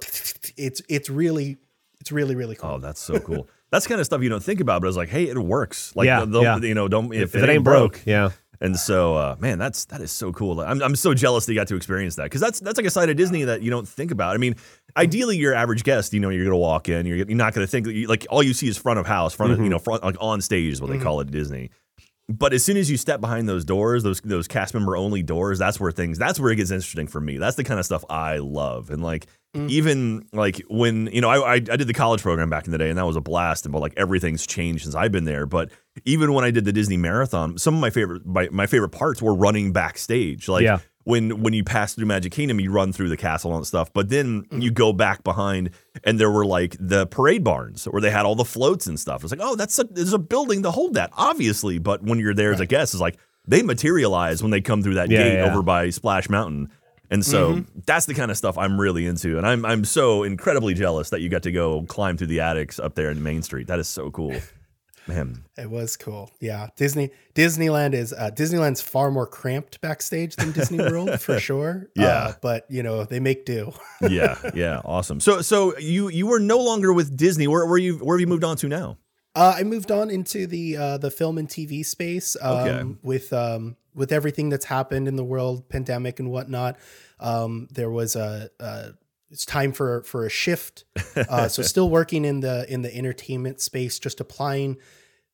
it's 0.58 0.82
it's 0.88 1.10
really 1.10 1.58
it's 2.00 2.12
really 2.12 2.36
really 2.36 2.56
cool 2.56 2.72
oh 2.72 2.78
that's 2.80 3.00
so 3.02 3.20
cool 3.20 3.48
that's 3.72 3.88
kind 3.88 4.00
of 4.00 4.06
stuff 4.06 4.22
you 4.22 4.30
don't 4.30 4.44
think 4.44 4.60
about 4.60 4.82
but 4.82 4.88
it's 4.88 4.98
like 4.98 5.10
hey 5.10 5.28
it 5.28 5.38
works 5.38 5.96
like 5.96 6.06
Yeah, 6.06 6.26
they'll- 6.26 6.44
yeah. 6.44 6.58
you 6.58 6.74
know 6.76 6.88
don't 6.88 7.13
if, 7.13 7.36
if 7.36 7.44
it 7.44 7.50
ain't 7.50 7.63
broke, 7.63 8.02
yeah. 8.06 8.30
And 8.60 8.76
so, 8.76 9.13
uh, 9.13 9.36
man, 9.40 9.60
that's 9.60 9.86
that 9.86 10.02
is 10.02 10.12
so 10.12 10.34
cool. 10.34 10.60
I'm, 10.62 10.82
I'm 10.82 10.96
so 10.96 11.13
jealous 11.13 11.46
that 11.46 11.54
you 11.54 11.60
got 11.60 11.68
to 11.68 11.76
experience 11.76 12.16
that 12.16 12.24
because 12.24 12.42
that's 12.42 12.60
that's 12.60 12.78
like 12.78 12.88
a 12.88 12.90
side 12.90 13.08
of 13.08 13.16
Disney 13.16 13.44
that 13.44 13.62
you 13.62 13.70
don't 13.70 13.88
think 13.88 14.10
about. 14.10 14.34
I 14.34 14.40
mean, 14.40 14.56
ideally, 14.96 15.38
your 15.38 15.54
average 15.54 15.84
guest, 15.84 16.12
you 16.12 16.20
know, 16.20 16.30
you're 16.30 16.44
gonna 16.44 16.58
walk 16.58 16.90
in, 16.90 17.06
you're, 17.06 17.18
you're 17.18 17.28
not 17.38 17.54
gonna 17.54 17.68
think 17.68 17.88
like 18.10 18.26
all 18.32 18.42
you 18.42 18.56
see 18.56 18.68
is 18.68 18.76
front 18.76 18.98
of 18.98 19.06
house, 19.06 19.36
front 19.36 19.52
of 19.52 19.60
you 19.60 19.70
know, 19.70 19.78
front 19.78 20.04
like 20.04 20.16
on 20.20 20.42
stage 20.42 20.74
is 20.74 20.82
what 20.82 20.90
they 20.90 20.98
call 20.98 21.20
it 21.22 21.28
at 21.28 21.32
Disney. 21.32 21.70
But 22.30 22.54
as 22.54 22.63
soon 22.63 22.76
as 22.76 22.92
you 22.92 22.98
step 22.98 23.22
behind 23.22 23.48
those 23.48 23.63
doors, 23.63 24.04
those 24.04 24.20
those 24.20 24.50
cast 24.50 24.74
member 24.74 24.98
only 24.98 25.24
doors, 25.24 25.60
that's 25.60 25.80
where 25.80 25.92
things 25.92 26.18
that's 26.18 26.40
where 26.40 26.52
it 26.52 26.58
gets 26.58 26.72
interesting 26.72 27.08
for 27.08 27.22
me. 27.22 27.38
That's 27.38 27.56
the 27.56 27.63
kind 27.63 27.80
of 27.80 27.86
stuff 27.86 28.04
I 28.10 28.38
love. 28.38 28.90
And 28.90 29.02
like 29.02 29.28
mm. 29.56 29.70
even 29.70 30.28
like 30.34 30.62
when 30.70 31.08
you 31.08 31.22
know 31.22 31.30
I, 31.30 31.38
I 31.38 31.54
I 31.54 31.60
did 31.60 31.88
the 31.88 31.94
college 31.94 32.22
program 32.22 32.50
back 32.50 32.66
in 32.66 32.74
the 32.74 32.78
day, 32.78 32.90
and 32.90 32.98
that 32.98 33.06
was 33.06 33.16
a 33.16 33.22
blast. 33.22 33.66
And 33.66 33.72
but 33.72 33.80
like 33.80 33.94
everything's 33.96 34.46
changed 34.46 34.84
since 34.84 34.94
I've 34.94 35.13
been 35.13 35.24
there. 35.24 35.46
But 35.46 35.72
even 36.04 36.34
when 36.34 36.44
I 36.44 36.52
did 36.52 36.66
the 36.66 36.74
Disney 36.74 36.98
marathon, 36.98 37.58
some 37.58 37.76
of 37.76 37.80
my 37.80 37.92
favorite 37.92 38.26
my, 38.26 38.50
my 38.52 38.68
favorite 38.68 38.90
parts 38.90 39.22
were 39.22 39.34
running 39.34 39.72
backstage. 39.72 40.50
Like 40.50 40.63
Yeah. 40.63 40.80
When 41.08 41.41
when 41.41 41.54
you 41.54 41.63
pass 41.63 41.93
through 41.93 42.06
Magic 42.06 42.34
Kingdom, 42.34 42.60
you 42.60 42.70
run 42.70 42.91
through 42.91 43.08
the 43.10 43.15
castle 43.17 43.56
and 43.56 43.65
stuff. 43.65 43.93
But 43.93 44.10
then 44.10 44.46
you 44.52 44.72
go 44.72 44.91
back 44.91 45.24
behind, 45.24 45.70
and 46.04 46.20
there 46.20 46.30
were 46.30 46.46
like 46.46 46.76
the 46.80 47.08
parade 47.08 47.43
barns 47.43 47.86
where 47.86 48.02
they 48.02 48.12
had 48.12 48.26
all 48.26 48.36
the 48.36 48.43
floats 48.46 48.88
and 48.88 49.00
stuff. 49.00 49.24
It's 49.24 49.32
like, 49.32 49.39
oh, 49.41 49.56
that's 49.56 49.80
a, 49.80 49.86
there's 49.86 50.12
a 50.13 50.20
building 50.20 50.63
to 50.63 50.72
hold 50.72 50.96
that, 50.96 51.12
obviously. 51.15 51.80
But 51.80 52.04
when 52.04 52.20
you're 52.20 52.34
there 52.34 52.52
as 52.52 52.60
a 52.60 52.65
guest, 52.65 52.93
it's 52.93 53.00
like 53.02 53.17
they 53.48 53.62
materialize 53.62 54.41
when 54.41 54.52
they 54.52 54.60
come 54.60 54.84
through 54.84 54.96
that 54.96 55.10
Yeah, 55.10 55.20
gate 55.24 55.34
yeah. 55.36 55.46
over 55.50 55.62
by 55.63 55.89
Splash 55.91 56.30
Mountain. 56.30 56.70
And 57.10 57.26
so 57.26 57.54
Mm-hmm. 57.54 57.80
that's 57.86 58.06
the 58.06 58.13
kind 58.13 58.30
of 58.30 58.36
stuff 58.36 58.58
I'm 58.58 58.78
really 58.78 59.06
into, 59.06 59.38
and 59.38 59.48
I'm 59.48 59.63
I'm 59.65 59.86
so 59.86 60.24
incredibly 60.24 60.74
jealous 60.74 61.12
that 61.12 61.22
you 61.22 61.30
got 61.30 61.43
to 61.43 61.54
go 61.54 61.84
climb 61.88 62.17
through 62.17 62.28
the 62.28 62.41
attics 62.41 62.80
up 62.80 62.96
there 62.96 63.10
in 63.12 63.24
Main 63.24 63.43
Street. 63.43 63.67
That 63.67 63.80
is 63.80 63.88
so 63.88 64.12
cool, 64.12 64.36
man. 65.08 65.43
It 65.58 65.70
was 65.70 65.98
cool. 65.98 66.32
Yeah. 66.39 66.67
Disney 66.76 67.12
Disneyland 67.36 67.93
is 67.93 68.13
uh 68.13 68.32
Disneyland's 68.34 68.82
far 68.82 69.12
more 69.12 69.26
cramped 69.28 69.82
backstage 69.82 70.36
than 70.36 70.52
Disney 70.52 70.78
World 70.80 71.20
for 71.22 71.39
sure. 71.48 71.89
Yeah. 71.96 72.06
Uh, 72.08 72.34
but 72.41 72.65
you 72.70 72.84
know, 72.84 73.04
they 73.06 73.20
make 73.20 73.46
do. 73.46 73.72
Yeah, 74.10 74.38
yeah, 74.54 74.82
awesome. 74.86 75.20
So 75.20 75.41
so 75.41 75.78
you 75.78 76.10
you 76.10 76.28
were 76.28 76.39
no 76.39 76.60
longer 76.60 76.93
with 76.93 77.17
Disney. 77.17 77.48
Where 77.48 77.65
where 77.65 77.78
you 77.80 77.98
where 77.98 78.15
have 78.17 78.22
you 78.22 78.28
moved 78.28 78.43
on 78.43 78.58
to 78.58 78.67
now? 78.67 78.98
Uh, 79.36 79.56
I 79.58 79.63
moved 79.63 79.91
on 79.91 80.10
into 80.10 80.48
the 80.48 80.78
uh, 80.78 80.98
the 80.98 81.12
film 81.12 81.38
and 81.38 81.48
TV 81.48 81.86
space 81.86 82.36
um, 82.41 82.58
Okay. 82.58 82.96
with 83.04 83.34
um, 83.34 83.76
with 83.96 84.12
everything 84.12 84.50
that's 84.50 84.65
happened 84.65 85.08
in 85.08 85.15
the 85.15 85.24
world, 85.24 85.67
pandemic 85.70 86.20
and 86.20 86.30
whatnot. 86.32 86.78
Um, 87.20 87.67
there 87.72 87.89
was 87.89 88.15
a, 88.15 88.50
a 88.60 88.91
it's 89.32 89.46
time 89.46 89.74
for 89.74 90.04
for 90.04 90.26
a 90.26 90.30
shift. 90.30 90.86
Uh, 91.30 91.48
so 91.48 91.63
still 91.63 91.89
working 91.89 92.24
in 92.26 92.41
the 92.41 92.72
in 92.72 92.84
the 92.84 92.96
entertainment 92.96 93.60
space, 93.60 93.98
just 93.98 94.20
applying 94.22 94.78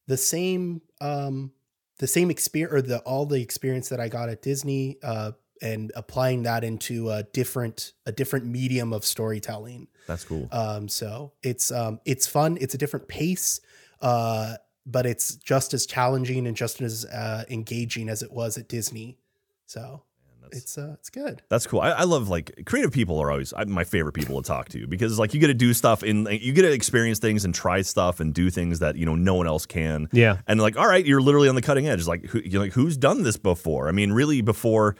the 0.07 0.17
same 0.17 0.81
um, 1.01 1.51
the 1.99 2.07
same 2.07 2.29
experience 2.29 2.73
or 2.73 2.81
the 2.81 2.99
all 2.99 3.25
the 3.25 3.41
experience 3.41 3.89
that 3.89 3.99
I 3.99 4.09
got 4.09 4.29
at 4.29 4.41
Disney 4.41 4.97
uh, 5.03 5.31
and 5.61 5.91
applying 5.95 6.43
that 6.43 6.63
into 6.63 7.09
a 7.09 7.23
different 7.23 7.93
a 8.05 8.11
different 8.11 8.45
medium 8.45 8.93
of 8.93 9.05
storytelling. 9.05 9.87
That's 10.07 10.25
cool. 10.25 10.49
Um, 10.51 10.89
so 10.89 11.33
it's 11.41 11.71
um, 11.71 11.99
it's 12.05 12.27
fun. 12.27 12.57
It's 12.59 12.73
a 12.73 12.77
different 12.77 13.07
pace, 13.07 13.61
uh, 14.01 14.55
but 14.85 15.05
it's 15.05 15.35
just 15.35 15.73
as 15.73 15.85
challenging 15.85 16.47
and 16.47 16.57
just 16.57 16.81
as 16.81 17.05
uh, 17.05 17.45
engaging 17.49 18.09
as 18.09 18.21
it 18.21 18.31
was 18.31 18.57
at 18.57 18.67
Disney. 18.67 19.17
So 19.65 20.03
it's 20.51 20.77
uh, 20.77 20.95
it's 20.99 21.09
good. 21.09 21.41
That's 21.49 21.65
cool. 21.67 21.79
I, 21.81 21.91
I 21.91 22.03
love 22.03 22.29
like 22.29 22.63
creative 22.65 22.91
people 22.91 23.19
are 23.19 23.31
always 23.31 23.53
I- 23.55 23.65
my 23.65 23.83
favorite 23.83 24.13
people 24.13 24.41
to 24.41 24.47
talk 24.47 24.69
to 24.69 24.87
because 24.87 25.17
like 25.19 25.33
you 25.33 25.39
get 25.39 25.47
to 25.47 25.53
do 25.53 25.73
stuff 25.73 26.03
and 26.03 26.27
you 26.29 26.53
get 26.53 26.63
to 26.63 26.71
experience 26.71 27.19
things 27.19 27.45
and 27.45 27.53
try 27.53 27.81
stuff 27.81 28.19
and 28.19 28.33
do 28.33 28.49
things 28.49 28.79
that 28.79 28.95
you 28.95 29.05
know 29.05 29.15
no 29.15 29.35
one 29.35 29.47
else 29.47 29.65
can. 29.65 30.09
Yeah. 30.11 30.37
And 30.47 30.61
like, 30.61 30.77
all 30.77 30.87
right, 30.87 31.05
you're 31.05 31.21
literally 31.21 31.49
on 31.49 31.55
the 31.55 31.61
cutting 31.61 31.87
edge. 31.87 32.05
Like, 32.07 32.25
who, 32.25 32.41
you're 32.43 32.61
like, 32.61 32.73
who's 32.73 32.97
done 32.97 33.23
this 33.23 33.37
before? 33.37 33.87
I 33.87 33.91
mean, 33.91 34.11
really, 34.11 34.41
before 34.41 34.95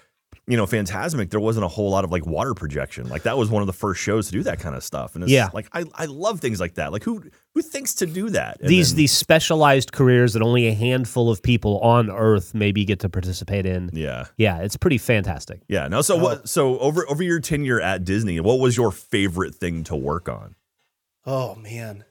you 0.46 0.58
know, 0.58 0.66
Fantasmic, 0.66 1.30
there 1.30 1.40
wasn't 1.40 1.64
a 1.64 1.70
whole 1.70 1.90
lot 1.90 2.04
of 2.04 2.12
like 2.12 2.26
water 2.26 2.54
projection. 2.54 3.08
Like 3.08 3.24
that 3.24 3.38
was 3.38 3.50
one 3.50 3.62
of 3.62 3.68
the 3.68 3.74
first 3.74 4.02
shows 4.02 4.26
to 4.26 4.34
do 4.34 4.44
that 4.44 4.60
kind 4.60 4.76
of 4.76 4.84
stuff. 4.84 5.16
And 5.16 5.24
it's 5.24 5.32
Yeah. 5.32 5.50
like 5.54 5.68
I, 5.72 5.86
I 5.96 6.06
love 6.06 6.42
things 6.42 6.60
like 6.60 6.74
that. 6.76 6.92
Like 6.92 7.04
who 7.04 7.24
who 7.54 7.62
thinks 7.62 7.94
to 7.96 8.06
do 8.06 8.30
that? 8.32 8.60
And 8.60 8.68
these 8.70 8.90
then- 8.92 8.98
these 8.98 9.12
specialized 9.14 9.94
careers 9.94 10.34
that 10.34 10.42
only 10.42 10.68
a 10.68 10.74
handful 10.74 11.30
of 11.30 11.42
people 11.42 11.80
on 11.80 12.10
Earth 12.12 12.54
maybe 12.54 12.84
get 12.84 13.00
to 13.02 13.10
participate 13.10 13.66
in. 13.66 13.90
yeah. 13.94 14.26
Yeah, 14.38 14.58
it's 14.60 14.76
pretty 14.76 14.98
fantastic. 14.98 15.62
Yeah. 15.70 15.88
No, 15.88 16.02
so 16.02 16.18
what 16.18 16.50
so 16.50 16.78
over 16.80 17.10
over 17.10 17.24
your 17.24 17.40
tenure 17.40 17.80
at 17.80 18.04
Disney, 18.04 18.40
what 18.42 18.60
was 18.60 18.76
your 18.76 18.92
favorite 18.92 19.56
thing 19.56 19.84
to 19.86 19.96
work 19.96 20.28
on? 20.28 20.56
Oh 21.26 21.56
man. 21.56 22.04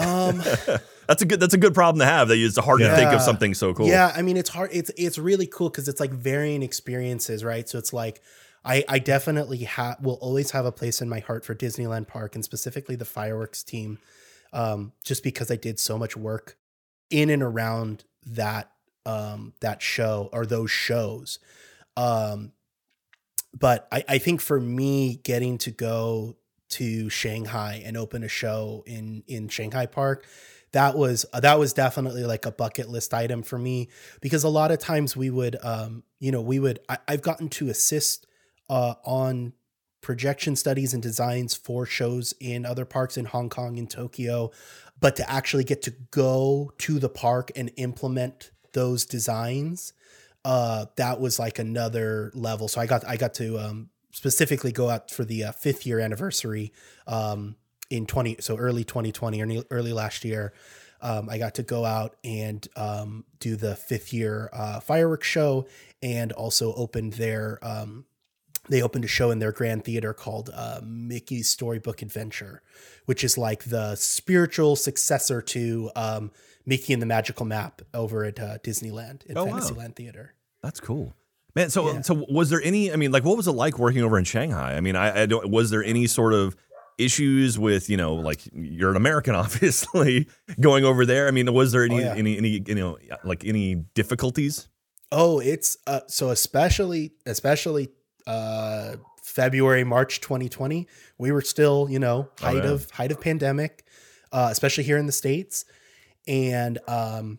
Um. 0.00 0.42
That's 1.10 1.22
a 1.22 1.24
good 1.24 1.40
that's 1.40 1.54
a 1.54 1.58
good 1.58 1.74
problem 1.74 1.98
to 1.98 2.06
have. 2.06 2.28
That 2.28 2.38
it's 2.38 2.56
hard 2.56 2.78
to 2.78 2.94
think 2.94 3.10
of 3.10 3.20
something 3.20 3.52
so 3.52 3.74
cool. 3.74 3.88
Yeah, 3.88 4.12
I 4.14 4.22
mean 4.22 4.36
it's 4.36 4.48
hard. 4.48 4.70
It's 4.72 4.92
it's 4.96 5.18
really 5.18 5.48
cool 5.48 5.68
because 5.68 5.88
it's 5.88 5.98
like 5.98 6.12
varying 6.12 6.62
experiences, 6.62 7.42
right? 7.42 7.68
So 7.68 7.78
it's 7.78 7.92
like 7.92 8.22
I 8.64 8.84
I 8.88 9.00
definitely 9.00 9.58
have 9.64 9.98
will 10.00 10.18
always 10.20 10.52
have 10.52 10.66
a 10.66 10.70
place 10.70 11.02
in 11.02 11.08
my 11.08 11.18
heart 11.18 11.44
for 11.44 11.52
Disneyland 11.52 12.06
Park 12.06 12.36
and 12.36 12.44
specifically 12.44 12.94
the 12.94 13.04
fireworks 13.04 13.64
team, 13.64 13.98
um, 14.52 14.92
just 15.04 15.24
because 15.24 15.50
I 15.50 15.56
did 15.56 15.80
so 15.80 15.98
much 15.98 16.16
work 16.16 16.56
in 17.10 17.28
and 17.28 17.42
around 17.42 18.04
that 18.26 18.70
um 19.04 19.54
that 19.62 19.82
show 19.82 20.28
or 20.32 20.46
those 20.46 20.70
shows. 20.70 21.40
Um, 21.96 22.52
but 23.58 23.88
I 23.90 24.04
I 24.08 24.18
think 24.18 24.40
for 24.40 24.60
me 24.60 25.16
getting 25.24 25.58
to 25.58 25.72
go 25.72 26.36
to 26.70 27.08
Shanghai 27.10 27.82
and 27.84 27.96
open 27.96 28.22
a 28.22 28.28
show 28.28 28.82
in 28.86 29.22
in 29.26 29.48
Shanghai 29.48 29.86
Park 29.86 30.26
that 30.72 30.96
was 30.96 31.26
that 31.32 31.58
was 31.58 31.72
definitely 31.72 32.24
like 32.24 32.46
a 32.46 32.52
bucket 32.52 32.88
list 32.88 33.12
item 33.12 33.42
for 33.42 33.58
me 33.58 33.88
because 34.20 34.44
a 34.44 34.48
lot 34.48 34.70
of 34.70 34.78
times 34.78 35.16
we 35.16 35.28
would 35.28 35.56
um 35.64 36.04
you 36.20 36.30
know 36.30 36.40
we 36.40 36.60
would 36.60 36.78
I, 36.88 36.98
i've 37.08 37.22
gotten 37.22 37.48
to 37.48 37.68
assist 37.70 38.28
uh 38.68 38.94
on 39.04 39.52
projection 40.00 40.56
studies 40.56 40.94
and 40.94 41.02
designs 41.02 41.54
for 41.54 41.84
shows 41.86 42.34
in 42.40 42.64
other 42.64 42.84
parks 42.84 43.16
in 43.16 43.26
Hong 43.26 43.48
Kong 43.48 43.78
and 43.78 43.90
Tokyo, 43.90 44.50
but 44.98 45.16
to 45.16 45.30
actually 45.30 45.64
get 45.64 45.82
to 45.82 45.92
go 46.10 46.72
to 46.78 46.98
the 46.98 47.08
park 47.08 47.50
and 47.56 47.70
implement 47.76 48.50
those 48.72 49.04
designs, 49.04 49.92
uh, 50.44 50.86
that 50.96 51.20
was 51.20 51.38
like 51.38 51.58
another 51.58 52.30
level. 52.34 52.68
So 52.68 52.80
I 52.80 52.86
got 52.86 53.06
I 53.06 53.16
got 53.16 53.34
to 53.34 53.58
um, 53.58 53.90
specifically 54.10 54.72
go 54.72 54.90
out 54.90 55.10
for 55.10 55.24
the 55.24 55.44
uh, 55.44 55.52
fifth 55.52 55.86
year 55.86 56.00
anniversary 56.00 56.72
um, 57.06 57.56
in 57.90 58.06
twenty 58.06 58.36
so 58.40 58.56
early 58.56 58.84
2020 58.84 59.40
or 59.58 59.64
early 59.70 59.92
last 59.92 60.24
year. 60.24 60.52
Um, 61.02 61.30
I 61.30 61.38
got 61.38 61.54
to 61.54 61.62
go 61.62 61.86
out 61.86 62.16
and 62.24 62.66
um, 62.76 63.24
do 63.38 63.56
the 63.56 63.74
fifth 63.74 64.12
year 64.12 64.50
uh, 64.52 64.80
fireworks 64.80 65.26
show 65.26 65.66
and 66.02 66.30
also 66.32 66.74
opened 66.74 67.14
their 67.14 67.58
um, 67.62 68.04
they 68.68 68.82
opened 68.82 69.04
a 69.04 69.08
show 69.08 69.30
in 69.30 69.38
their 69.38 69.50
grand 69.50 69.84
theater 69.84 70.12
called 70.12 70.50
uh, 70.52 70.80
Mickey's 70.84 71.48
Storybook 71.48 72.02
Adventure, 72.02 72.62
which 73.06 73.24
is 73.24 73.38
like 73.38 73.64
the 73.64 73.96
spiritual 73.96 74.76
successor 74.76 75.40
to 75.42 75.90
um, 75.96 76.30
Mickey 76.66 76.92
and 76.92 77.00
the 77.00 77.06
Magical 77.06 77.46
Map 77.46 77.80
over 77.94 78.24
at 78.24 78.38
uh, 78.38 78.58
Disneyland 78.58 79.24
in 79.26 79.38
Oh, 79.38 79.44
wow. 79.46 79.52
Fantasyland 79.52 79.96
Theater. 79.96 80.34
That's 80.62 80.78
cool. 80.78 81.14
Man, 81.56 81.70
so 81.70 81.92
Yeah. 81.92 82.00
so 82.02 82.24
was 82.28 82.50
there 82.50 82.62
any? 82.62 82.92
I 82.92 82.96
mean, 82.96 83.10
like, 83.12 83.24
what 83.24 83.36
was 83.36 83.46
it 83.48 83.52
like 83.52 83.78
working 83.78 84.02
over 84.02 84.18
in 84.18 84.24
Shanghai? 84.24 84.76
I 84.76 84.80
mean, 84.80 84.96
I, 84.96 85.22
I 85.22 85.26
don't. 85.26 85.50
Was 85.50 85.70
there 85.70 85.82
any 85.82 86.06
sort 86.06 86.32
of 86.32 86.54
issues 86.98 87.58
with 87.58 87.88
you 87.88 87.96
know, 87.96 88.14
like 88.14 88.40
you're 88.52 88.90
an 88.90 88.96
American, 88.96 89.34
obviously, 89.44 90.28
going 90.60 90.84
over 90.84 91.04
there? 91.06 91.26
I 91.28 91.30
mean, 91.30 91.52
was 91.52 91.72
there 91.72 91.84
any 91.84 91.96
Oh, 91.96 91.98
yeah. 91.98 92.14
any 92.14 92.36
any 92.38 92.62
you 92.66 92.74
know 92.74 92.98
like 93.24 93.44
any 93.44 93.74
difficulties? 93.94 94.68
Oh, 95.12 95.40
it's 95.40 95.76
uh, 95.88 96.00
so 96.06 96.30
especially 96.30 97.12
especially 97.26 97.88
uh, 98.28 98.96
February 99.22 99.82
March 99.82 100.20
2020. 100.20 100.86
We 101.18 101.32
were 101.32 101.42
still 101.42 101.88
you 101.90 101.98
know 101.98 102.28
Oh, 102.42 102.44
height 102.46 102.64
yeah. 102.64 102.70
of 102.70 102.90
height 102.90 103.10
of 103.10 103.20
pandemic, 103.20 103.84
uh, 104.30 104.48
especially 104.52 104.84
here 104.84 104.98
in 104.98 105.06
the 105.06 105.12
states, 105.12 105.64
and 106.28 106.78
um, 106.86 107.38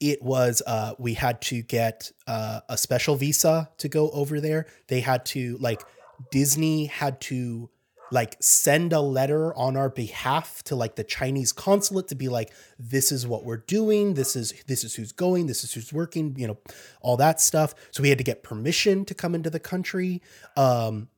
it 0.00 0.22
was 0.22 0.62
uh, 0.66 0.94
we 0.98 1.14
had 1.14 1.40
to 1.42 1.62
get 1.62 2.12
uh, 2.26 2.60
a 2.68 2.78
special 2.78 3.16
visa 3.16 3.70
to 3.78 3.88
go 3.88 4.10
over 4.10 4.40
there. 4.40 4.66
They 4.86 5.00
had 5.00 5.24
to 5.26 5.56
like 5.58 5.82
Disney 6.30 6.86
had 6.86 7.20
to 7.22 7.70
like 8.10 8.36
send 8.40 8.92
a 8.92 9.00
letter 9.00 9.54
on 9.54 9.76
our 9.76 9.90
behalf 9.90 10.62
to 10.64 10.74
like 10.74 10.96
the 10.96 11.04
Chinese 11.04 11.52
consulate 11.52 12.08
to 12.08 12.14
be 12.14 12.28
like 12.28 12.52
this 12.78 13.12
is 13.12 13.26
what 13.26 13.44
we're 13.44 13.58
doing. 13.58 14.14
This 14.14 14.36
is 14.36 14.54
this 14.66 14.84
is 14.84 14.94
who's 14.94 15.12
going. 15.12 15.46
This 15.46 15.64
is 15.64 15.74
who's 15.74 15.92
working 15.92 16.34
you 16.38 16.46
know 16.46 16.58
all 17.00 17.16
that 17.16 17.40
stuff. 17.40 17.74
So 17.90 18.02
we 18.02 18.08
had 18.08 18.18
to 18.18 18.24
get 18.24 18.42
permission 18.42 19.04
to 19.06 19.14
come 19.14 19.34
into 19.34 19.50
the 19.50 19.60
country. 19.60 20.22
Um 20.56 21.08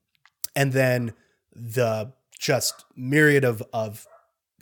and 0.56 0.72
then 0.72 1.12
the 1.54 2.12
just 2.38 2.84
myriad 2.96 3.44
of 3.44 3.62
of 3.72 4.06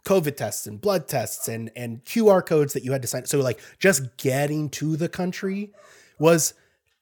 covid 0.05 0.37
tests 0.37 0.67
and 0.67 0.81
blood 0.81 1.09
tests 1.09 1.49
and 1.49 1.71
and 1.77 2.05
QR 2.05 2.45
codes 2.45 2.73
that 2.73 2.85
you 2.85 2.93
had 2.93 3.03
to 3.03 3.09
sign. 3.09 3.27
So 3.27 3.41
like 3.41 3.61
just 3.79 4.17
getting 4.17 4.71
to 4.71 4.97
the 4.97 5.09
country 5.09 5.73
was 6.19 6.55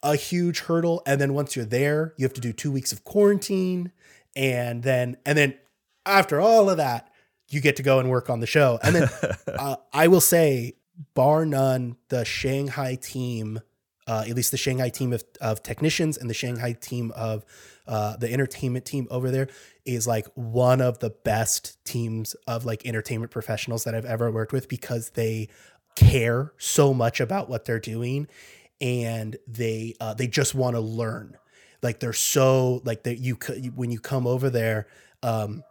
a 0.02 0.16
huge 0.16 0.60
hurdle. 0.60 1.02
And 1.06 1.20
then 1.20 1.34
once 1.34 1.56
you're 1.56 1.64
there 1.64 2.14
you 2.16 2.24
have 2.24 2.34
to 2.34 2.40
do 2.40 2.52
2 2.52 2.70
weeks 2.70 2.92
of 2.92 3.04
quarantine. 3.04 3.92
And 4.34 4.82
then 4.82 5.16
and 5.24 5.36
then 5.36 5.54
after 6.04 6.40
all 6.40 6.70
of 6.70 6.76
that 6.78 7.10
you 7.48 7.60
get 7.60 7.76
to 7.76 7.82
go 7.82 8.00
and 8.00 8.10
work 8.10 8.28
on 8.28 8.40
the 8.40 8.46
show. 8.46 8.78
And 8.82 8.94
then 8.94 9.08
uh, 9.58 9.76
i 9.92 10.08
will 10.08 10.20
say 10.20 10.74
bar 11.14 11.44
none 11.44 11.96
the 12.08 12.24
shanghai 12.24 12.94
team 12.94 13.60
uh, 14.06 14.24
at 14.26 14.34
least 14.34 14.50
the 14.50 14.56
shanghai 14.56 14.88
team 14.88 15.12
of, 15.12 15.24
of 15.40 15.62
technicians 15.62 16.16
and 16.16 16.30
the 16.30 16.34
shanghai 16.34 16.72
team 16.72 17.12
of 17.16 17.44
uh, 17.86 18.16
the 18.16 18.32
entertainment 18.32 18.84
team 18.84 19.06
over 19.10 19.30
there 19.30 19.48
is 19.84 20.06
like 20.06 20.26
one 20.34 20.80
of 20.80 20.98
the 20.98 21.10
best 21.10 21.82
teams 21.84 22.34
of 22.46 22.64
like 22.64 22.84
entertainment 22.86 23.30
professionals 23.30 23.84
that 23.84 23.94
i've 23.94 24.04
ever 24.04 24.30
worked 24.30 24.52
with 24.52 24.68
because 24.68 25.10
they 25.10 25.48
care 25.96 26.52
so 26.58 26.94
much 26.94 27.20
about 27.20 27.48
what 27.48 27.64
they're 27.64 27.80
doing 27.80 28.28
and 28.80 29.36
they 29.46 29.94
uh, 30.00 30.14
they 30.14 30.26
just 30.26 30.54
want 30.54 30.76
to 30.76 30.80
learn. 30.80 31.36
Like 31.82 32.00
they're 32.00 32.12
so 32.12 32.82
like 32.84 33.02
that 33.04 33.18
you 33.18 33.34
when 33.74 33.90
you 33.90 33.98
come 34.00 34.26
over 34.26 34.50
there 34.50 34.86
um 35.22 35.62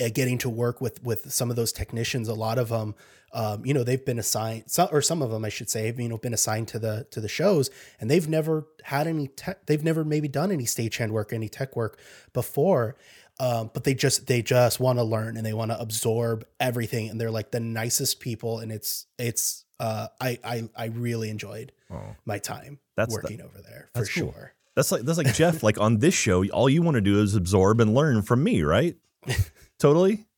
uh, 0.00 0.08
getting 0.12 0.38
to 0.38 0.48
work 0.48 0.80
with 0.80 1.02
with 1.02 1.32
some 1.32 1.50
of 1.50 1.56
those 1.56 1.72
technicians 1.72 2.28
a 2.28 2.34
lot 2.34 2.58
of 2.58 2.68
them 2.70 2.94
um 3.32 3.64
you 3.66 3.74
know 3.74 3.84
they've 3.84 4.04
been 4.04 4.18
assigned 4.18 4.64
some 4.66 4.88
or 4.90 5.02
some 5.02 5.20
of 5.22 5.30
them 5.30 5.44
I 5.44 5.48
should 5.50 5.68
say 5.70 5.86
have 5.86 6.00
you 6.00 6.08
know 6.08 6.18
been 6.18 6.32
assigned 6.34 6.68
to 6.68 6.78
the 6.78 7.06
to 7.10 7.20
the 7.20 7.28
shows 7.28 7.70
and 8.00 8.10
they've 8.10 8.28
never 8.28 8.66
had 8.82 9.06
any 9.06 9.28
tech 9.28 9.66
they've 9.66 9.84
never 9.84 10.04
maybe 10.04 10.28
done 10.28 10.50
any 10.52 10.64
stagehand 10.64 11.10
work 11.10 11.32
any 11.32 11.48
tech 11.48 11.76
work 11.76 11.98
before 12.32 12.96
um, 13.40 13.70
but 13.72 13.84
they 13.84 13.94
just 13.94 14.26
they 14.26 14.42
just 14.42 14.80
want 14.80 14.98
to 14.98 15.04
learn 15.04 15.36
and 15.36 15.46
they 15.46 15.52
want 15.52 15.70
to 15.70 15.78
absorb 15.80 16.44
everything 16.58 17.08
and 17.08 17.20
they're 17.20 17.30
like 17.30 17.50
the 17.52 17.60
nicest 17.60 18.18
people 18.20 18.58
and 18.60 18.72
it's 18.72 19.06
it's 19.18 19.64
uh 19.78 20.08
I 20.20 20.38
I 20.42 20.68
I 20.76 20.84
really 20.86 21.30
enjoyed 21.30 21.72
Oh, 21.90 22.16
my 22.26 22.38
time 22.38 22.78
That's 22.96 23.14
the- 23.14 23.20
working 23.22 23.40
over 23.40 23.62
there 23.62 23.88
for 23.94 24.00
that's 24.00 24.12
cool. 24.12 24.32
sure. 24.32 24.52
that's 24.74 24.90
like 24.92 25.02
that's 25.02 25.16
like 25.18 25.32
Geoff. 25.40 25.62
Like 25.62 25.78
on 25.80 25.98
this 25.98 26.14
show, 26.14 26.44
all 26.48 26.68
you 26.68 26.82
want 26.82 26.96
to 26.96 27.00
do 27.00 27.22
is 27.22 27.34
absorb 27.34 27.80
and 27.80 27.94
learn 27.94 28.20
from 28.22 28.42
me, 28.42 28.62
right? 28.62 28.96
totally. 29.78 30.24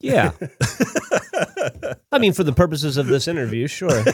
Yeah. 0.00 0.30
I 2.12 2.18
mean, 2.18 2.32
for 2.32 2.44
the 2.44 2.52
purposes 2.52 2.96
of 2.96 3.06
this 3.06 3.28
interview, 3.28 3.66
sure. 3.66 3.90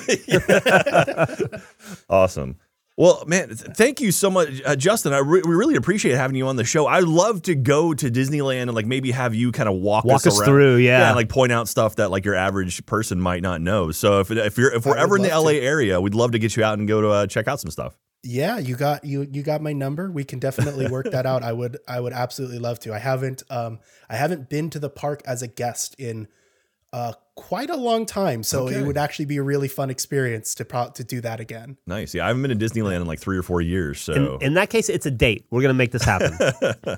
Awesome. 2.09 2.57
Well, 2.97 3.25
man, 3.27 3.49
th- 3.49 3.61
thank 3.77 4.01
you 4.01 4.13
so 4.13 4.31
much, 4.31 4.63
uh, 4.65 4.77
Justin. 4.77 5.13
I 5.13 5.19
re- 5.19 5.43
we 5.45 5.55
really 5.55 5.75
appreciate 5.75 6.15
having 6.15 6.37
you 6.37 6.47
on 6.47 6.55
the 6.55 6.63
show. 6.65 6.87
I'd 6.87 7.03
love 7.05 7.43
to 7.43 7.57
go 7.57 7.93
to 7.93 8.09
Disneyland 8.09 8.63
and 8.63 8.75
like 8.75 8.87
maybe 8.87 9.11
have 9.11 9.35
you 9.35 9.51
kind 9.51 9.69
of 9.69 9.75
walk, 9.77 10.05
Walk 10.05 10.25
us 10.27 10.39
around. 10.39 10.47
through, 10.47 10.77
yeah. 10.77 11.09
and 11.09 11.17
like 11.17 11.29
point 11.29 11.51
out 11.51 11.67
stuff 11.67 11.97
that 11.97 12.13
like 12.13 12.25
your 12.25 12.37
average 12.37 12.87
person 12.87 13.21
might 13.21 13.43
not 13.43 13.61
know. 13.61 13.91
So 13.91 14.21
if 14.21 14.31
if 14.31 14.57
you're 14.57 14.73
if 14.73 14.87
we're 14.87 14.97
I 14.97 15.03
ever 15.03 15.17
in 15.17 15.23
the 15.23 15.37
LA 15.37 15.53
to. 15.53 15.61
area, 15.61 16.01
we'd 16.01 16.15
love 16.15 16.33
to 16.33 16.39
get 16.39 16.57
you 16.57 16.63
out 16.63 16.79
and 16.79 16.87
go 16.87 17.01
to 17.01 17.09
uh, 17.09 17.27
check 17.27 17.49
out 17.49 17.59
some 17.59 17.71
stuff. 17.73 17.99
Yeah, 18.23 18.59
you 18.59 18.77
got 18.77 19.05
you 19.05 19.27
you 19.29 19.43
got 19.43 19.61
my 19.61 19.73
number. 19.73 20.09
We 20.13 20.23
can 20.23 20.39
definitely 20.39 20.87
work 20.89 21.11
that 21.11 21.27
out. 21.27 21.43
I 21.43 21.53
would 21.53 21.79
I 21.89 21.99
would 21.99 22.13
absolutely 22.13 22.61
love 22.61 22.79
to. 22.81 22.95
I 22.95 22.99
haven't 22.99 23.43
um 23.51 23.81
I 24.09 24.15
haven't 24.15 24.49
been 24.49 24.71
to 24.71 24.79
the 24.79 24.89
park 24.89 25.21
as 25.27 25.43
a 25.43 25.49
guest 25.49 25.97
in 25.99 26.29
uh 26.93 27.15
quite 27.37 27.69
a 27.69 27.77
long 27.77 28.07
time, 28.07 28.43
so 28.45 28.65
Okay. 28.69 28.77
it 28.77 28.87
would 28.87 28.97
actually 28.97 29.25
be 29.25 29.37
a 29.39 29.43
really 29.43 29.67
fun 29.67 29.91
experience 29.91 30.55
to 30.55 30.65
pro- 30.65 30.91
to 30.91 31.03
do 31.03 31.21
that 31.21 31.41
again. 31.41 31.77
Nice. 31.87 32.15
Yeah, 32.15 32.25
I 32.25 32.29
haven't 32.29 32.43
been 32.43 32.57
to 32.57 32.65
Disneyland 32.65 32.97
in 33.01 33.07
like 33.07 33.19
three 33.19 33.37
or 33.37 33.43
four 33.43 33.61
years. 33.61 34.01
So 34.01 34.37
In, 34.37 34.47
in 34.49 34.55
that 34.55 34.71
case, 34.71 34.89
it's 34.89 35.05
a 35.07 35.11
date. 35.11 35.45
We're 35.51 35.63
gonna 35.63 35.75
make 35.75 35.91
this 35.91 36.05
happen. 36.05 36.33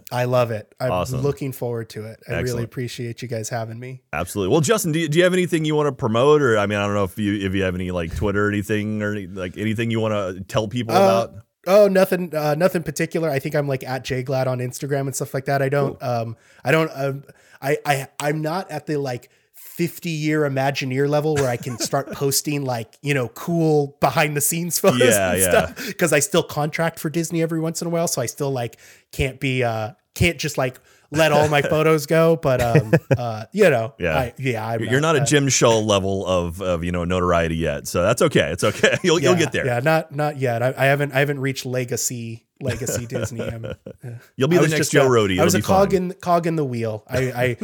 I 0.12 0.24
love 0.24 0.50
it. 0.50 0.74
I'm 0.78 0.90
Awesome. 0.92 1.20
looking 1.22 1.52
forward 1.52 1.88
to 1.90 2.04
it. 2.04 2.20
I 2.28 2.40
really 2.40 2.64
appreciate 2.64 3.22
you 3.22 3.28
guys 3.28 3.48
having 3.48 3.78
me. 3.80 4.02
absolutely. 4.12 4.52
Well, 4.52 4.60
Justin, 4.60 4.92
do 4.92 4.98
you, 4.98 5.08
do 5.08 5.18
you 5.18 5.24
have 5.24 5.32
anything 5.32 5.64
you 5.64 5.74
want 5.74 5.86
to 5.86 5.92
promote, 5.92 6.42
or 6.42 6.58
I 6.58 6.66
mean, 6.66 6.78
I 6.78 6.84
don't 6.84 6.94
know 6.94 7.04
if 7.04 7.18
you 7.18 7.34
if 7.34 7.54
you 7.54 7.62
have 7.62 7.74
any 7.74 7.90
like 7.90 8.14
Twitter 8.14 8.46
or 8.46 8.48
anything 8.50 9.02
or 9.02 9.12
any, 9.12 9.26
like 9.26 9.56
anything 9.56 9.90
you 9.90 10.00
want 10.00 10.12
to 10.36 10.44
tell 10.44 10.68
people 10.68 10.94
Uh, 10.94 10.98
about. 10.98 11.34
Oh, 11.68 11.88
nothing, 11.88 12.32
uh, 12.32 12.54
nothing 12.54 12.84
particular. 12.84 13.28
I 13.28 13.40
think 13.40 13.56
I'm 13.56 13.66
like 13.66 13.82
at 13.82 14.04
jglad 14.04 14.46
on 14.46 14.58
Instagram 14.58 15.00
and 15.00 15.16
stuff 15.16 15.34
like 15.34 15.46
that. 15.46 15.62
I 15.62 15.68
don't, 15.68 16.00
um, 16.00 16.36
I 16.64 16.70
don't, 16.70 16.90
um, 16.94 17.24
I, 17.60 17.76
I, 17.84 18.06
I'm 18.20 18.40
not 18.40 18.70
at 18.70 18.86
the 18.86 18.98
like 18.98 19.30
50 19.76 20.08
year 20.08 20.40
Imagineer 20.48 21.06
level 21.08 21.34
where 21.34 21.50
I 21.50 21.58
can 21.58 21.76
start 21.90 22.10
posting 22.12 22.64
like 22.64 22.96
you 23.02 23.12
know 23.12 23.28
cool 23.28 23.96
behind 24.00 24.34
the 24.36 24.40
scenes 24.40 24.78
photos 24.84 25.00
Yeah, 25.00 25.32
and 25.32 25.40
yeah. 25.40 25.48
stuff 25.50 25.86
because 25.86 26.12
I 26.14 26.20
still 26.20 26.42
contract 26.42 26.98
for 26.98 27.10
Disney 27.10 27.42
every 27.42 27.60
once 27.60 27.82
in 27.82 27.86
a 27.86 27.90
while, 27.90 28.08
so 28.08 28.22
I 28.22 28.26
still 28.26 28.50
like 28.50 28.78
can't 29.12 29.38
be, 29.38 29.62
uh, 29.62 29.92
can't 30.14 30.38
just 30.38 30.56
like 30.56 30.80
let 31.10 31.32
all 31.32 31.48
my 31.48 31.62
photos 31.74 32.06
go. 32.06 32.36
But 32.36 32.60
um, 32.60 32.92
uh, 33.16 33.44
you 33.52 33.68
know, 33.70 33.94
Yeah. 33.98 34.16
I, 34.16 34.34
yeah, 34.38 34.66
I'm 34.66 34.84
You're 34.84 35.00
not 35.00 35.16
a 35.16 35.22
uh, 35.22 35.24
Jim 35.26 35.48
Shull 35.48 35.84
level 35.84 36.26
of, 36.26 36.60
of 36.60 36.84
you 36.84 36.92
know 36.92 37.04
notoriety 37.04 37.56
yet, 37.56 37.86
so 37.86 38.02
that's 38.02 38.22
okay. 38.22 38.50
It's 38.52 38.64
okay. 38.64 38.96
You'll 39.02 39.20
you'll 39.20 39.34
get 39.36 39.52
there. 39.52 39.66
Yeah, 39.66 39.80
not 39.80 40.12
not 40.14 40.38
yet. 40.38 40.62
I, 40.62 40.74
I 40.76 40.84
haven't 40.86 41.12
I 41.12 41.18
haven't 41.20 41.40
reached 41.40 41.66
legacy 41.66 42.46
legacy 42.60 43.06
Disney. 43.06 43.42
I'm, 43.42 43.66
You'll 44.36 44.48
be 44.48 44.58
I 44.58 44.62
the 44.62 44.68
next 44.68 44.90
Joe 44.90 45.06
a- 45.06 45.10
Rohde. 45.10 45.38
I 45.40 45.44
was 45.44 45.54
a 45.54 45.62
cog 45.62 45.90
fine. 45.92 45.96
in 45.96 46.12
cog 46.14 46.46
in 46.46 46.56
the 46.56 46.64
wheel. 46.64 47.04
I, 47.08 47.18
I 47.18 47.56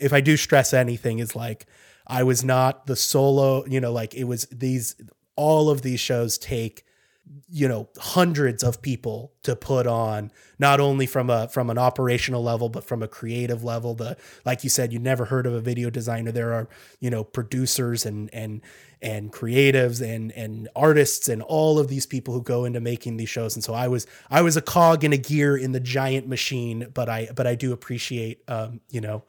if 0.00 0.12
I 0.12 0.20
do 0.20 0.36
stress 0.36 0.72
anything, 0.74 1.18
is 1.20 1.36
like 1.36 1.66
I 2.06 2.22
was 2.24 2.42
not 2.44 2.86
the 2.86 2.96
solo. 2.96 3.64
You 3.66 3.80
know, 3.80 3.92
like 3.92 4.14
it 4.14 4.24
was 4.24 4.46
these. 4.50 4.94
All 5.36 5.70
of 5.70 5.80
these 5.80 6.00
shows 6.00 6.36
take 6.36 6.84
you 7.48 7.68
know 7.68 7.88
hundreds 7.98 8.62
of 8.62 8.82
people 8.82 9.32
to 9.42 9.54
put 9.54 9.86
on 9.86 10.32
not 10.58 10.80
only 10.80 11.06
from 11.06 11.30
a 11.30 11.48
from 11.48 11.70
an 11.70 11.78
operational 11.78 12.42
level 12.42 12.68
but 12.68 12.84
from 12.84 13.02
a 13.02 13.08
creative 13.08 13.62
level. 13.62 13.94
The 13.94 14.16
like 14.44 14.64
you 14.64 14.70
said 14.70 14.92
you 14.92 14.98
never 14.98 15.26
heard 15.26 15.46
of 15.46 15.54
a 15.54 15.60
video 15.60 15.90
designer. 15.90 16.32
There 16.32 16.52
are 16.52 16.68
you 16.98 17.10
know 17.10 17.22
producers 17.22 18.04
and 18.04 18.30
and 18.32 18.60
and 19.00 19.32
creatives 19.32 20.02
and 20.02 20.32
and 20.32 20.68
artists 20.74 21.28
and 21.28 21.42
all 21.42 21.78
of 21.78 21.88
these 21.88 22.06
people 22.06 22.34
who 22.34 22.42
go 22.42 22.64
into 22.64 22.80
making 22.80 23.16
these 23.16 23.30
shows. 23.30 23.54
And 23.54 23.62
so 23.62 23.74
i 23.74 23.86
was 23.88 24.06
i 24.30 24.42
was 24.42 24.56
a 24.56 24.62
cog 24.62 25.04
in 25.04 25.12
a 25.12 25.18
gear 25.18 25.56
in 25.56 25.72
the 25.72 25.80
giant 25.80 26.26
machine 26.26 26.88
but 26.92 27.08
i 27.08 27.28
but 27.34 27.46
i 27.46 27.54
do 27.54 27.72
appreciate 27.72 28.42
um 28.48 28.80
you 28.90 29.00
know 29.00 29.24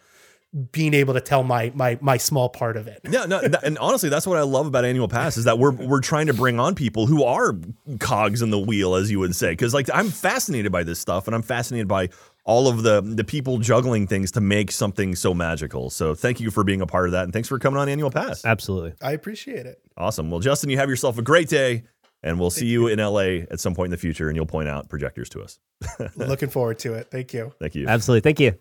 being 0.72 0.93
able 0.93 1.14
to 1.14 1.22
tell 1.22 1.43
my 1.43 1.72
my 1.76 1.97
my 2.02 2.18
small 2.18 2.49
part 2.49 2.76
of 2.76 2.88
it. 2.88 2.99
Yeah, 3.10 3.26
no, 3.26 3.39
th- 3.39 3.54
and 3.64 3.78
honestly, 3.78 4.10
that's 4.10 4.28
what 4.28 4.38
I 4.38 4.41
love 4.41 4.66
about 4.68 4.84
annual 4.84 5.08
pass 5.08 5.38
is 5.38 5.45
that 5.45 5.58
we're 5.60 5.72
we're 5.72 6.02
trying 6.02 6.28
to 6.28 6.34
bring 6.34 6.60
on 6.60 6.76
people 6.76 7.08
who 7.08 7.24
are 7.24 7.56
cogs 7.99 8.41
in 8.41 8.49
the 8.49 8.60
wheel, 8.60 8.95
as 8.95 9.10
you 9.10 9.20
would 9.20 9.36
say, 9.36 9.52
because 9.52 9.74
like 9.74 9.89
I'm 9.93 10.10
fascinated 10.10 10.72
by 10.72 10.84
this 10.84 10.99
stuff, 10.99 11.28
and 11.28 11.36
I'm 11.36 11.41
fascinated 11.41 11.88
by 11.88 12.10
all 12.43 12.68
of 12.68 12.84
the 12.84 13.02
the 13.02 13.24
people 13.24 13.60
juggling 13.60 14.08
things 14.08 14.32
to 14.32 14.41
make 14.41 14.72
something 14.72 15.16
so 15.16 15.34
magical. 15.34 15.89
So 15.89 16.16
thank 16.16 16.39
you 16.41 16.52
for 16.52 16.64
being 16.64 16.82
a 16.82 16.88
part 16.88 17.06
of 17.06 17.14
that, 17.14 17.24
and 17.24 17.34
thanks 17.34 17.47
for 17.47 17.58
coming 17.58 17.80
on 17.80 17.88
annual 17.88 18.12
pass. 18.12 18.43
Absolutely. 18.43 18.93
I 19.02 19.14
appreciate 19.14 19.66
it. 19.66 19.82
Awesome. 19.97 20.30
Well, 20.30 20.41
Justin, 20.41 20.70
you 20.70 20.78
have 20.78 20.89
yourself 20.89 21.18
a 21.18 21.22
great 21.22 21.47
day, 21.47 21.84
and 22.24 22.39
we'll 22.39 22.49
see 22.49 22.66
you 22.66 22.88
in 22.88 22.99
LA 22.99 23.45
at 23.49 23.60
some 23.62 23.74
point 23.74 23.88
in 23.88 23.91
the 23.91 23.97
future, 23.97 24.28
and 24.28 24.36
you'll 24.36 24.45
point 24.45 24.68
out 24.68 24.89
projectors 24.89 25.30
to 25.30 25.41
us. 25.41 25.60
Looking 26.18 26.49
forward 26.49 26.80
to 26.80 26.95
it. 26.95 27.10
Thank 27.10 27.34
you. 27.34 27.54
Thank 27.60 27.76
you. 27.76 27.88
Absolutely. 27.88 28.22
Thank 28.22 28.39
you. 28.41 28.58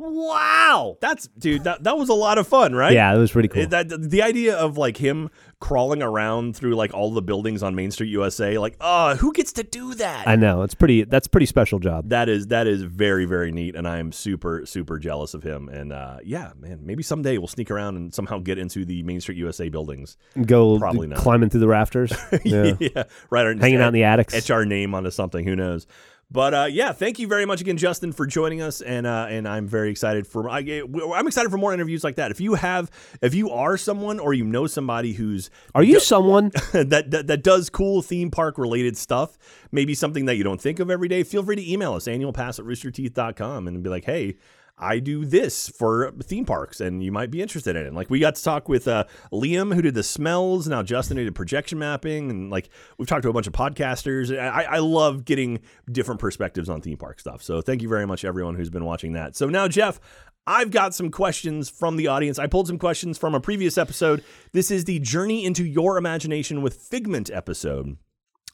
Wow, 0.00 0.96
that's 1.00 1.26
dude. 1.38 1.64
That 1.64 1.84
that 1.84 1.98
was 1.98 2.08
a 2.08 2.14
lot 2.14 2.38
of 2.38 2.48
fun, 2.48 2.74
right? 2.74 2.92
Yeah, 2.94 3.14
it 3.14 3.18
was 3.18 3.30
pretty 3.32 3.48
cool. 3.48 3.66
That 3.66 3.88
the 3.90 4.22
idea 4.22 4.56
of 4.56 4.78
like 4.78 4.96
him 4.96 5.28
crawling 5.60 6.02
around 6.02 6.56
through 6.56 6.74
like 6.74 6.94
all 6.94 7.10
the 7.10 7.20
buildings 7.20 7.62
on 7.62 7.74
Main 7.74 7.90
Street 7.90 8.08
USA, 8.08 8.56
like, 8.56 8.76
uh, 8.80 9.16
who 9.16 9.30
gets 9.34 9.52
to 9.52 9.62
do 9.62 9.92
that? 9.96 10.26
I 10.26 10.36
know. 10.36 10.62
It's 10.62 10.74
pretty 10.74 11.04
that's 11.04 11.26
a 11.26 11.30
pretty 11.30 11.44
special 11.44 11.78
job. 11.78 12.08
that 12.08 12.30
is 12.30 12.46
that 12.46 12.66
is 12.66 12.82
very 12.82 13.26
very 13.26 13.52
neat, 13.52 13.76
and 13.76 13.86
I 13.86 13.98
am 13.98 14.10
super 14.10 14.64
super 14.64 14.98
jealous 14.98 15.34
of 15.34 15.42
him. 15.42 15.68
And 15.68 15.92
uh, 15.92 16.18
yeah, 16.24 16.52
man, 16.58 16.80
maybe 16.82 17.02
someday 17.02 17.36
we'll 17.36 17.46
sneak 17.48 17.70
around 17.70 17.96
and 17.96 18.14
somehow 18.14 18.38
get 18.38 18.56
into 18.56 18.86
the 18.86 19.02
Main 19.02 19.20
Street 19.20 19.36
USA 19.36 19.68
buildings. 19.68 20.16
Go 20.46 20.78
Probably 20.78 21.08
not. 21.08 21.18
climbing 21.18 21.50
through 21.50 21.60
the 21.60 21.68
rafters. 21.68 22.12
Yeah. 22.42 22.72
yeah, 22.80 23.02
right. 23.28 23.44
or 23.46 23.54
Hanging 23.54 23.80
out 23.82 23.88
in 23.88 23.94
the 23.94 24.04
attics. 24.04 24.32
etch 24.34 24.50
our 24.50 24.64
name 24.64 24.94
onto 24.94 25.10
something. 25.10 25.44
Who 25.44 25.54
knows? 25.56 25.86
But 26.32 26.54
uh, 26.54 26.68
yeah, 26.70 26.92
thank 26.92 27.18
you 27.18 27.26
very 27.26 27.44
much 27.44 27.60
again, 27.60 27.76
Justin, 27.76 28.12
for 28.12 28.24
joining 28.24 28.62
us, 28.62 28.80
and 28.80 29.04
uh, 29.06 29.26
and 29.28 29.48
I'm 29.48 29.66
very 29.66 29.90
excited 29.90 30.26
for 30.28 30.48
I, 30.48 30.60
I'm 30.60 31.26
excited 31.26 31.50
for 31.50 31.58
more 31.58 31.74
interviews 31.74 32.04
like 32.04 32.16
that. 32.16 32.30
If 32.30 32.40
you 32.40 32.54
have, 32.54 32.90
if 33.20 33.34
you 33.34 33.50
are 33.50 33.76
someone 33.76 34.20
or 34.20 34.32
you 34.32 34.44
know 34.44 34.68
somebody 34.68 35.12
who's 35.14 35.50
Are 35.74 35.82
you 35.82 35.98
someone? 35.98 36.50
that, 36.72 37.10
that 37.10 37.26
that 37.26 37.42
does 37.42 37.68
cool 37.68 38.00
theme 38.00 38.30
park 38.30 38.58
related 38.58 38.96
stuff, 38.96 39.36
maybe 39.72 39.92
something 39.92 40.26
that 40.26 40.36
you 40.36 40.44
don't 40.44 40.60
think 40.60 40.78
of 40.78 40.88
every 40.88 41.08
day, 41.08 41.24
feel 41.24 41.42
free 41.42 41.56
to 41.56 41.72
email 41.72 41.94
us 41.94 42.06
annualpass 42.06 42.60
at 42.60 42.64
roosterteeth.com 42.64 43.66
and 43.66 43.82
be 43.82 43.90
like, 43.90 44.04
hey, 44.04 44.36
I 44.80 44.98
do 44.98 45.24
this 45.26 45.68
for 45.68 46.10
theme 46.22 46.46
parks 46.46 46.80
and 46.80 47.02
you 47.04 47.12
might 47.12 47.30
be 47.30 47.42
interested 47.42 47.76
in 47.76 47.86
it. 47.86 47.94
Like 47.94 48.08
we 48.08 48.18
got 48.18 48.34
to 48.36 48.42
talk 48.42 48.68
with 48.68 48.88
uh, 48.88 49.04
Liam 49.30 49.74
who 49.74 49.82
did 49.82 49.94
the 49.94 50.02
smells, 50.02 50.66
now 50.66 50.82
Justin 50.82 51.18
who 51.18 51.24
did 51.24 51.34
projection 51.34 51.78
mapping, 51.78 52.30
and 52.30 52.50
like 52.50 52.70
we've 52.98 53.06
talked 53.06 53.22
to 53.22 53.28
a 53.28 53.32
bunch 53.32 53.46
of 53.46 53.52
podcasters. 53.52 54.36
I, 54.36 54.62
I 54.62 54.78
love 54.78 55.24
getting 55.24 55.60
different 55.92 56.20
perspectives 56.20 56.68
on 56.68 56.80
theme 56.80 56.96
park 56.96 57.20
stuff. 57.20 57.42
So 57.42 57.60
thank 57.60 57.82
you 57.82 57.88
very 57.88 58.06
much 58.06 58.24
everyone 58.24 58.54
who's 58.54 58.70
been 58.70 58.84
watching 58.84 59.12
that. 59.12 59.36
So 59.36 59.48
now 59.48 59.68
Geoff, 59.68 60.00
I've 60.46 60.70
got 60.70 60.94
some 60.94 61.10
questions 61.10 61.68
from 61.68 61.96
the 61.96 62.06
audience. 62.06 62.38
I 62.38 62.46
pulled 62.46 62.66
some 62.66 62.78
questions 62.78 63.18
from 63.18 63.34
a 63.34 63.40
previous 63.40 63.76
episode. 63.76 64.24
This 64.52 64.70
is 64.70 64.86
the 64.86 64.98
Journey 64.98 65.44
into 65.44 65.64
Your 65.64 65.98
Imagination 65.98 66.62
with 66.62 66.74
Figment 66.74 67.30
episode 67.30 67.98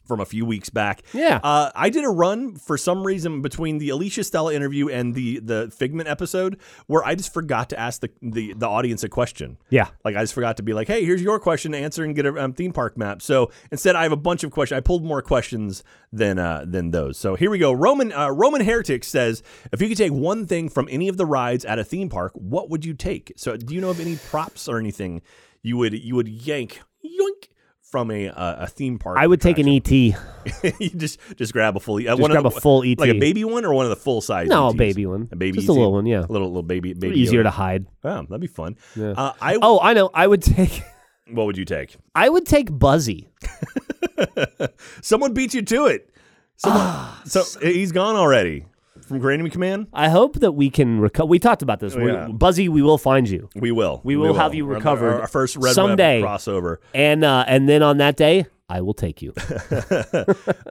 from 0.07 0.20
a 0.20 0.24
few 0.24 0.44
weeks 0.46 0.70
back. 0.70 1.02
Yeah. 1.12 1.40
Uh, 1.42 1.70
I 1.74 1.90
did 1.90 2.04
a 2.04 2.09
run 2.09 2.57
for 2.57 2.78
some 2.78 3.07
reason 3.07 3.42
between 3.42 3.78
the 3.78 3.90
Alicia 3.90 4.24
Stella 4.24 4.54
interview 4.54 4.88
and 4.88 5.14
the 5.14 5.40
the 5.40 5.70
Figment 5.76 6.09
episode 6.09 6.59
where 6.86 7.04
I 7.04 7.14
just 7.14 7.32
forgot 7.32 7.70
to 7.70 7.78
ask 7.78 8.00
the 8.00 8.11
the, 8.22 8.54
the 8.54 8.68
audience 8.68 9.02
a 9.04 9.09
question. 9.09 9.59
Yeah. 9.70 9.88
Like 10.04 10.16
I 10.16 10.22
just 10.22 10.34
forgot 10.34 10.57
to 10.59 10.62
be 10.62 10.72
like, 10.72 10.88
hey, 10.88 11.04
here's 11.04 11.22
your 11.22 11.38
question 11.38 11.72
to 11.72 11.78
answer 11.78 12.04
and 12.04 12.14
get 12.14 12.26
a 12.26 12.42
um, 12.42 12.52
theme 12.52 12.72
park 12.72 12.96
map. 12.96 13.22
So 13.22 13.50
instead, 13.70 13.96
I 13.96 14.02
have 14.02 14.12
a 14.12 14.16
bunch 14.16 14.44
of 14.44 14.50
questions. 14.50 14.76
I 14.76 14.80
pulled 14.80 15.04
more 15.04 15.22
questions 15.22 15.82
than 16.12 16.38
uh, 16.38 16.64
than 16.66 16.90
those. 16.90 17.18
So 17.18 17.34
here 17.34 17.50
we 17.50 17.59
go. 17.59 17.72
Roman 17.72 18.12
uh, 18.12 18.30
Roman 18.30 18.61
Heretic 18.61 19.04
says, 19.04 19.42
if 19.72 19.80
you 19.80 19.88
could 19.88 19.98
take 19.98 20.12
one 20.12 20.46
thing 20.46 20.68
from 20.68 20.88
any 20.90 21.09
of 21.09 21.16
the 21.16 21.26
rides 21.26 21.64
at 21.64 21.78
a 21.78 21.84
theme 21.84 22.09
park, 22.09 22.32
what 22.34 22.70
would 22.70 22.84
you 22.84 22.94
take? 22.94 23.32
So 23.36 23.57
do 23.57 23.74
you 23.74 23.80
know 23.80 23.90
of 23.90 24.00
any 24.00 24.16
props 24.16 24.68
or 24.68 24.78
anything 24.78 25.22
you 25.62 25.76
would 25.76 25.92
you 25.92 26.14
would 26.14 26.28
yank 26.28 26.80
yoink 27.04 27.48
from 27.97 28.11
a 28.11 28.28
uh, 28.28 28.64
a 28.64 28.66
theme 28.66 28.99
park? 28.99 29.16
I 29.18 29.26
would 29.26 29.40
take 29.40 29.57
an? 29.59 29.66
ET. 29.66 29.90
you 29.90 30.12
just 30.97 31.18
just 31.36 31.55
grab 31.55 31.78
a 31.78 31.80
full. 31.80 31.97
Uh, 31.97 32.14
Just 32.14 32.30
grab 32.30 32.42
the- 32.42 32.49
a 32.49 32.61
full 32.61 32.82
ET. 32.84 32.99
like 33.01 33.09
a 33.09 33.18
baby 33.18 33.42
one 33.42 33.64
or 33.64 33.72
one 33.72 33.86
of 33.86 33.90
the 33.90 33.97
full 33.97 34.20
size. 34.20 34.49
No, 34.49 34.68
a 34.68 34.74
baby 34.74 35.07
one. 35.07 35.30
A 35.32 35.36
baby, 35.36 35.57
Just 35.57 35.70
a 35.70 35.72
little 35.72 35.92
one, 35.92 36.05
yeah. 36.05 36.18
a 36.20 36.28
little 36.28 36.49
little 36.49 36.62
baby 36.62 36.92
baby. 36.92 37.18
Easier 37.18 37.42
to 37.42 37.49
hide. 37.51 37.86
Oh, 38.05 38.20
that'd 38.22 38.38
be 38.38 38.47
fun. 38.49 38.76
Yeah. 38.94 39.12
Uh, 39.16 39.32
I 39.40 39.59
Oh, 39.62 39.80
I 39.80 39.94
know. 39.94 40.11
I 40.12 40.26
would 40.26 40.42
take 40.57 40.82
what 41.30 41.47
would 41.47 41.57
you 41.57 41.64
take? 41.64 41.97
I 42.14 42.28
would 42.28 42.44
take 42.44 42.68
Buzzy. 42.78 43.30
Someone 45.01 45.32
beat 45.32 45.55
you 45.55 45.62
to 45.62 45.86
it. 45.86 46.11
Someone, 46.57 47.07
so 47.24 47.42
he's 47.61 47.92
gone 47.92 48.16
already 48.16 48.66
from 49.07 49.18
Granny 49.18 49.48
Command. 49.50 49.86
I 49.92 50.09
hope 50.09 50.36
that 50.40 50.52
we 50.52 50.68
can 50.70 51.00
recover. 51.00 51.26
We 51.28 51.38
talked 51.38 51.62
about 51.62 51.80
this. 51.80 51.94
We- 51.94 52.07
Yeah. 52.12 52.28
Buzzy, 52.28 52.68
we 52.68 52.82
will 52.82 52.98
find 52.98 53.28
you, 53.28 53.48
We 53.54 53.70
will. 53.72 54.00
We 54.04 54.16
will 54.16 54.34
have 54.34 54.54
you 54.54 54.66
Our- 54.68 54.74
recovered 54.74 55.12
Our, 55.14 55.20
our 55.22 55.26
first 55.28 55.57
Red 55.57 55.74
someday. 55.74 56.22
Web 56.22 56.30
crossover. 56.30 56.76
and 56.94 57.24
uh, 57.24 57.44
and 57.46 57.68
then 57.68 57.82
on 57.82 57.98
that 57.98 58.16
day, 58.16 58.46
I 58.68 58.80
will 58.80 58.94
take 58.94 59.22
you. 59.22 59.32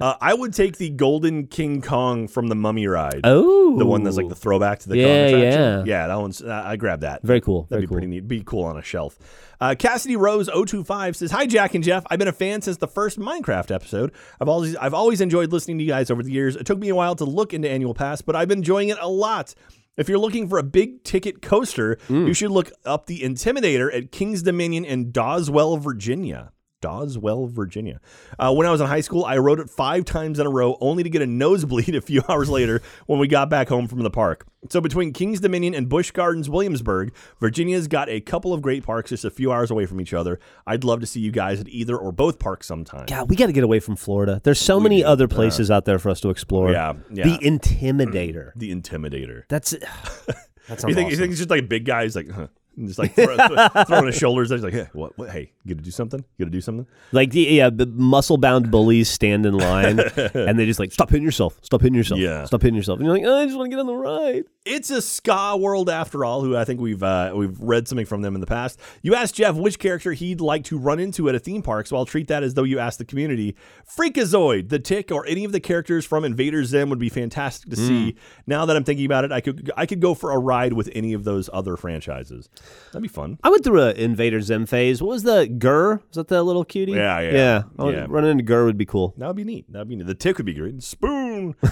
Uh, 0.02 0.16
I 0.20 0.34
would 0.34 0.54
take 0.54 0.78
the 0.78 0.90
Golden 0.90 1.48
King 1.48 1.82
Kong 1.82 2.28
from 2.28 2.48
the 2.50 2.56
Mummy 2.56 2.86
ride. 2.86 3.22
Oh, 3.24 3.78
The 3.78 3.86
one 3.86 4.04
that's 4.04 4.18
like 4.18 4.28
the 4.28 4.36
throwback 4.36 4.80
to 4.80 4.90
the 4.90 4.98
Yeah, 4.98 5.06
Kong 5.06 5.16
attraction. 5.40 5.62
yeah. 5.62 5.84
Yeah, 5.86 6.08
that 6.08 6.20
one's. 6.20 6.42
Uh, 6.42 6.64
I 6.66 6.76
grabbed 6.76 7.04
that. 7.04 7.24
very 7.24 7.40
cool. 7.40 7.64
That'd 7.64 7.70
Very 7.70 7.82
be 7.84 7.88
cool. 7.88 7.96
pretty 7.96 8.08
neat. 8.08 8.28
Be 8.28 8.44
cool 8.46 8.64
on 8.66 8.78
a 8.78 8.82
shelf. 8.82 9.18
Uh, 9.62 9.74
Cassidy 9.80 10.18
Rose 10.18 10.50
025 10.50 11.16
says, 11.16 11.32
"Hi 11.32 11.46
Jack 11.46 11.74
and 11.76 11.84
Geoff. 11.84 12.04
I've 12.10 12.20
been 12.20 12.28
a 12.28 12.34
fan 12.34 12.62
since 12.62 12.76
the 12.78 12.88
first 12.88 13.18
Minecraft 13.20 13.72
episode. 13.74 14.12
I've 14.42 14.50
always 14.50 14.76
I've 14.76 14.94
always 14.94 15.22
enjoyed 15.22 15.54
listening 15.54 15.78
to 15.78 15.84
you 15.86 15.90
guys 15.92 16.12
over 16.12 16.22
the 16.22 16.32
years. 16.32 16.58
It 16.58 16.66
took 16.66 16.78
me 16.80 16.90
a 16.90 16.96
while 16.96 17.16
to 17.16 17.26
look 17.26 17.54
into 17.54 17.70
Annual 17.70 17.94
Pass, 17.94 18.22
but 18.22 18.36
I've 18.36 18.50
been 18.50 18.60
enjoying 18.60 18.90
it 18.90 18.98
a 19.00 19.08
lot." 19.10 19.56
If 19.98 20.10
you're 20.10 20.20
looking 20.20 20.50
for 20.50 20.58
a 20.60 20.64
big 20.64 21.06
ticket 21.06 21.42
coaster, 21.42 21.98
Mm. 22.10 22.28
you 22.28 22.34
should 22.34 22.52
look 22.52 22.70
up 22.84 23.06
the 23.06 23.22
Intimidator 23.22 23.96
at 23.96 24.12
King's 24.12 24.42
Dominion 24.44 24.84
in 24.84 25.14
Doswell, 25.14 25.80
Virginia. 25.80 26.52
Doswell, 26.82 27.50
Virginia. 27.50 28.00
Uh, 28.38 28.54
when 28.54 28.68
I 28.68 28.72
was 28.72 28.82
in 28.82 28.88
high 28.88 29.02
school, 29.02 29.26
I 29.26 29.38
rode 29.38 29.60
it 29.60 29.70
five 29.70 30.06
times 30.06 30.40
in 30.40 30.46
a 30.46 30.50
row, 30.50 30.78
only 30.82 31.04
to 31.04 31.10
get 31.10 31.22
a 31.22 31.26
nosebleed 31.28 31.96
a 31.96 32.02
few 32.02 32.22
hours 32.30 32.50
later 32.50 32.82
when 33.08 33.20
we 33.20 33.28
got 33.28 33.50
back 33.50 33.70
home 33.70 33.88
from 33.88 34.00
the 34.04 34.10
park. 34.10 34.46
So 34.70 34.82
between 34.82 35.14
Kings 35.14 35.40
Dominion 35.40 35.76
and 35.76 35.88
Busch 35.88 36.12
Gardens, 36.12 36.50
Williamsburg, 36.50 37.14
Virginia's 37.40 37.88
got 37.88 38.10
a 38.10 38.20
couple 38.20 38.54
of 38.54 38.62
great 38.62 38.84
parks 38.84 39.10
just 39.10 39.26
a 39.26 39.30
few 39.30 39.52
hours 39.52 39.70
away 39.70 39.86
from 39.86 40.02
each 40.02 40.14
other. 40.14 40.40
I'd 40.66 40.84
love 40.84 41.02
to 41.02 41.06
see 41.06 41.20
you 41.20 41.32
guys 41.32 41.62
at 41.62 41.70
either 41.70 41.96
or 41.96 42.12
both 42.12 42.40
parks 42.40 42.68
sometime. 42.68 43.06
God, 43.06 43.30
we 43.30 43.36
got 43.36 43.48
to 43.48 43.54
get 43.54 43.64
away 43.64 43.80
from 43.80 43.96
Florida. 43.96 44.42
There's 44.44 44.60
so 44.60 44.80
many 44.80 45.04
other 45.04 45.28
places 45.28 45.70
out 45.70 45.86
there 45.86 46.00
for 46.00 46.10
us 46.10 46.20
to 46.22 46.30
explore. 46.30 46.72
Yeah, 46.72 46.94
yeah. 47.12 47.26
The 47.26 47.38
Intimidator. 47.40 48.52
The 48.56 48.74
Intimidator. 48.74 49.44
That's 49.50 49.72
that's 50.68 50.84
You 50.84 50.96
think, 50.96 51.12
you 51.12 51.18
think 51.18 51.32
it's 51.32 51.40
just 51.40 51.50
like 51.50 51.62
a 51.62 51.68
big 51.68 51.86
guy? 51.86 52.04
He's 52.04 52.16
like, 52.16 52.30
huh. 52.30 52.48
And 52.78 52.88
just 52.88 53.00
like 53.00 53.14
throw, 53.16 53.36
throw- 53.38 53.84
throwing 53.86 54.06
his 54.08 54.18
shoulders. 54.18 54.50
He's 54.50 54.64
like, 54.64 54.74
hey, 54.74 54.88
what, 54.94 55.18
what? 55.18 55.30
Hey, 55.30 55.52
you 55.64 55.74
got 55.76 55.80
to 55.80 55.84
do 55.86 55.92
something? 55.92 56.24
You 56.38 56.46
got 56.46 56.52
to 56.52 56.58
do 56.58 56.62
something? 56.62 56.86
like 57.12 57.32
the 57.32 57.42
yeah, 57.42 57.70
the 57.70 57.86
muscle 57.86 58.38
bound 58.38 58.70
bullies 58.72 59.10
stand 59.10 59.46
in 59.46 59.58
line 59.58 60.00
and 60.34 60.60
they 60.60 60.66
just 60.66 60.80
like 60.80 60.92
stop 60.92 61.10
hitting 61.10 61.24
yourself, 61.24 61.58
stop 61.62 61.82
hitting 61.82 61.96
yourself, 61.96 62.20
Yeah. 62.20 62.46
stop 62.46 62.62
hitting 62.62 62.76
yourself. 62.76 63.00
And 63.00 63.06
you're 63.08 63.16
like, 63.18 63.26
oh, 63.26 63.38
I 63.38 63.46
just 63.46 63.58
want 63.58 63.72
to 63.72 63.76
get 63.76 63.80
on 63.80 63.88
the 63.88 63.96
ride. 63.96 64.44
It's 64.66 64.90
a 64.90 65.00
ska 65.00 65.56
world 65.58 65.92
after 65.92 66.26
all. 66.26 66.42
Who 66.42 66.58
I 66.58 66.66
think 66.66 66.82
we've 66.82 67.04
uh, 67.04 67.34
we've 67.36 67.60
read 67.60 67.88
something 67.88 68.06
from 68.08 68.24
them 68.24 68.34
in 68.34 68.42
the 68.42 68.48
past. 68.48 68.80
You 69.04 69.14
asked 69.14 69.36
Geoff 69.36 69.56
which 69.56 69.78
character 69.78 70.14
he'd 70.14 70.42
like 70.42 70.64
to 70.66 70.78
run 70.80 71.00
into 71.00 71.30
at 71.30 71.36
a 71.36 71.40
theme 71.40 71.62
park, 71.62 71.86
so 71.86 71.96
I'll 71.96 72.06
treat 72.06 72.28
that 72.30 72.42
as 72.42 72.56
though 72.56 72.64
you 72.64 72.80
asked 72.80 72.98
the 72.98 73.06
community. 73.06 73.56
Freakazoid, 73.88 74.70
the 74.70 74.80
Tick, 74.80 75.12
or 75.12 75.26
any 75.28 75.44
of 75.46 75.52
the 75.52 75.60
characters 75.60 76.04
from 76.04 76.26
Invader 76.26 76.64
Zim 76.64 76.90
would 76.90 76.98
be 76.98 77.10
fantastic 77.10 77.70
to 77.70 77.76
see. 77.76 78.16
Now 78.48 78.66
that 78.66 78.76
I'm 78.76 78.84
thinking 78.84 79.06
about 79.06 79.24
it, 79.24 79.32
I 79.32 79.40
could 79.40 79.72
I 79.78 79.86
could 79.86 80.00
go 80.00 80.16
for 80.16 80.32
a 80.32 80.40
ride 80.40 80.74
with 80.74 80.90
any 80.96 81.14
of 81.14 81.24
those 81.26 81.48
other 81.54 81.78
franchises. 81.78 82.50
That'd 82.88 83.04
be 83.04 83.08
fun. 83.08 83.38
I 83.44 83.50
went 83.50 83.64
through 83.64 83.82
a 83.82 83.92
Invader 83.94 84.42
Zim 84.42 84.66
phase. 84.66 85.02
What 85.02 85.10
was 85.10 85.24
the 85.24 85.46
GIR? 85.46 86.02
Was 86.08 86.16
that 86.16 86.28
the 86.28 86.42
little 86.42 86.66
cutie? 86.66 86.94
Yeah, 86.94 87.20
yeah. 87.20 87.32
yeah. 87.32 87.64
Yeah. 87.92 88.06
Running 88.10 88.32
into 88.32 88.44
GIR 88.44 88.66
would 88.66 88.78
be 88.78 88.86
cool. 88.86 89.14
That 89.18 89.28
would 89.28 89.36
be 89.36 89.44
neat. 89.44 89.72
That 89.72 89.80
would 89.80 89.90
be 89.90 89.96
neat. 89.96 90.08
The 90.08 90.16
Tick 90.16 90.38
would 90.38 90.46
be 90.48 90.56
great. 90.56 90.82
Spoon. 90.82 91.56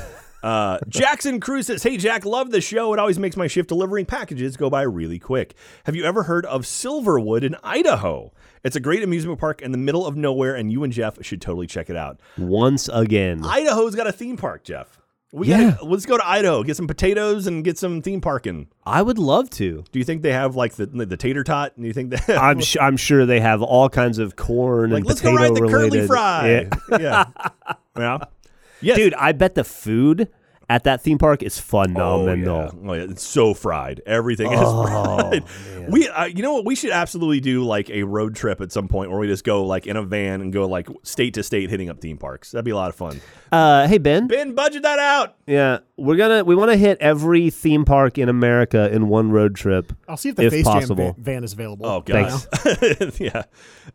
Uh, 0.44 0.78
Jackson 0.90 1.40
Cruz 1.40 1.68
says, 1.68 1.82
"Hey 1.84 1.96
Jack, 1.98 2.26
love 2.26 2.52
the 2.52 2.60
show. 2.62 2.94
It 2.94 3.00
always 3.00 3.18
makes 3.18 3.38
my 3.38 3.48
shift 3.48 3.70
delivering 3.70 4.06
packages 4.06 4.58
go 4.58 4.70
by 4.70 4.82
really 4.82 5.18
quick. 5.20 5.56
Have 5.86 5.96
you 5.96 6.04
ever 6.04 6.24
heard 6.24 6.46
of 6.48 6.64
Silverwood 6.64 7.44
in 7.44 7.56
Idaho? 7.64 8.32
It's 8.64 8.76
a 8.76 8.80
great 8.82 9.04
amusement 9.04 9.40
park 9.40 9.62
in 9.62 9.72
the 9.72 9.78
middle 9.78 10.06
of 10.06 10.16
nowhere, 10.18 10.56
and 10.56 10.72
you 10.72 10.84
and 10.84 10.92
Geoff 10.92 11.18
should 11.24 11.42
totally 11.42 11.68
check 11.68 11.90
it 11.90 11.96
out. 11.96 12.20
Once 12.38 12.90
again. 12.92 13.42
Idaho's 13.44 13.96
got 13.96 14.06
a 14.08 14.12
theme 14.12 14.38
park, 14.38 14.64
Geoff. 14.64 15.00
We 15.32 15.48
Yeah. 15.48 15.72
gotta, 15.72 15.86
let's 15.86 16.06
go 16.06 16.16
to 16.18 16.28
Idaho, 16.28 16.62
get 16.62 16.76
some 16.78 16.86
potatoes, 16.88 17.48
and 17.48 17.64
get 17.64 17.78
some 17.80 18.02
theme 18.04 18.22
parking. 18.22 18.68
I 18.86 19.02
would 19.02 19.18
love 19.18 19.50
to. 19.52 19.84
Do 19.92 19.98
you 20.00 20.06
think 20.06 20.22
they 20.22 20.32
have 20.34 20.56
like 20.56 20.74
the 20.76 20.86
the 20.86 21.18
tater 21.18 21.44
tot? 21.44 21.74
Do 21.80 21.88
you 21.88 21.94
think 21.94 22.12
that 22.12 22.30
I'm 22.40 22.60
sh- 22.60 22.78
I'm 22.80 22.98
sure 22.98 23.26
they 23.26 23.40
have 23.40 23.62
all 23.64 23.90
kinds 23.90 24.20
of 24.20 24.36
corn 24.36 24.92
like 24.92 25.00
and 25.00 25.08
let's 25.08 25.22
go 25.22 25.32
potato 25.32 25.54
ride 25.54 25.56
the 25.56 25.68
curly 25.70 25.86
related. 25.86 26.08
fry? 26.08 26.68
Yeah. 26.92 26.98
Yeah, 27.00 27.26
yeah. 27.98 28.18
Yes. 28.84 28.98
Dude, 28.98 29.14
I 29.16 29.32
bet 29.32 29.56
the 29.56 29.64
food 29.64 30.30
at 30.74 30.86
that 30.86 31.02
theme 31.04 31.20
park 31.20 31.44
is 31.44 31.58
Oh, 31.60 31.62
phenomenal. 31.62 32.58
yeah. 32.84 32.90
Oh, 32.90 32.94
yeah. 32.94 33.04
It's 33.04 33.22
so 33.24 33.54
fried. 33.54 34.02
Everything 34.08 34.48
Oh, 34.52 34.84
is 34.84 34.90
fried. 34.90 35.44
We, 35.90 36.08
uh, 36.08 36.24
you 36.26 36.42
know 36.44 36.54
what? 36.54 36.66
We 36.66 36.76
should 36.76 36.92
absolutely 36.92 37.42
do 37.42 37.66
like 37.66 37.90
a 37.90 38.04
road 38.04 38.38
trip 38.38 38.62
at 38.62 38.72
some 38.72 38.88
point 38.88 39.12
where 39.12 39.20
we 39.20 39.28
just 39.28 39.44
go 39.44 39.66
like 39.66 39.86
in 39.86 39.98
a 39.98 40.02
van 40.02 40.40
and 40.40 40.54
go 40.54 40.66
like 40.66 40.88
state 41.04 41.34
to 41.34 41.44
state 41.44 41.70
hitting 41.70 41.90
up 41.90 42.00
theme 42.00 42.18
parks. 42.18 42.52
That'd 42.52 42.64
be 42.64 42.72
a 42.72 42.76
lot 42.76 42.88
of 42.88 42.96
fun. 42.96 43.20
Uh, 43.52 43.86
hey 43.88 43.98
Ben. 43.98 44.28
Ben, 44.28 44.56
budget 44.56 44.84
that 44.84 44.98
out. 45.00 45.36
Yeah, 45.46 45.80
we're 45.98 46.16
gonna 46.16 46.46
we 46.46 46.56
want 46.56 46.72
to 46.72 46.78
hit 46.78 46.98
every 47.02 47.50
theme 47.50 47.84
park 47.84 48.18
in 48.18 48.30
America 48.30 48.90
in 48.94 49.10
one 49.10 49.30
road 49.30 49.56
trip. 49.56 49.92
I'll 50.08 50.16
see 50.16 50.30
if 50.30 50.38
the 50.38 50.44
If 50.46 50.54
Face 50.54 50.64
Jam 50.66 50.74
possible. 50.74 50.96
van, 50.96 51.16
van 51.24 51.44
is 51.44 51.52
available. 51.52 51.86
Oh, 51.86 51.98
right 52.10 52.30
God. 52.30 52.48
now. 52.66 53.08
yeah. 53.20 53.44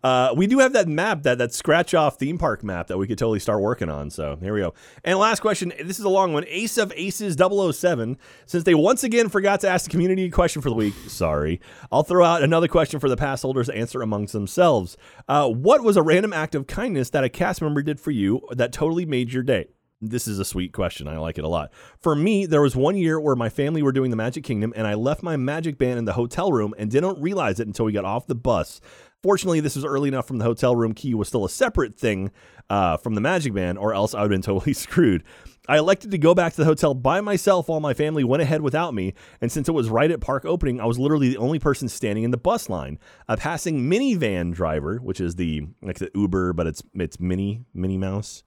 Uh, 0.04 0.34
we 0.36 0.46
do 0.46 0.58
have 0.58 0.74
that 0.74 0.88
map, 0.88 1.22
that 1.22 1.38
that 1.38 1.54
scratch 1.54 1.94
off 1.94 2.18
theme 2.18 2.36
park 2.36 2.62
map 2.62 2.88
that 2.88 2.98
we 2.98 3.06
could 3.06 3.16
totally 3.16 3.40
start 3.40 3.62
working 3.62 3.88
on. 3.88 4.10
So 4.10 4.36
here 4.42 4.52
we 4.52 4.60
go. 4.60 4.74
And 5.04 5.18
last 5.18 5.40
question. 5.40 5.72
This 5.82 5.98
is 5.98 6.04
a 6.04 6.08
long 6.10 6.34
one. 6.34 6.44
Ace 6.68 6.76
of 6.76 6.92
Aces 6.96 7.34
007. 7.38 8.18
Since 8.44 8.64
they 8.64 8.74
once 8.74 9.02
again 9.02 9.30
forgot 9.30 9.60
to 9.60 9.68
ask 9.70 9.86
the 9.86 9.90
community 9.90 10.26
a 10.26 10.30
question 10.30 10.60
for 10.60 10.68
the 10.68 10.74
week, 10.74 10.92
sorry. 11.06 11.62
I'll 11.90 12.02
throw 12.02 12.22
out 12.22 12.42
another 12.42 12.68
question 12.68 13.00
for 13.00 13.08
the 13.08 13.16
pass 13.16 13.40
holders 13.40 13.68
to 13.68 13.74
answer 13.74 14.02
amongst 14.02 14.34
themselves. 14.34 14.98
Uh, 15.26 15.48
what 15.48 15.82
was 15.82 15.96
a 15.96 16.02
random 16.02 16.34
act 16.34 16.54
of 16.54 16.66
kindness 16.66 17.08
that 17.10 17.24
a 17.24 17.30
cast 17.30 17.62
member 17.62 17.80
did 17.80 17.98
for 17.98 18.10
you 18.10 18.42
that 18.50 18.70
totally 18.70 19.06
made 19.06 19.32
your 19.32 19.42
day? 19.42 19.68
This 20.01 20.28
is 20.28 20.38
a 20.38 20.44
sweet 20.44 20.72
question. 20.72 21.09
I 21.09 21.18
like 21.18 21.38
it 21.38 21.44
a 21.44 21.49
lot. 21.49 21.72
For 22.01 22.14
me, 22.14 22.46
there 22.46 22.62
was 22.62 22.76
one 22.76 22.96
year 22.96 23.18
where 23.18 23.34
my 23.34 23.49
family 23.49 23.82
were 23.82 23.90
doing 23.90 24.11
the 24.11 24.16
Magic 24.16 24.44
Kingdom 24.44 24.72
and 24.76 24.86
I 24.86 24.94
left 24.94 25.24
my 25.24 25.36
magic 25.36 25.76
band 25.76 25.99
in 25.99 26.05
the 26.05 26.12
hotel 26.12 26.53
room 26.53 26.72
and 26.78 26.88
didn't 26.88 27.20
realize 27.20 27.59
it 27.59 27.66
until 27.66 27.86
we 27.86 27.92
got 27.92 28.05
off 28.05 28.28
the 28.28 28.36
bus. 28.36 28.80
Fortunately, 29.24 29.59
this 29.59 29.74
was 29.74 29.84
early 29.84 30.09
enough 30.09 30.28
from 30.28 30.38
the 30.38 30.44
hotel 30.44 30.76
room 30.76 30.94
key 30.94 31.14
was 31.14 31.26
still 31.26 31.44
a 31.44 31.51
separate 31.51 31.99
thing 31.99 32.30
uh, 32.70 32.96
from 32.96 33.16
the 33.16 33.20
magic 33.20 33.53
band, 33.53 33.76
or 33.76 33.92
else 33.92 34.14
I 34.14 34.22
would 34.22 34.30
have 34.30 34.40
been 34.40 34.42
totally 34.55 34.72
screwed. 34.72 35.24
I 35.68 35.78
elected 35.78 36.12
to 36.12 36.18
go 36.18 36.34
back 36.34 36.53
to 36.53 36.59
the 36.59 36.64
hotel 36.64 36.94
by 36.94 37.20
myself 37.20 37.68
while 37.68 37.80
my 37.80 37.92
family 37.92 38.22
went 38.22 38.40
ahead 38.40 38.62
without 38.62 38.94
me, 38.94 39.14
and 39.40 39.51
since 39.51 39.68
it 39.68 39.72
was 39.72 39.90
right 39.90 40.11
at 40.11 40.20
park 40.20 40.44
opening, 40.44 40.80
I 40.80 40.86
was 40.86 40.99
literally 40.99 41.28
the 41.28 41.36
only 41.38 41.59
person 41.59 41.88
standing 41.88 42.24
in 42.24 42.30
the 42.30 42.38
bus 42.38 42.70
line. 42.70 42.99
A 43.28 43.36
passing 43.36 43.88
Minnie 43.88 44.14
Van 44.14 44.53
driver, 44.53 44.99
which 44.99 45.20
is 45.20 45.34
the 45.34 45.66
like 45.82 45.99
the 45.99 46.11
Uber, 46.14 46.53
but 46.53 46.68
it's 46.68 46.82
it's 46.94 47.18
mini 47.18 47.64
Minnie 47.74 47.99
Mouse. 47.99 48.44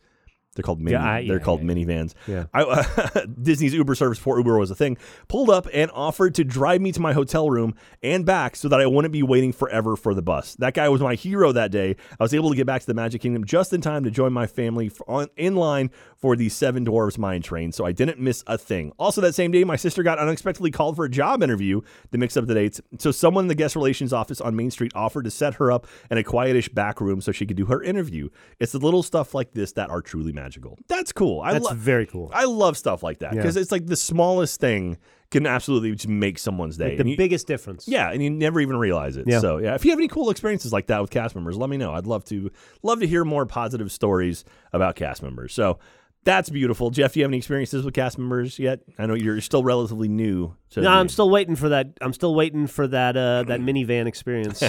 They're 0.56 0.64
called 0.64 0.82
mini. 0.82 0.92
Yeah, 0.92 1.06
I- 1.10 1.26
they're 1.26 1.40
called 1.40 1.62
yeah, 1.62 1.66
Minnie 1.68 1.86
Vans. 1.86 2.14
Yeah. 2.28 2.46
I, 2.54 2.64
uh, 2.64 3.26
Disney's 3.42 3.74
Uber 3.74 3.96
service 3.96 4.18
before 4.18 4.38
Uber 4.38 4.58
was 4.58 4.70
a 4.70 4.76
thing. 4.76 4.98
Pulled 5.30 5.50
up 5.50 5.66
and 5.74 5.90
offered 5.92 6.36
to 6.36 6.44
drive 6.44 6.82
me 6.82 6.92
to 6.92 7.00
my 7.00 7.14
hotel 7.14 7.50
room 7.50 7.74
and 8.04 8.26
back 8.26 8.58
so 8.58 8.68
that 8.68 8.82
I 8.82 8.86
wouldn't 8.86 9.14
be 9.14 9.24
waiting 9.24 9.54
forever 9.54 9.96
for 9.96 10.14
the 10.14 10.22
bus. 10.22 10.56
That 10.56 10.74
guy 10.74 10.90
was 10.90 11.00
my 11.00 11.16
hero 11.16 11.54
that 11.54 11.72
day. 11.72 11.96
I 12.20 12.24
was 12.24 12.34
able 12.34 12.50
to 12.50 12.56
get 12.58 12.66
back 12.66 12.82
to 12.82 12.88
the 12.88 12.94
Magic 12.94 13.22
Kingdom 13.22 13.46
just 13.46 13.72
in 13.72 13.80
time 13.80 14.04
to 14.04 14.12
join 14.12 14.34
my 14.34 14.46
family 14.46 14.92
on, 15.08 15.28
in 15.38 15.56
line 15.56 15.90
for 16.18 16.36
the 16.36 16.50
Seven 16.50 16.86
Dwarves 16.86 17.18
Mine 17.18 17.42
Train, 17.42 17.72
so 17.72 17.86
I 17.86 17.94
didn't 17.94 18.20
miss 18.20 18.44
a 18.46 18.58
thing. 18.58 18.92
Also, 19.00 19.22
that 19.22 19.34
same 19.34 19.52
day, 19.52 19.64
my 19.64 19.76
sister 19.78 20.04
got 20.04 20.20
unexpectedly 20.20 20.70
called 20.70 20.96
for 20.98 21.06
a 21.06 21.10
job 21.10 21.42
interview 21.42 21.82
to 22.12 22.18
mix 22.18 22.36
up 22.36 22.46
the 22.46 22.54
dates. 22.54 22.80
So, 23.00 23.12
someone 23.12 23.46
in 23.46 23.48
the 23.48 23.56
guest 23.56 23.76
relations 23.76 24.12
office 24.14 24.40
on 24.42 24.56
Main 24.56 24.70
Street 24.70 24.92
offered 24.96 25.24
to 25.24 25.32
set 25.32 25.56
her 25.56 25.72
up 25.72 25.88
in 26.12 26.18
a 26.18 26.24
quietish 26.24 26.74
back 26.74 27.00
room 27.02 27.22
so 27.22 27.32
she 27.32 27.46
could 27.46 27.58
do 27.58 27.66
her 27.68 27.82
interview. 27.82 28.30
It's 28.60 28.74
the 28.74 28.80
little 28.80 29.02
stuff 29.02 29.34
like 29.34 29.54
this 29.54 29.72
that 29.74 29.90
are 29.90 30.02
truly 30.02 30.32
magical. 30.32 30.41
That's 30.88 31.12
cool. 31.12 31.42
I 31.42 31.54
That's 31.54 31.66
lo- 31.66 31.74
very 31.74 32.06
cool. 32.06 32.32
I 32.34 32.46
love 32.46 32.78
stuff 32.78 33.04
like 33.04 33.20
that 33.20 33.32
because 33.32 33.56
it's 33.58 33.72
like 33.72 33.86
the 33.86 33.96
smallest 33.96 34.60
thing 34.60 34.98
can 35.30 35.48
absolutely 35.48 35.92
just 35.94 36.08
make 36.10 36.38
someone's 36.38 36.76
day. 36.78 36.98
the 36.98 37.08
you- 37.08 37.16
biggest 37.18 37.48
difference. 37.48 37.88
yeah, 37.88 38.12
and 38.12 38.22
you 38.22 38.30
never 38.30 38.60
even 38.60 38.76
realize 38.76 39.16
it. 39.18 39.26
Yeah. 39.28 39.40
So 39.40 39.58
yeah, 39.58 39.76
if 39.76 39.86
you 39.86 39.92
have 39.92 40.00
any 40.00 40.10
cool 40.10 40.30
experiences 40.30 40.74
like 40.74 40.88
that 40.88 41.00
with 41.02 41.10
cast 41.10 41.36
members, 41.36 41.58
let 41.58 41.70
me 41.70 41.78
know. 41.78 41.94
I'd 41.94 42.06
love 42.08 42.26
to 42.26 42.52
love 42.84 43.00
to 43.00 43.08
hear 43.08 43.24
more 43.24 43.46
positive 43.46 43.92
stories 43.92 44.44
about 44.74 44.96
cast 44.96 45.24
members. 45.24 45.54
So 45.54 45.80
that's 46.24 46.50
beautiful. 46.50 46.90
Geoff, 46.92 47.14
do 47.14 47.20
you 47.20 47.24
have 47.24 47.30
any 47.32 47.38
experiences 47.38 47.84
with 47.84 47.94
cast 47.94 48.18
members 48.18 48.60
yet? 48.60 48.80
I 49.00 49.06
know 49.06 49.14
you're 49.16 49.42
still 49.42 49.64
relatively 49.64 50.08
new. 50.08 50.56
To 50.72 50.82
No, 50.82 50.90
I'm 50.90 51.10
still 51.10 51.30
waiting 51.30 51.56
for 51.56 51.70
that. 51.70 51.88
I'm 52.00 52.14
still 52.14 52.34
waiting 52.36 52.68
for 52.68 52.88
that 52.88 53.18
uh, 53.18 53.44
that 53.48 53.60
Minnie 53.68 53.84
Van 53.84 54.08
experience. 54.08 54.64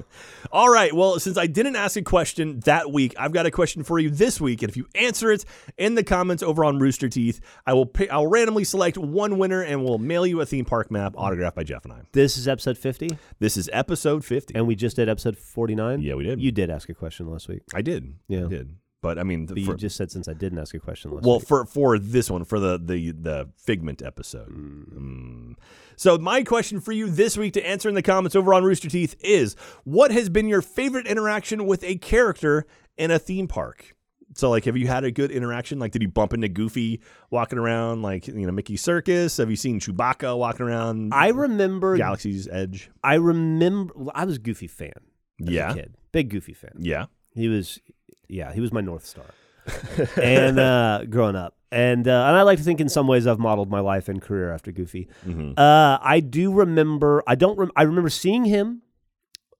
All 0.52 0.68
right. 0.68 0.92
Well, 0.92 1.18
since 1.20 1.36
I 1.38 1.46
didn't 1.46 1.76
ask 1.76 1.96
a 1.96 2.02
question 2.02 2.60
that 2.60 2.92
week, 2.92 3.14
I've 3.18 3.32
got 3.32 3.46
a 3.46 3.50
question 3.50 3.82
for 3.82 3.98
you 3.98 4.10
this 4.10 4.40
week, 4.40 4.62
and 4.62 4.68
if 4.70 4.76
you 4.76 4.86
answer 4.94 5.30
it 5.30 5.44
in 5.76 5.94
the 5.94 6.04
comments 6.04 6.42
over 6.42 6.64
on 6.64 6.78
Rooster 6.78 7.08
Teeth, 7.08 7.40
I 7.66 7.72
will 7.74 7.86
pick, 7.86 8.10
I'll 8.12 8.26
randomly 8.26 8.64
select 8.64 8.98
one 8.98 9.38
winner, 9.38 9.62
and 9.62 9.84
we'll 9.84 9.98
mail 9.98 10.26
you 10.26 10.40
a 10.40 10.46
theme 10.46 10.64
park 10.64 10.90
map 10.90 11.14
autographed 11.16 11.56
by 11.56 11.64
Geoff 11.64 11.84
and 11.84 11.92
I. 11.94 12.00
this 12.12 12.36
is 12.36 12.46
episode 12.48 12.76
50, 12.78 13.10
This 13.38 13.56
is 13.56 13.70
episode 13.72 14.24
fifty. 14.24 14.54
and 14.54 14.66
we 14.66 14.74
just 14.74 14.96
did 14.96 15.08
episode 15.08 15.36
49. 15.38 16.00
Yeah, 16.02 16.14
we 16.14 16.24
did. 16.24 16.40
You 16.42 16.52
did 16.52 16.70
ask 16.70 16.88
a 16.88 16.94
question 16.94 17.30
last 17.30 17.48
week, 17.48 17.62
I 17.74 17.82
did. 17.82 18.14
Yeah. 18.28 18.44
I 18.44 18.48
did. 18.48 18.76
But 19.00 19.18
I 19.18 19.22
mean, 19.22 19.46
but 19.46 19.54
for, 19.54 19.60
you 19.60 19.74
just 19.76 19.96
said 19.96 20.10
since 20.10 20.26
I 20.26 20.32
didn't 20.34 20.58
ask 20.58 20.74
a 20.74 20.80
question 20.80 21.12
last 21.12 21.24
well, 21.24 21.38
week. 21.38 21.46
for 21.46 21.64
for 21.66 21.98
this 21.98 22.30
one, 22.30 22.44
for 22.44 22.58
the 22.58 22.78
the 22.78 23.12
the 23.12 23.48
Figment 23.56 24.02
episode. 24.02 24.48
Mm. 24.50 25.54
So 25.96 26.18
my 26.18 26.42
question 26.42 26.80
for 26.80 26.92
you 26.92 27.08
this 27.08 27.36
week 27.36 27.52
to 27.54 27.66
answer 27.66 27.88
in 27.88 27.94
the 27.94 28.02
comments 28.02 28.34
over 28.34 28.52
on 28.54 28.64
Rooster 28.64 28.88
Teeth 28.88 29.14
is: 29.20 29.54
What 29.84 30.10
has 30.10 30.28
been 30.28 30.48
your 30.48 30.62
favorite 30.62 31.06
interaction 31.06 31.66
with 31.66 31.84
a 31.84 31.96
character 31.96 32.66
in 32.96 33.10
a 33.10 33.18
theme 33.18 33.46
park? 33.46 33.94
So, 34.34 34.50
like, 34.50 34.66
have 34.66 34.76
you 34.76 34.86
had 34.86 35.04
a 35.04 35.10
good 35.10 35.30
interaction? 35.30 35.78
Like, 35.78 35.92
did 35.92 36.02
you 36.02 36.08
bump 36.08 36.34
into 36.34 36.48
Goofy 36.48 37.00
walking 37.30 37.58
around, 37.58 38.02
like 38.02 38.26
you 38.28 38.46
know 38.46 38.52
Mickey 38.52 38.76
Circus? 38.76 39.36
Have 39.38 39.48
you 39.48 39.56
seen 39.56 39.80
Chewbacca 39.80 40.36
walking 40.36 40.66
around 40.66 41.14
I 41.14 41.28
remember. 41.28 41.96
Galaxy's 41.96 42.46
Edge? 42.48 42.90
I 43.02 43.14
remember. 43.14 43.92
well, 43.96 44.12
I 44.14 44.24
was 44.24 44.36
a 44.36 44.40
Goofy 44.40 44.66
fan. 44.66 44.92
As 45.40 45.48
Yeah. 45.48 45.70
a 45.70 45.74
kid, 45.74 45.94
big 46.12 46.30
Goofy 46.30 46.52
fan. 46.52 46.72
Yeah, 46.78 47.06
He 47.34 47.48
was, 47.48 47.78
yeah, 48.28 48.52
he 48.52 48.60
was 48.60 48.72
my 48.72 48.80
north 48.80 49.04
star. 49.06 49.24
and 50.16 50.58
uh, 50.58 51.04
growing 51.10 51.36
up, 51.36 51.54
and 51.70 52.06
uh, 52.08 52.24
and 52.28 52.36
I 52.36 52.42
like 52.42 52.58
to 52.58 52.64
think 52.64 52.80
in 52.80 52.88
some 52.88 53.06
ways 53.06 53.26
I've 53.26 53.38
modeled 53.38 53.70
my 53.70 53.80
life 53.80 54.08
and 54.08 54.20
career 54.22 54.52
after 54.52 54.72
Goofy. 54.72 55.08
Mhm. 55.26 55.58
Uh, 55.58 55.98
I 56.00 56.20
do 56.20 56.52
remember. 56.52 57.22
I 57.26 57.34
don't. 57.34 57.58
Rem- 57.58 57.72
I 57.76 57.82
remember 57.82 58.08
seeing 58.10 58.44
him 58.44 58.82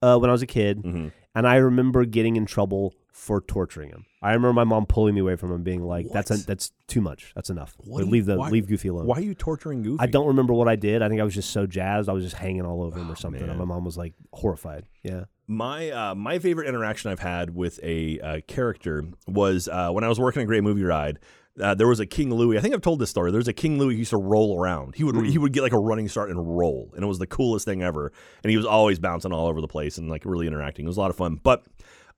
uh, 0.02 0.16
when 0.18 0.30
I 0.30 0.32
was 0.32 0.42
a 0.42 0.46
kid, 0.46 0.82
Mhm. 0.82 1.12
and 1.34 1.46
I 1.46 1.56
remember 1.56 2.04
getting 2.04 2.36
in 2.36 2.46
trouble 2.46 2.94
for 3.18 3.40
torturing 3.40 3.90
him. 3.90 4.06
I 4.22 4.28
remember 4.28 4.52
my 4.52 4.64
mom 4.64 4.86
pulling 4.86 5.14
me 5.14 5.20
away 5.20 5.34
from 5.36 5.52
him, 5.52 5.62
being 5.62 5.82
like, 5.82 6.06
"That's 6.12 6.30
a, 6.30 6.36
that's 6.38 6.72
too 6.86 7.00
much. 7.00 7.32
That's 7.34 7.50
enough. 7.50 7.74
What 7.78 8.04
you- 8.04 8.10
leave 8.10 8.26
the 8.26 8.36
why- 8.38 8.48
leave 8.48 8.68
Goofy 8.68 8.88
alone." 8.88 9.06
Why 9.06 9.16
are 9.18 9.22
you 9.22 9.34
torturing 9.34 9.82
Goofy? 9.82 9.98
I 10.00 10.06
don't 10.06 10.28
remember 10.28 10.54
what 10.54 10.68
I 10.68 10.76
did. 10.76 11.02
I 11.02 11.08
think 11.08 11.20
I 11.20 11.24
was 11.24 11.34
just 11.34 11.50
so 11.50 11.66
jazzed. 11.66 12.08
I 12.08 12.12
was 12.12 12.24
just 12.24 12.36
hanging 12.36 12.64
all 12.64 12.82
over 12.82 12.98
him 12.98 13.10
or 13.10 13.16
something. 13.16 13.42
And 13.42 13.58
my 13.58 13.64
mom 13.64 13.84
was 13.84 13.96
like 13.98 14.14
horrified. 14.32 14.86
Yeah. 15.02 15.24
My 15.46 15.90
uh, 15.90 16.14
my 16.14 16.38
favorite 16.38 16.68
interaction 16.68 17.10
I've 17.10 17.18
had 17.20 17.54
with 17.54 17.80
a 17.82 18.20
uh, 18.20 18.40
character 18.46 19.04
was 19.26 19.68
uh, 19.68 19.90
when 19.90 20.04
I 20.04 20.08
was 20.08 20.20
working 20.20 20.42
a 20.42 20.46
Great 20.46 20.62
Movie 20.62 20.84
Ride. 20.84 21.18
Uh, 21.60 21.74
there 21.74 21.88
was 21.88 21.98
a 21.98 22.06
King 22.06 22.32
Louie. 22.32 22.56
I 22.56 22.60
think 22.60 22.72
I've 22.72 22.82
told 22.82 23.00
this 23.00 23.10
story. 23.10 23.32
There's 23.32 23.48
a 23.48 23.52
King 23.52 23.78
Louie 23.80 23.94
who 23.94 23.98
used 23.98 24.10
to 24.10 24.16
roll 24.16 24.60
around. 24.60 24.94
He 24.94 25.02
would 25.02 25.26
he 25.26 25.38
would 25.38 25.52
get 25.52 25.62
like 25.62 25.72
a 25.72 25.78
running 25.78 26.06
start 26.08 26.30
and 26.30 26.38
roll, 26.56 26.92
and 26.94 27.02
it 27.02 27.06
was 27.08 27.18
the 27.18 27.26
coolest 27.26 27.64
thing 27.64 27.82
ever. 27.82 28.12
And 28.44 28.50
he 28.50 28.56
was 28.56 28.64
always 28.66 29.00
bouncing 29.00 29.32
all 29.32 29.48
over 29.48 29.60
the 29.60 29.66
place 29.66 29.98
and 29.98 30.08
like 30.08 30.22
really 30.24 30.46
interacting. 30.46 30.84
It 30.84 30.88
was 30.88 30.96
a 30.98 31.00
lot 31.00 31.10
of 31.10 31.16
fun. 31.16 31.40
But 31.42 31.64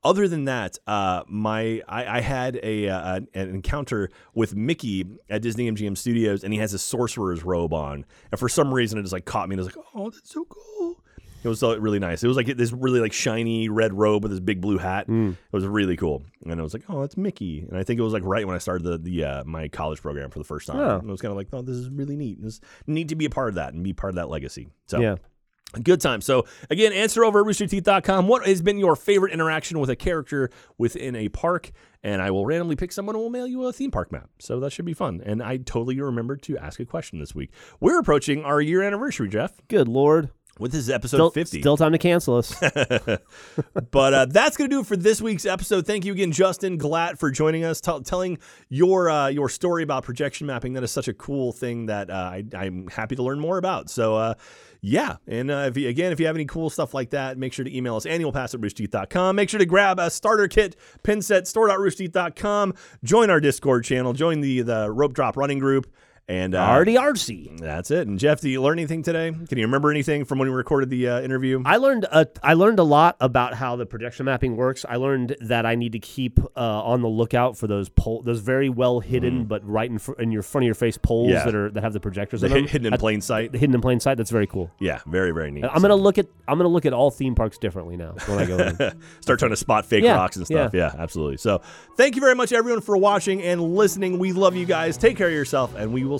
other 0.03 0.29
than 0.29 0.45
that, 0.47 0.79
uh, 0.87 1.23
my 1.29 1.83
I, 1.89 2.19
I 2.19 2.21
had 2.21 2.59
a 2.63 2.89
uh, 2.89 3.21
an 3.35 3.51
encounter 3.51 4.11
with 4.35 4.55
Mickey 4.55 5.07
at 5.29 5.43
Disney 5.43 5.71
MGM 5.71 5.97
Studios, 5.97 6.45
and 6.45 6.53
he 6.53 6.59
has 6.59 6.73
a 6.73 6.79
sorcerer's 6.79 7.45
robe 7.45 7.73
on, 7.75 8.05
and 8.31 8.39
for 8.39 8.49
some 8.49 8.73
reason 8.73 8.99
it 8.99 9.03
just 9.03 9.13
like 9.13 9.25
caught 9.25 9.49
me, 9.49 9.55
and 9.55 9.61
I 9.61 9.65
was 9.65 9.77
like, 9.77 9.85
oh, 9.95 10.11
that's 10.11 10.31
so 10.33 10.45
cool. 10.45 11.03
It 11.43 11.49
was 11.49 11.63
uh, 11.63 11.81
really 11.81 11.99
nice. 11.99 12.23
It 12.23 12.29
was 12.29 12.37
like 12.37 12.47
this 12.47 12.71
really 12.73 13.01
like 13.01 13.15
shiny 13.15 13.69
red 13.71 13.95
robe 13.95 14.23
with 14.23 14.31
this 14.31 14.41
big 14.41 14.61
blue 14.61 14.77
hat. 14.77 15.07
It 15.09 15.37
was 15.53 15.67
really 15.67 15.97
cool, 15.97 16.23
and 16.45 16.61
I 16.61 16.63
was 16.63 16.75
like, 16.75 16.83
"Oh, 16.89 17.01
that's 17.01 17.17
Mickey." 17.17 17.61
And 17.61 17.79
I 17.79 17.83
think 17.83 17.99
it 17.99 18.03
was 18.03 18.13
like 18.13 18.25
right 18.25 18.47
when 18.47 18.55
I 18.55 18.59
started 18.59 18.85
the, 18.85 18.99
the 18.99 19.25
uh, 19.25 19.45
my 19.45 19.69
college 19.69 20.03
program 20.03 20.31
for 20.31 20.39
the 20.39 20.45
first 20.45 20.67
time. 20.67 20.77
Oh. 20.77 20.99
And 20.99 21.09
I 21.09 21.11
was 21.11 21.23
kind 21.23 21.31
of 21.31 21.39
like, 21.39 21.49
"Oh, 21.53 21.63
this 21.63 21.77
is 21.77 21.89
really 21.89 22.15
neat. 22.17 22.39
It's 22.43 22.61
neat 22.87 23.09
to 23.09 23.17
be 23.17 23.25
a 23.25 23.31
part 23.31 23.49
of 23.49 23.55
that 23.55 23.73
and 23.73 23.83
be 23.83 23.95
part 23.95 24.11
of 24.11 24.17
that 24.17 24.29
legacy." 24.29 24.69
So 24.87 25.01
Yeah. 25.01 25.17
Good 25.83 26.01
time. 26.01 26.21
So 26.21 26.47
again, 26.69 26.93
answer 26.93 27.25
over 27.25 27.41
at 27.41 27.47
roosterteeth.com. 27.47 28.27
What 28.27 28.47
has 28.47 28.61
been 28.61 28.79
your 28.79 28.97
favorite 28.97 29.33
interaction 29.33 29.79
with 29.79 29.89
a 29.89 29.97
character 29.97 30.51
within 30.79 31.15
a 31.15 31.29
park? 31.29 31.71
And 32.03 32.21
I 32.23 32.31
will 32.31 32.47
randomly 32.47 32.77
pick 32.77 32.93
someone 32.93 33.15
and 33.15 33.23
we'll 33.23 33.31
mail 33.31 33.47
you 33.47 33.65
a 33.67 33.73
theme 33.73 33.91
park 33.91 34.11
map. 34.11 34.31
So 34.39 34.59
that 34.61 34.73
should 34.73 34.87
be 34.87 34.95
fun. 34.95 35.23
And 35.25 35.43
I 35.43 35.59
totally 35.59 36.01
remembered 36.01 36.43
to 36.43 36.57
ask 36.59 36.81
a 36.81 36.87
question 36.87 37.19
this 37.21 37.35
week. 37.35 37.51
We're 37.79 37.99
approaching 38.01 38.45
our 38.45 38.61
year 38.61 38.83
anniversary, 38.83 39.29
Geoff. 39.29 39.61
Good 39.69 39.87
lord. 39.87 40.31
With 40.59 40.73
this 40.73 40.91
episode 40.91 41.17
Still, 41.17 41.31
50. 41.31 41.61
still 41.61 41.77
time 41.79 41.93
to 41.93 41.99
cancel 41.99 42.37
us. 42.37 42.55
but 43.91 44.15
uh, 44.15 44.27
that's 44.27 44.59
going 44.59 44.69
to 44.69 44.77
do 44.77 44.81
it 44.81 44.87
for 44.87 44.97
this 44.97 45.23
week's 45.23 45.47
episode. 45.47 45.87
Thank 45.87 46.05
you 46.05 46.13
again, 46.13 46.33
Justin 46.33 46.79
Glatt, 46.79 47.19
for 47.19 47.31
joining 47.31 47.65
us, 47.65 47.81
t- 47.81 47.99
telling 48.05 48.37
your 48.69 49.09
uh, 49.09 49.29
your 49.29 49.49
story 49.49 49.83
about 49.83 50.05
projection 50.05 50.47
mapping. 50.47 50.75
That 50.75 50.83
is 50.83 50.91
such 50.91 51.09
a 51.09 51.15
cool 51.15 51.53
thing 51.53 51.87
that 51.87 52.11
uh, 52.11 52.13
I, 52.13 52.45
I'm 52.53 52.89
happy 52.89 53.17
to 53.17 53.23
learn 53.23 53.41
more 53.41 53.57
about. 53.57 53.89
So, 53.89 54.17
uh, 54.17 54.35
yeah. 54.81 55.17
And 55.27 55.51
uh, 55.51 55.67
if 55.69 55.77
you, 55.77 55.89
again, 55.89 56.13
if 56.13 56.21
you 56.21 56.27
have 56.27 56.37
any 56.37 56.47
cool 56.47 56.71
stuff 56.71 56.95
like 56.95 57.11
that, 57.11 57.39
make 57.39 57.53
sure 57.53 57.65
to 57.65 57.77
email 57.77 57.97
us 57.97 58.07
annualpass 58.07 58.55
at 58.55 58.61
roosterteeth.com. 58.61 59.37
Make 59.37 59.49
sure 59.49 59.59
to 59.59 59.67
grab 59.67 59.99
a 59.99 60.11
starter 60.11 60.49
kit, 60.49 60.77
pin 61.03 61.23
set, 61.23 61.47
store.roosterteeth.com. 61.47 62.75
Join 63.05 63.31
our 63.31 63.41
Discord 63.41 63.85
channel, 63.85 64.13
join 64.13 64.41
the, 64.41 64.63
the 64.63 64.91
rope 64.91 65.13
drop 65.13 65.37
running 65.37 65.59
group. 65.59 65.93
And 66.31 66.55
uh, 66.55 66.65
artsy. 66.85 67.59
that's 67.59 67.91
it. 67.91 68.07
And 68.07 68.19
Geoff, 68.19 68.41
did 68.41 68.51
you 68.51 68.63
learn 68.63 68.79
anything 68.79 69.03
today? 69.03 69.33
Can 69.33 69.59
you 69.59 69.65
remember 69.65 69.91
anything 69.91 70.25
from 70.25 70.39
when 70.39 70.49
we 70.49 70.55
recorded 70.55 70.89
the 70.89 71.09
uh, 71.09 71.21
interview? 71.21 71.61
I 71.67 71.77
learned 71.79 72.05
a, 72.05 72.27
I 72.43 72.55
learned 72.55 72.79
a 72.79 72.85
lot 72.85 73.17
about 73.21 73.55
how 73.55 73.75
the 73.75 73.85
projection 73.85 74.27
mapping 74.27 74.57
works. 74.57 74.85
I 74.89 74.97
learned 74.97 75.37
that 75.41 75.67
I 75.67 75.75
need 75.75 75.93
to 75.93 75.99
keep 75.99 76.39
uh, 76.57 76.61
on 76.85 77.03
the 77.03 77.09
lookout 77.09 77.57
for 77.57 77.67
those 77.67 77.89
pole, 77.89 78.23
those 78.23 78.39
very 78.41 78.69
well 78.69 79.01
hidden 79.01 79.47
but 79.47 79.67
right 79.69 79.91
in, 79.91 79.99
fr- 79.99 80.13
in 80.21 80.31
your 80.31 80.43
front 80.43 80.63
of 80.65 80.67
your 80.67 80.75
face 80.77 80.97
poles 80.97 81.31
Mm. 81.31 81.33
Yeah. 81.33 81.45
that 81.45 81.55
are 81.55 81.71
that 81.73 81.83
have 81.83 81.93
the 81.93 82.01
projectors 82.01 82.43
The 82.43 82.47
in 82.47 82.53
them. 82.53 82.67
hidden 82.67 82.93
in 82.95 82.99
plain 83.01 83.21
sight. 83.21 83.53
hidden 83.55 83.75
in 83.75 83.81
plain 83.81 83.99
sight. 83.99 84.17
That's 84.17 84.31
very 84.31 84.47
cool. 84.47 84.71
Yeah, 84.79 85.01
very 85.07 85.33
very 85.33 85.51
neat. 85.51 85.65
I'm 85.65 85.83
gonna 85.83 85.97
look 85.97 86.17
at 86.19 86.27
I'm 86.47 86.59
gonna 86.59 86.69
look 86.69 86.87
at 86.87 86.93
all 86.93 87.11
theme 87.11 87.35
parks 87.35 87.59
differently 87.59 87.97
now 87.97 88.15
when 88.27 88.39
I 88.39 88.47
go 88.47 88.57
in. 88.59 88.77
start 89.21 89.41
trying 89.41 89.51
to 89.51 89.57
spot 89.57 89.85
fake 89.85 90.05
Yeah, 90.05 90.15
rocks 90.15 90.37
and 90.37 90.47
stuff. 90.47 90.73
Yeah. 90.75 90.93
absolutely. 90.97 91.39
So, 91.39 91.61
thank 91.97 92.15
you 92.15 92.21
very 92.21 92.35
much, 92.37 92.53
everyone, 92.53 92.81
for 92.83 92.97
watching 92.97 93.43
and 93.43 93.61
listening. 93.75 94.19
We 94.21 94.33
love 94.33 94.55
you 94.55 94.65
guys. 94.67 94.97
Take 94.97 95.17
care 95.17 95.27
of 95.29 95.33
yourself, 95.35 95.75
and 95.77 95.93
we 95.93 96.05
will 96.05 96.20